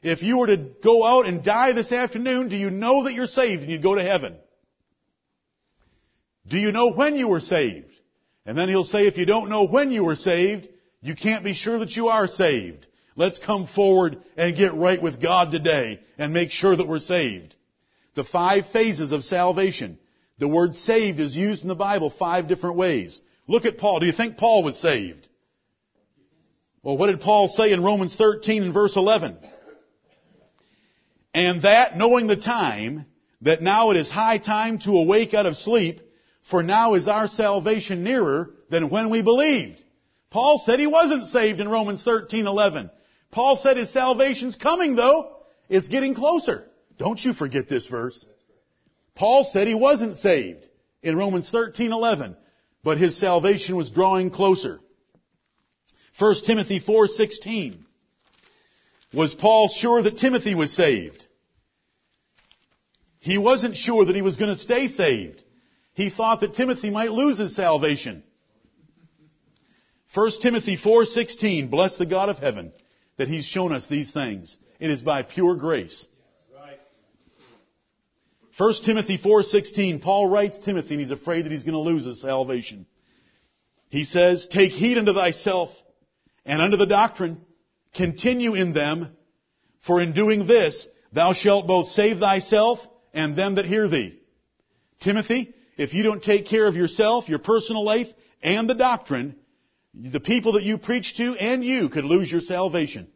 If 0.03 0.23
you 0.23 0.39
were 0.39 0.49
to 0.49 0.57
go 0.57 1.05
out 1.05 1.27
and 1.27 1.43
die 1.43 1.73
this 1.73 1.93
afternoon, 1.93 2.49
do 2.49 2.57
you 2.57 2.71
know 2.71 3.05
that 3.05 3.15
you're 3.15 3.27
saved 3.27 3.63
and 3.63 3.71
you'd 3.71 3.83
go 3.83 3.95
to 3.95 4.03
heaven? 4.03 4.37
Do 6.47 6.59
you 6.59 6.73
know 6.73 6.93
when 6.93 7.17
you 7.17 7.29
were 7.29 7.41
saved? 7.41 7.91
And 8.47 8.57
then 8.57 8.69
he'll 8.69 8.85
say, 8.85 9.07
if 9.07 9.17
you 9.17 9.25
don't 9.25 9.49
know 9.49 9.67
when 9.67 9.91
you 9.91 10.05
were 10.05 10.17
saved, 10.17 10.69
you 11.01 11.15
can't 11.15 11.45
be 11.45 11.55
sure 11.55 11.79
that 11.79 11.97
you 11.97 12.09
are 12.09 12.29
saved. 12.29 12.87
Let's 13.17 13.39
come 13.39 13.67
forward 13.67 14.23
and 14.37 14.57
get 14.57 14.75
right 14.75 15.01
with 15.01 15.23
God 15.23 15.53
today 15.53 16.01
and 16.19 16.33
make 16.33 16.51
sure 16.51 16.75
that 16.75 16.89
we're 16.89 16.99
saved. 16.99 17.55
The 18.15 18.25
five 18.25 18.65
phases 18.73 19.13
of 19.13 19.25
salvation. 19.25 19.99
The 20.39 20.49
word 20.49 20.75
saved 20.75 21.21
is 21.21 21.37
used 21.37 21.63
in 21.63 21.69
the 21.69 21.75
Bible 21.75 22.11
five 22.11 22.49
different 22.49 22.77
ways. 22.77 23.21
Look 23.47 23.65
at 23.67 23.79
Paul. 23.79 24.01
Do 24.01 24.07
you 24.07 24.13
think 24.13 24.37
Paul 24.37 24.63
was 24.63 24.79
saved? 24.79 25.29
Well, 26.83 26.99
what 26.99 27.07
did 27.07 27.21
Paul 27.21 27.49
say 27.49 27.73
in 27.73 27.83
Romans 27.83 28.17
13 28.17 28.63
and 28.63 28.75
verse 28.75 28.97
11? 28.97 29.39
And 31.33 31.63
that 31.63 31.97
knowing 31.97 32.27
the 32.27 32.37
time, 32.37 33.07
that 33.43 33.63
now 33.63 33.91
it 33.91 33.97
is 33.97 34.11
high 34.11 34.39
time 34.39 34.79
to 34.81 34.99
awake 34.99 35.35
out 35.35 35.47
of 35.47 35.57
sleep, 35.57 36.01
for 36.51 36.63
now 36.63 36.95
is 36.95 37.09
our 37.09 37.27
salvation 37.27 38.05
nearer 38.05 38.51
than 38.71 38.91
when 38.91 39.11
we 39.11 39.23
believed. 39.23 39.83
Paul 40.31 40.61
said 40.65 40.79
he 40.79 40.87
wasn't 40.87 41.27
saved 41.27 41.61
in 41.61 41.69
Romans 41.69 42.05
13:11. 42.05 42.91
Paul 43.31 43.57
said 43.57 43.77
his 43.77 43.93
salvation's 43.93 44.57
coming 44.57 44.95
though. 44.95 45.37
It's 45.69 45.89
getting 45.89 46.15
closer. 46.15 46.69
Don't 46.99 47.25
you 47.25 47.33
forget 47.33 47.69
this 47.69 47.87
verse. 47.87 48.27
Paul 49.15 49.45
said 49.45 49.69
he 49.69 49.75
wasn't 49.75 50.17
saved 50.17 50.67
in 51.03 51.17
Romans 51.17 51.51
13:11, 51.51 52.37
but 52.83 52.99
his 52.99 53.17
salvation 53.17 53.77
was 53.77 53.91
drawing 53.91 54.31
closer. 54.31 54.81
1 56.19 56.45
Timothy 56.47 56.81
4:16. 56.81 57.85
Was 59.13 59.35
Paul 59.35 59.69
sure 59.69 60.03
that 60.03 60.19
Timothy 60.19 60.55
was 60.55 60.73
saved? 60.73 61.27
He 63.21 63.39
wasn't 63.39 63.77
sure 63.77 64.05
that 64.05 64.17
he 64.17 64.23
was 64.23 64.37
going 64.37 64.53
to 64.53 64.61
stay 64.61 64.89
saved. 64.89 65.43
He 65.95 66.11
thought 66.11 66.41
that 66.41 66.55
Timothy 66.55 66.91
might 66.91 67.13
lose 67.13 67.39
his 67.39 67.55
salvation. 67.55 68.25
1 70.13 70.31
Timothy 70.43 70.77
4:16 70.77 71.71
Bless 71.71 71.97
the 71.97 72.07
God 72.07 72.29
of 72.29 72.39
heaven 72.39 72.73
that 73.17 73.29
he's 73.29 73.45
shown 73.45 73.73
us 73.73 73.87
these 73.87 74.11
things. 74.11 74.57
It 74.81 74.91
is 74.91 75.03
by 75.03 75.23
pure 75.23 75.55
grace. 75.55 76.07
1 78.57 78.85
Timothy 78.85 79.19
4:16 79.19 80.01
Paul 80.01 80.29
writes 80.29 80.61
Timothy 80.61 80.95
and 80.95 81.01
he's 81.01 81.11
afraid 81.11 81.45
that 81.45 81.53
he's 81.53 81.65
going 81.65 81.73
to 81.73 81.81
lose 81.81 82.05
his 82.05 82.21
salvation. 82.21 82.87
He 83.89 84.05
says, 84.05 84.47
"Take 84.47 84.73
heed 84.73 84.97
unto 84.97 85.13
thyself 85.13 85.71
and 86.45 86.63
unto 86.63 86.77
the 86.77 86.87
doctrine, 86.87 87.41
continue 87.95 88.55
in 88.55 88.73
them, 88.73 89.17
for 89.81 90.01
in 90.01 90.13
doing 90.13 90.47
this 90.47 90.89
thou 91.13 91.33
shalt 91.33 91.67
both 91.67 91.91
save 91.91 92.19
thyself 92.21 92.87
and 93.13 93.35
them 93.35 93.57
that 93.57 93.65
hear 93.65 93.89
thee." 93.89 94.15
Timothy, 95.01 95.53
if 95.77 95.93
you 95.93 96.05
don't 96.05 96.23
take 96.23 96.47
care 96.47 96.67
of 96.67 96.77
yourself, 96.77 97.29
your 97.29 97.41
personal 97.41 97.85
life, 97.85 98.09
and 98.41 98.71
the 98.71 98.75
doctrine, 98.75 99.35
the 99.95 100.21
people 100.21 100.53
that 100.53 100.63
you 100.63 100.79
preach 100.79 101.17
to 101.17 101.35
and 101.37 101.65
you 101.65 101.89
could 101.89 102.05
lose 102.05 102.31
your 102.31 102.41
salvation. 102.41 103.09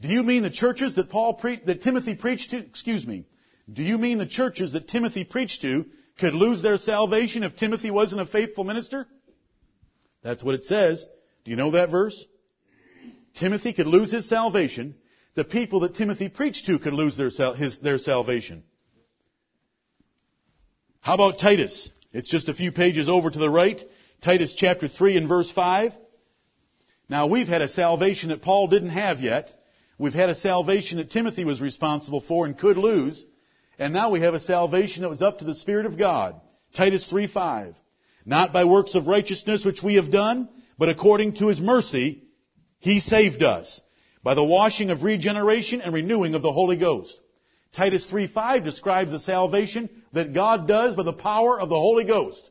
Do 0.00 0.08
you 0.08 0.22
mean 0.22 0.42
the 0.42 0.50
churches 0.50 0.94
that 0.94 1.10
Paul 1.10 1.34
pre- 1.34 1.60
that 1.66 1.82
Timothy 1.82 2.14
preached 2.14 2.50
to? 2.50 2.58
Excuse 2.58 3.06
me. 3.06 3.26
Do 3.72 3.82
you 3.82 3.98
mean 3.98 4.18
the 4.18 4.26
churches 4.26 4.72
that 4.72 4.88
Timothy 4.88 5.24
preached 5.24 5.62
to 5.62 5.86
could 6.18 6.34
lose 6.34 6.62
their 6.62 6.78
salvation 6.78 7.42
if 7.42 7.56
Timothy 7.56 7.90
wasn't 7.90 8.20
a 8.20 8.26
faithful 8.26 8.64
minister? 8.64 9.06
That's 10.22 10.44
what 10.44 10.54
it 10.54 10.64
says. 10.64 11.04
Do 11.44 11.50
you 11.50 11.56
know 11.56 11.72
that 11.72 11.90
verse? 11.90 12.24
Timothy 13.34 13.72
could 13.72 13.86
lose 13.86 14.12
his 14.12 14.28
salvation. 14.28 14.94
The 15.34 15.44
people 15.44 15.80
that 15.80 15.94
Timothy 15.94 16.28
preached 16.28 16.66
to 16.66 16.78
could 16.78 16.92
lose 16.92 17.16
their, 17.16 17.30
his, 17.54 17.78
their 17.78 17.98
salvation. 17.98 18.62
How 21.00 21.14
about 21.14 21.38
Titus? 21.38 21.90
It's 22.12 22.30
just 22.30 22.48
a 22.48 22.54
few 22.54 22.70
pages 22.70 23.08
over 23.08 23.30
to 23.30 23.38
the 23.38 23.50
right. 23.50 23.80
Titus 24.22 24.54
chapter 24.56 24.88
3 24.88 25.16
and 25.16 25.28
verse 25.28 25.50
5. 25.50 25.92
Now 27.08 27.26
we've 27.26 27.48
had 27.48 27.60
a 27.60 27.68
salvation 27.68 28.30
that 28.30 28.40
Paul 28.40 28.68
didn't 28.68 28.90
have 28.90 29.20
yet. 29.20 29.52
We've 29.98 30.14
had 30.14 30.30
a 30.30 30.34
salvation 30.34 30.98
that 30.98 31.10
Timothy 31.10 31.44
was 31.44 31.60
responsible 31.60 32.20
for 32.20 32.46
and 32.46 32.56
could 32.56 32.76
lose. 32.76 33.24
And 33.78 33.92
now 33.92 34.10
we 34.10 34.20
have 34.20 34.34
a 34.34 34.40
salvation 34.40 35.02
that 35.02 35.08
was 35.08 35.22
up 35.22 35.38
to 35.38 35.44
the 35.44 35.54
Spirit 35.54 35.86
of 35.86 35.98
God. 35.98 36.40
Titus 36.74 37.06
3:5. 37.10 37.74
Not 38.24 38.52
by 38.52 38.64
works 38.64 38.94
of 38.94 39.06
righteousness 39.06 39.64
which 39.64 39.82
we 39.82 39.96
have 39.96 40.10
done, 40.10 40.48
but 40.78 40.88
according 40.88 41.34
to 41.34 41.48
His 41.48 41.60
mercy, 41.60 42.22
He 42.78 43.00
saved 43.00 43.42
us 43.42 43.80
by 44.22 44.34
the 44.34 44.44
washing 44.44 44.90
of 44.90 45.02
regeneration 45.02 45.80
and 45.80 45.92
renewing 45.92 46.34
of 46.34 46.42
the 46.42 46.52
Holy 46.52 46.76
Ghost. 46.76 47.18
Titus 47.72 48.06
3:5 48.10 48.64
describes 48.64 49.10
the 49.10 49.18
salvation 49.18 49.90
that 50.12 50.32
God 50.32 50.68
does 50.68 50.94
by 50.94 51.02
the 51.02 51.12
power 51.12 51.60
of 51.60 51.68
the 51.68 51.78
Holy 51.78 52.04
Ghost. 52.04 52.50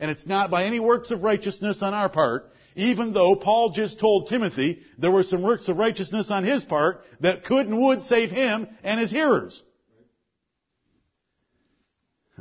And 0.00 0.10
it's 0.10 0.26
not 0.26 0.50
by 0.50 0.64
any 0.64 0.80
works 0.80 1.10
of 1.10 1.22
righteousness 1.22 1.82
on 1.82 1.94
our 1.94 2.08
part, 2.08 2.50
even 2.74 3.12
though 3.12 3.36
Paul 3.36 3.70
just 3.70 4.00
told 4.00 4.28
Timothy 4.28 4.80
there 4.98 5.10
were 5.10 5.22
some 5.22 5.42
works 5.42 5.68
of 5.68 5.76
righteousness 5.76 6.30
on 6.30 6.44
his 6.44 6.64
part 6.64 7.04
that 7.20 7.44
could 7.44 7.66
and 7.66 7.80
would 7.80 8.02
save 8.02 8.30
him 8.30 8.66
and 8.82 8.98
his 8.98 9.10
hearers. 9.10 9.62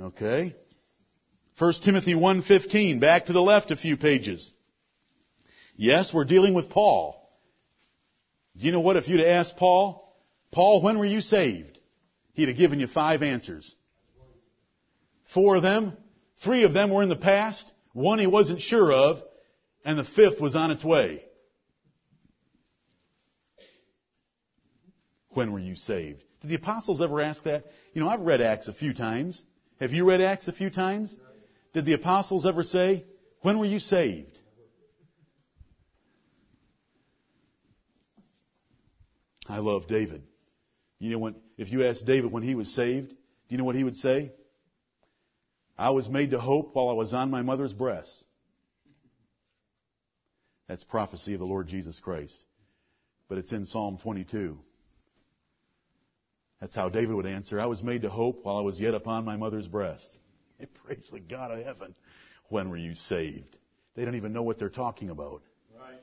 Okay. 0.02 0.56
1 1.60 1.74
Timothy 1.84 2.16
1.15, 2.16 3.00
back 3.00 3.28
to 3.28 3.34
the 3.34 3.42
left 3.42 3.70
a 3.70 3.76
few 3.76 3.98
pages. 3.98 4.52
Yes, 5.76 6.12
we're 6.14 6.26
dealing 6.26 6.56
with 6.56 6.72
Paul. 6.72 7.30
Do 8.58 8.66
You 8.66 8.72
know 8.72 8.80
what? 8.80 8.98
If 8.98 9.08
you'd 9.08 9.22
asked 9.22 9.58
Paul, 9.58 10.18
Paul, 10.52 10.82
when 10.82 10.98
were 10.98 11.06
you 11.06 11.22
saved? 11.22 11.80
He'd 12.34 12.48
have 12.48 12.58
given 12.58 12.80
you 12.80 12.88
five 12.88 13.22
answers. 13.22 13.76
Four 15.34 15.58
of 15.58 15.62
them, 15.62 15.96
three 16.44 16.64
of 16.64 16.74
them 16.74 16.90
were 16.90 17.04
in 17.04 17.10
the 17.10 17.16
past, 17.16 17.72
one 17.94 18.20
he 18.20 18.28
wasn't 18.28 18.62
sure 18.62 18.92
of, 18.92 19.22
and 19.86 20.00
the 20.00 20.04
fifth 20.04 20.42
was 20.42 20.56
on 20.56 20.72
its 20.72 20.84
way. 20.84 21.24
When 25.30 25.52
were 25.52 25.60
you 25.60 25.76
saved? 25.76 26.24
Did 26.42 26.50
the 26.50 26.56
apostles 26.56 27.02
ever 27.02 27.22
ask 27.22 27.44
that? 27.44 27.66
You 27.94 28.02
know, 28.02 28.10
I've 28.10 28.22
read 28.22 28.42
Acts 28.42 28.68
a 28.68 28.74
few 28.74 28.94
times. 28.94 29.44
Have 29.82 29.94
you 29.94 30.08
read 30.08 30.22
Acts 30.22 30.48
a 30.48 30.52
few 30.52 30.70
times? 30.70 31.18
Did 31.74 31.86
the 31.86 31.94
apostles 31.94 32.46
ever 32.46 32.62
say, 32.62 33.04
when 33.42 33.58
were 33.58 33.66
you 33.66 33.80
saved? 33.80 34.38
I 39.50 39.58
love 39.58 39.88
David. 39.88 40.22
You 41.00 41.10
know 41.10 41.18
when, 41.18 41.36
if 41.58 41.72
you 41.72 41.84
asked 41.88 42.06
David 42.06 42.32
when 42.32 42.44
he 42.44 42.54
was 42.54 42.72
saved, 42.76 43.10
do 43.10 43.16
you 43.50 43.58
know 43.58 43.64
what 43.64 43.76
he 43.76 43.84
would 43.84 43.96
say? 43.96 44.32
I 45.80 45.90
was 45.90 46.08
made 46.08 46.30
to 46.30 46.40
hope 46.40 46.76
while 46.76 46.90
I 46.90 46.94
was 46.94 47.12
on 47.12 47.32
my 47.32 47.42
mother's 47.42 47.74
breast. 47.74 48.24
That's 50.68 50.84
prophecy 50.84 51.34
of 51.34 51.40
the 51.40 51.46
Lord 51.48 51.68
Jesus 51.68 52.00
Christ. 52.00 52.38
But 53.28 53.40
it's 53.40 53.52
in 53.52 53.66
Psalm 53.66 53.98
22. 53.98 54.60
That's 56.62 56.76
how 56.76 56.90
David 56.90 57.16
would 57.16 57.26
answer. 57.26 57.60
I 57.60 57.66
was 57.66 57.82
made 57.82 58.04
to 58.04 58.10
hope 58.10 58.46
while 58.46 58.58
I 58.58 58.62
was 58.62 58.80
yet 58.80 58.94
upon 58.94 59.26
my 59.26 59.36
mother's 59.36 59.68
breast. 59.68 60.18
Hey, 60.60 60.68
praise 60.86 61.10
the 61.12 61.20
God 61.20 61.50
of 61.50 61.66
heaven. 61.66 61.96
When 62.50 62.70
were 62.70 62.78
you 62.78 62.94
saved? 62.94 63.58
They 63.96 64.06
don't 64.06 64.14
even 64.14 64.32
know 64.32 64.44
what 64.44 64.60
they're 64.60 64.70
talking 64.70 65.10
about. 65.10 65.42
Right. 65.76 66.00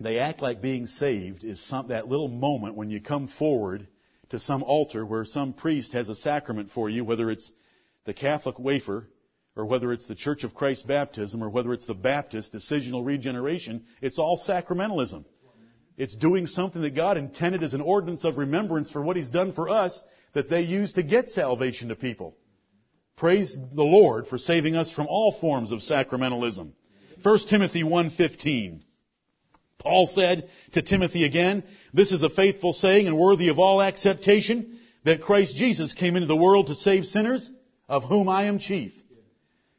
They 0.00 0.18
act 0.18 0.42
like 0.42 0.60
being 0.60 0.86
saved 0.88 1.44
is 1.44 1.64
some, 1.64 1.86
that 1.88 2.08
little 2.08 2.26
moment 2.26 2.74
when 2.74 2.90
you 2.90 3.00
come 3.00 3.28
forward 3.28 3.86
to 4.30 4.40
some 4.40 4.64
altar 4.64 5.06
where 5.06 5.24
some 5.24 5.52
priest 5.52 5.92
has 5.92 6.08
a 6.08 6.16
sacrament 6.16 6.72
for 6.72 6.90
you, 6.90 7.04
whether 7.04 7.30
it's 7.30 7.52
the 8.04 8.14
Catholic 8.14 8.58
wafer 8.58 9.08
or 9.54 9.64
whether 9.64 9.92
it's 9.92 10.08
the 10.08 10.16
Church 10.16 10.42
of 10.42 10.54
Christ 10.54 10.88
baptism 10.88 11.40
or 11.40 11.50
whether 11.50 11.72
it's 11.72 11.86
the 11.86 11.94
Baptist 11.94 12.52
decisional 12.52 13.06
regeneration. 13.06 13.84
It's 14.02 14.18
all 14.18 14.42
sacramentalism. 14.44 15.24
It's 15.96 16.16
doing 16.16 16.46
something 16.46 16.82
that 16.82 16.96
God 16.96 17.16
intended 17.16 17.62
as 17.62 17.74
an 17.74 17.80
ordinance 17.80 18.24
of 18.24 18.36
remembrance 18.36 18.90
for 18.90 19.02
what 19.02 19.16
He's 19.16 19.30
done 19.30 19.52
for 19.52 19.68
us 19.68 20.02
that 20.32 20.50
they 20.50 20.62
use 20.62 20.94
to 20.94 21.02
get 21.02 21.30
salvation 21.30 21.88
to 21.88 21.96
people. 21.96 22.36
Praise 23.16 23.56
the 23.74 23.84
Lord 23.84 24.26
for 24.26 24.38
saving 24.38 24.74
us 24.74 24.90
from 24.90 25.06
all 25.06 25.32
forms 25.40 25.70
of 25.70 25.80
sacramentalism. 25.80 26.72
1 27.22 27.38
Timothy 27.48 27.84
1.15. 27.84 28.80
Paul 29.78 30.06
said 30.06 30.48
to 30.72 30.82
Timothy 30.82 31.24
again, 31.24 31.62
This 31.92 32.10
is 32.10 32.22
a 32.22 32.30
faithful 32.30 32.72
saying 32.72 33.06
and 33.06 33.16
worthy 33.16 33.48
of 33.48 33.58
all 33.58 33.80
acceptation, 33.80 34.80
that 35.04 35.22
Christ 35.22 35.54
Jesus 35.54 35.92
came 35.92 36.16
into 36.16 36.26
the 36.26 36.34
world 36.34 36.68
to 36.68 36.74
save 36.74 37.04
sinners, 37.04 37.50
of 37.88 38.02
whom 38.04 38.28
I 38.28 38.44
am 38.44 38.58
chief. 38.58 38.92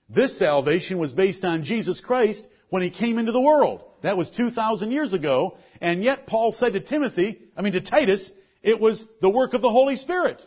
This 0.07 0.37
salvation 0.37 0.97
was 0.97 1.11
based 1.11 1.43
on 1.43 1.63
Jesus 1.63 1.99
Christ 1.99 2.47
when 2.69 2.83
He 2.83 2.91
came 2.91 3.17
into 3.17 3.31
the 3.31 3.41
world. 3.41 3.83
That 4.05 4.17
was 4.17 4.29
2,000 4.29 4.91
years 4.91 5.13
ago. 5.13 5.57
And 5.81 6.03
yet 6.03 6.27
Paul 6.27 6.51
said 6.51 6.73
to 6.73 6.79
Timothy, 6.79 7.41
I 7.57 7.63
mean 7.63 7.73
to 7.73 7.81
Titus, 7.81 8.31
it 8.61 8.79
was 8.79 9.03
the 9.19 9.31
work 9.31 9.55
of 9.55 9.63
the 9.63 9.71
Holy 9.71 9.95
Spirit. 9.95 10.45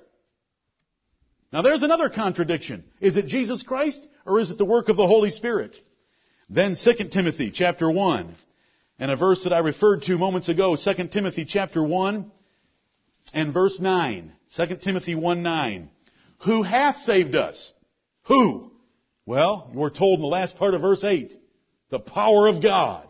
Now 1.52 1.62
there's 1.62 1.82
another 1.82 2.08
contradiction. 2.08 2.84
Is 3.00 3.16
it 3.16 3.26
Jesus 3.26 3.64
Christ 3.64 4.06
or 4.24 4.38
is 4.38 4.52
it 4.52 4.58
the 4.58 4.64
work 4.64 4.88
of 4.88 4.96
the 4.96 5.08
Holy 5.08 5.30
Spirit? 5.30 5.74
Then 6.48 6.76
2 6.76 7.08
Timothy 7.08 7.50
chapter 7.50 7.90
1 7.90 8.36
and 9.00 9.10
a 9.10 9.16
verse 9.16 9.42
that 9.42 9.52
I 9.52 9.58
referred 9.58 10.02
to 10.02 10.18
moments 10.18 10.48
ago, 10.48 10.76
2 10.76 11.08
Timothy 11.08 11.44
chapter 11.44 11.82
1 11.82 12.30
and 13.34 13.52
verse 13.52 13.80
9. 13.80 14.32
2 14.54 14.76
Timothy 14.76 15.16
1 15.16 15.42
9. 15.42 15.90
Who 16.44 16.62
hath 16.62 16.98
saved 16.98 17.34
us? 17.34 17.72
Who? 18.26 18.70
Well, 19.26 19.68
we're 19.74 19.90
told 19.90 20.20
in 20.20 20.22
the 20.22 20.28
last 20.28 20.56
part 20.56 20.74
of 20.74 20.80
verse 20.80 21.02
8. 21.02 21.36
The 21.90 21.98
power 21.98 22.46
of 22.46 22.62
God 22.62 23.07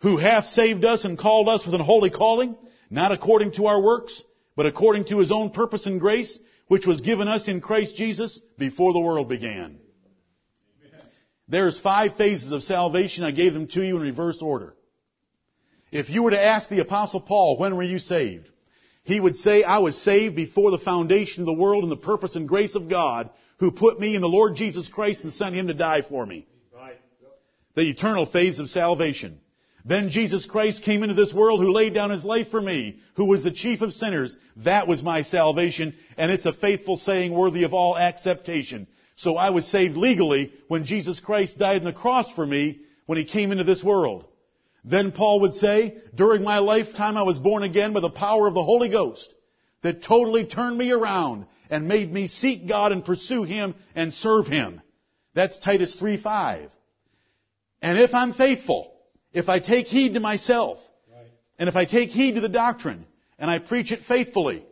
who 0.00 0.16
hath 0.16 0.46
saved 0.46 0.84
us 0.84 1.04
and 1.04 1.18
called 1.18 1.48
us 1.48 1.64
with 1.64 1.74
an 1.74 1.80
holy 1.80 2.10
calling, 2.10 2.56
not 2.90 3.12
according 3.12 3.52
to 3.52 3.66
our 3.66 3.82
works, 3.82 4.22
but 4.56 4.66
according 4.66 5.04
to 5.06 5.18
his 5.18 5.32
own 5.32 5.50
purpose 5.50 5.86
and 5.86 6.00
grace, 6.00 6.38
which 6.68 6.86
was 6.86 7.00
given 7.00 7.28
us 7.28 7.48
in 7.48 7.60
Christ 7.60 7.96
Jesus 7.96 8.40
before 8.58 8.92
the 8.92 9.00
world 9.00 9.28
began. 9.28 9.78
There's 11.48 11.80
five 11.80 12.16
phases 12.16 12.52
of 12.52 12.62
salvation. 12.62 13.24
I 13.24 13.30
gave 13.30 13.54
them 13.54 13.68
to 13.68 13.82
you 13.82 13.96
in 13.96 14.02
reverse 14.02 14.42
order. 14.42 14.74
If 15.90 16.10
you 16.10 16.22
were 16.22 16.32
to 16.32 16.44
ask 16.44 16.68
the 16.68 16.80
apostle 16.80 17.20
Paul, 17.20 17.56
when 17.56 17.74
were 17.74 17.82
you 17.82 17.98
saved? 17.98 18.50
He 19.02 19.18
would 19.18 19.36
say, 19.36 19.62
I 19.62 19.78
was 19.78 19.96
saved 19.96 20.36
before 20.36 20.70
the 20.70 20.78
foundation 20.78 21.40
of 21.42 21.46
the 21.46 21.54
world 21.54 21.84
in 21.84 21.88
the 21.88 21.96
purpose 21.96 22.36
and 22.36 22.46
grace 22.46 22.74
of 22.74 22.90
God 22.90 23.30
who 23.58 23.70
put 23.70 23.98
me 23.98 24.14
in 24.14 24.20
the 24.20 24.28
Lord 24.28 24.54
Jesus 24.54 24.88
Christ 24.88 25.24
and 25.24 25.32
sent 25.32 25.54
him 25.54 25.68
to 25.68 25.74
die 25.74 26.02
for 26.02 26.26
me. 26.26 26.46
The 27.74 27.88
eternal 27.88 28.26
phase 28.26 28.58
of 28.58 28.68
salvation. 28.68 29.40
Then 29.88 30.10
Jesus 30.10 30.44
Christ 30.44 30.82
came 30.82 31.02
into 31.02 31.14
this 31.14 31.32
world 31.32 31.60
who 31.60 31.72
laid 31.72 31.94
down 31.94 32.10
his 32.10 32.22
life 32.22 32.50
for 32.50 32.60
me, 32.60 33.00
who 33.14 33.24
was 33.24 33.42
the 33.42 33.50
chief 33.50 33.80
of 33.80 33.94
sinners. 33.94 34.36
That 34.58 34.86
was 34.86 35.02
my 35.02 35.22
salvation, 35.22 35.94
and 36.18 36.30
it's 36.30 36.44
a 36.44 36.52
faithful 36.52 36.98
saying 36.98 37.32
worthy 37.32 37.64
of 37.64 37.72
all 37.72 37.96
acceptation. 37.96 38.86
So 39.16 39.38
I 39.38 39.48
was 39.48 39.66
saved 39.66 39.96
legally 39.96 40.52
when 40.68 40.84
Jesus 40.84 41.20
Christ 41.20 41.56
died 41.56 41.78
on 41.78 41.84
the 41.84 41.94
cross 41.94 42.30
for 42.32 42.44
me 42.44 42.80
when 43.06 43.16
he 43.16 43.24
came 43.24 43.50
into 43.50 43.64
this 43.64 43.82
world. 43.82 44.26
Then 44.84 45.10
Paul 45.10 45.40
would 45.40 45.54
say, 45.54 45.96
during 46.14 46.44
my 46.44 46.58
lifetime 46.58 47.16
I 47.16 47.22
was 47.22 47.38
born 47.38 47.62
again 47.62 47.94
by 47.94 48.00
the 48.00 48.10
power 48.10 48.46
of 48.46 48.52
the 48.52 48.62
Holy 48.62 48.90
Ghost. 48.90 49.34
that 49.82 50.02
totally 50.02 50.44
turned 50.44 50.76
me 50.76 50.92
around 50.92 51.46
and 51.70 51.88
made 51.88 52.12
me 52.12 52.26
seek 52.26 52.66
God 52.66 52.92
and 52.92 53.04
pursue 53.04 53.44
Him 53.44 53.74
and 53.94 54.12
serve 54.12 54.46
Him. 54.46 54.80
That's 55.34 55.58
Titus 55.58 55.96
3.5. 56.00 56.70
And 57.80 57.98
if 57.98 58.12
I'm 58.12 58.32
faithful, 58.32 58.92
if 59.32 59.48
I 59.48 59.58
take 59.58 59.86
heed 59.86 60.14
to 60.14 60.20
myself, 60.20 60.78
Right. 61.12 61.26
and 61.58 61.68
if 61.68 61.76
I 61.76 61.84
take 61.84 62.10
heed 62.10 62.34
to 62.36 62.40
the 62.40 62.48
doctrine, 62.48 63.06
and 63.38 63.50
I 63.50 63.58
preach 63.58 63.92
it 63.92 64.02
faithfully, 64.02 64.64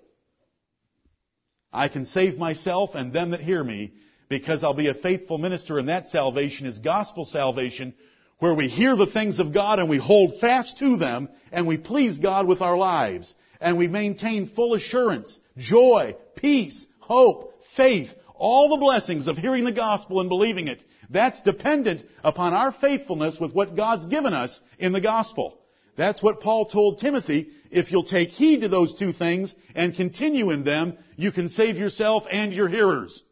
I 1.73 1.89
can 1.89 2.05
save 2.05 2.39
myself 2.39 2.95
and 2.95 3.13
them 3.13 3.31
that 3.31 3.41
hear 3.41 3.63
me, 3.63 3.93
because 4.29 4.65
I'll 4.65 4.75
be 4.75 4.89
a 4.89 4.95
faithful 4.95 5.39
minister, 5.39 5.79
and 5.79 5.89
that 5.89 6.09
salvation 6.09 6.67
is 6.67 6.79
gospel 6.79 7.25
salvation, 7.25 7.95
where 8.39 8.55
we 8.55 8.69
hear 8.69 8.97
the 8.97 9.07
things 9.07 9.39
of 9.39 9.53
God 9.53 9.79
and 9.79 9.89
we 9.89 9.99
hold 9.99 10.41
fast 10.41 10.79
to 10.79 10.97
them, 10.97 11.29
and 11.53 11.67
we 11.67 11.77
please 11.77 12.19
God 12.19 12.47
with 12.47 12.61
our 12.61 12.77
lives, 12.77 13.33
and 13.61 13.79
we 13.79 13.89
maintain 13.89 14.49
full 14.49 14.75
assurance, 14.75 15.39
joy, 15.57 16.17
peace, 16.35 16.87
hope, 16.99 17.55
faith, 17.77 18.11
all 18.35 18.69
the 18.69 18.77
blessings 18.77 19.29
of 19.29 19.39
hearing 19.39 19.65
the 19.65 19.73
gospel 19.73 20.21
and 20.21 20.29
believing 20.29 20.69
it. 20.69 20.83
That's 21.11 21.41
dependent 21.43 22.05
upon 22.25 22.53
our 22.53 22.73
faithfulness 22.73 23.39
with 23.41 23.53
what 23.53 23.77
God's 23.77 24.07
given 24.07 24.33
us 24.33 24.61
in 24.79 24.93
the 24.93 25.01
gospel. 25.01 25.59
That's 25.97 26.23
what 26.23 26.41
Paul 26.41 26.67
told 26.67 26.99
Timothy. 26.99 27.51
If 27.71 27.91
you'll 27.91 28.05
take 28.05 28.29
heed 28.29 28.61
to 28.61 28.69
those 28.69 28.95
two 28.95 29.13
things 29.13 29.55
and 29.75 29.95
continue 29.95 30.51
in 30.51 30.65
them, 30.65 30.99
you 31.17 31.33
can 31.33 31.49
save 31.49 31.77
yourself 31.77 32.25
and 32.31 32.53
your 32.53 32.69
hearers. 32.69 33.23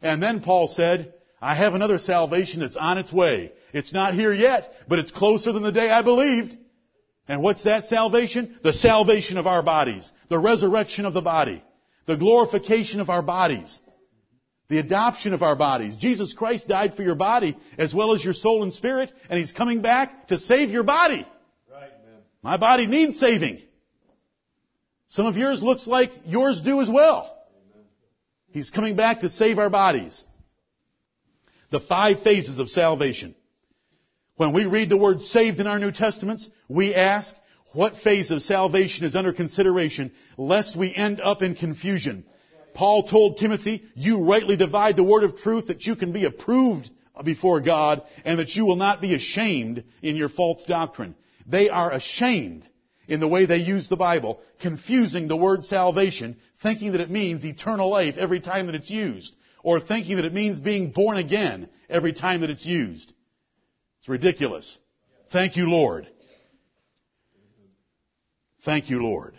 And 0.00 0.22
then 0.22 0.40
Paul 0.40 0.68
said, 0.68 1.14
I 1.40 1.54
have 1.54 1.74
another 1.74 1.98
salvation 1.98 2.60
that's 2.60 2.76
on 2.76 2.98
its 2.98 3.12
way. 3.12 3.52
It's 3.72 3.92
not 3.92 4.14
here 4.14 4.32
yet, 4.32 4.72
but 4.88 4.98
it's 4.98 5.10
closer 5.10 5.52
than 5.52 5.62
the 5.62 5.72
day 5.72 5.90
I 5.90 6.02
believed. 6.02 6.56
And 7.26 7.42
what's 7.42 7.64
that 7.64 7.86
salvation? 7.86 8.58
The 8.62 8.72
salvation 8.72 9.36
of 9.36 9.46
our 9.46 9.62
bodies. 9.62 10.10
The 10.30 10.38
resurrection 10.38 11.04
of 11.04 11.14
the 11.14 11.20
body. 11.20 11.62
The 12.06 12.16
glorification 12.16 13.00
of 13.00 13.10
our 13.10 13.22
bodies. 13.22 13.82
The 14.68 14.78
adoption 14.78 15.32
of 15.32 15.42
our 15.42 15.56
bodies. 15.56 15.96
Jesus 15.96 16.34
Christ 16.34 16.68
died 16.68 16.94
for 16.94 17.02
your 17.02 17.14
body 17.14 17.56
as 17.78 17.94
well 17.94 18.12
as 18.12 18.22
your 18.22 18.34
soul 18.34 18.62
and 18.62 18.72
spirit, 18.72 19.10
and 19.30 19.40
He's 19.40 19.52
coming 19.52 19.80
back 19.80 20.28
to 20.28 20.38
save 20.38 20.70
your 20.70 20.82
body. 20.82 21.26
Right. 21.70 21.90
My 22.42 22.58
body 22.58 22.86
needs 22.86 23.18
saving. 23.18 23.62
Some 25.08 25.26
of 25.26 25.36
yours 25.36 25.62
looks 25.62 25.86
like 25.86 26.10
yours 26.26 26.60
do 26.60 26.82
as 26.82 26.90
well. 26.90 27.34
He's 28.50 28.70
coming 28.70 28.96
back 28.96 29.20
to 29.20 29.30
save 29.30 29.58
our 29.58 29.70
bodies. 29.70 30.24
The 31.70 31.80
five 31.80 32.22
phases 32.22 32.58
of 32.58 32.68
salvation. 32.68 33.34
When 34.36 34.52
we 34.52 34.66
read 34.66 34.90
the 34.90 34.96
word 34.96 35.20
saved 35.20 35.60
in 35.60 35.66
our 35.66 35.78
New 35.78 35.92
Testaments, 35.92 36.48
we 36.68 36.94
ask 36.94 37.34
what 37.74 37.96
phase 37.96 38.30
of 38.30 38.40
salvation 38.42 39.04
is 39.04 39.16
under 39.16 39.32
consideration, 39.32 40.12
lest 40.36 40.76
we 40.76 40.94
end 40.94 41.20
up 41.20 41.42
in 41.42 41.54
confusion. 41.54 42.24
Paul 42.74 43.04
told 43.04 43.36
Timothy, 43.36 43.84
you 43.94 44.24
rightly 44.24 44.56
divide 44.56 44.96
the 44.96 45.04
word 45.04 45.24
of 45.24 45.36
truth 45.36 45.68
that 45.68 45.84
you 45.84 45.96
can 45.96 46.12
be 46.12 46.24
approved 46.24 46.90
before 47.24 47.60
God 47.60 48.02
and 48.24 48.38
that 48.38 48.54
you 48.54 48.64
will 48.64 48.76
not 48.76 49.00
be 49.00 49.14
ashamed 49.14 49.84
in 50.02 50.16
your 50.16 50.28
false 50.28 50.64
doctrine. 50.64 51.14
They 51.46 51.68
are 51.68 51.92
ashamed 51.92 52.64
in 53.06 53.20
the 53.20 53.28
way 53.28 53.46
they 53.46 53.56
use 53.56 53.88
the 53.88 53.96
Bible, 53.96 54.40
confusing 54.60 55.28
the 55.28 55.36
word 55.36 55.64
salvation, 55.64 56.36
thinking 56.62 56.92
that 56.92 57.00
it 57.00 57.10
means 57.10 57.44
eternal 57.44 57.88
life 57.88 58.16
every 58.18 58.40
time 58.40 58.66
that 58.66 58.74
it's 58.74 58.90
used, 58.90 59.34
or 59.62 59.80
thinking 59.80 60.16
that 60.16 60.26
it 60.26 60.34
means 60.34 60.60
being 60.60 60.90
born 60.90 61.16
again 61.16 61.68
every 61.88 62.12
time 62.12 62.42
that 62.42 62.50
it's 62.50 62.66
used. 62.66 63.12
It's 64.00 64.08
ridiculous. 64.08 64.78
Thank 65.32 65.56
you, 65.56 65.70
Lord. 65.70 66.06
Thank 68.64 68.90
you, 68.90 69.02
Lord. 69.02 69.34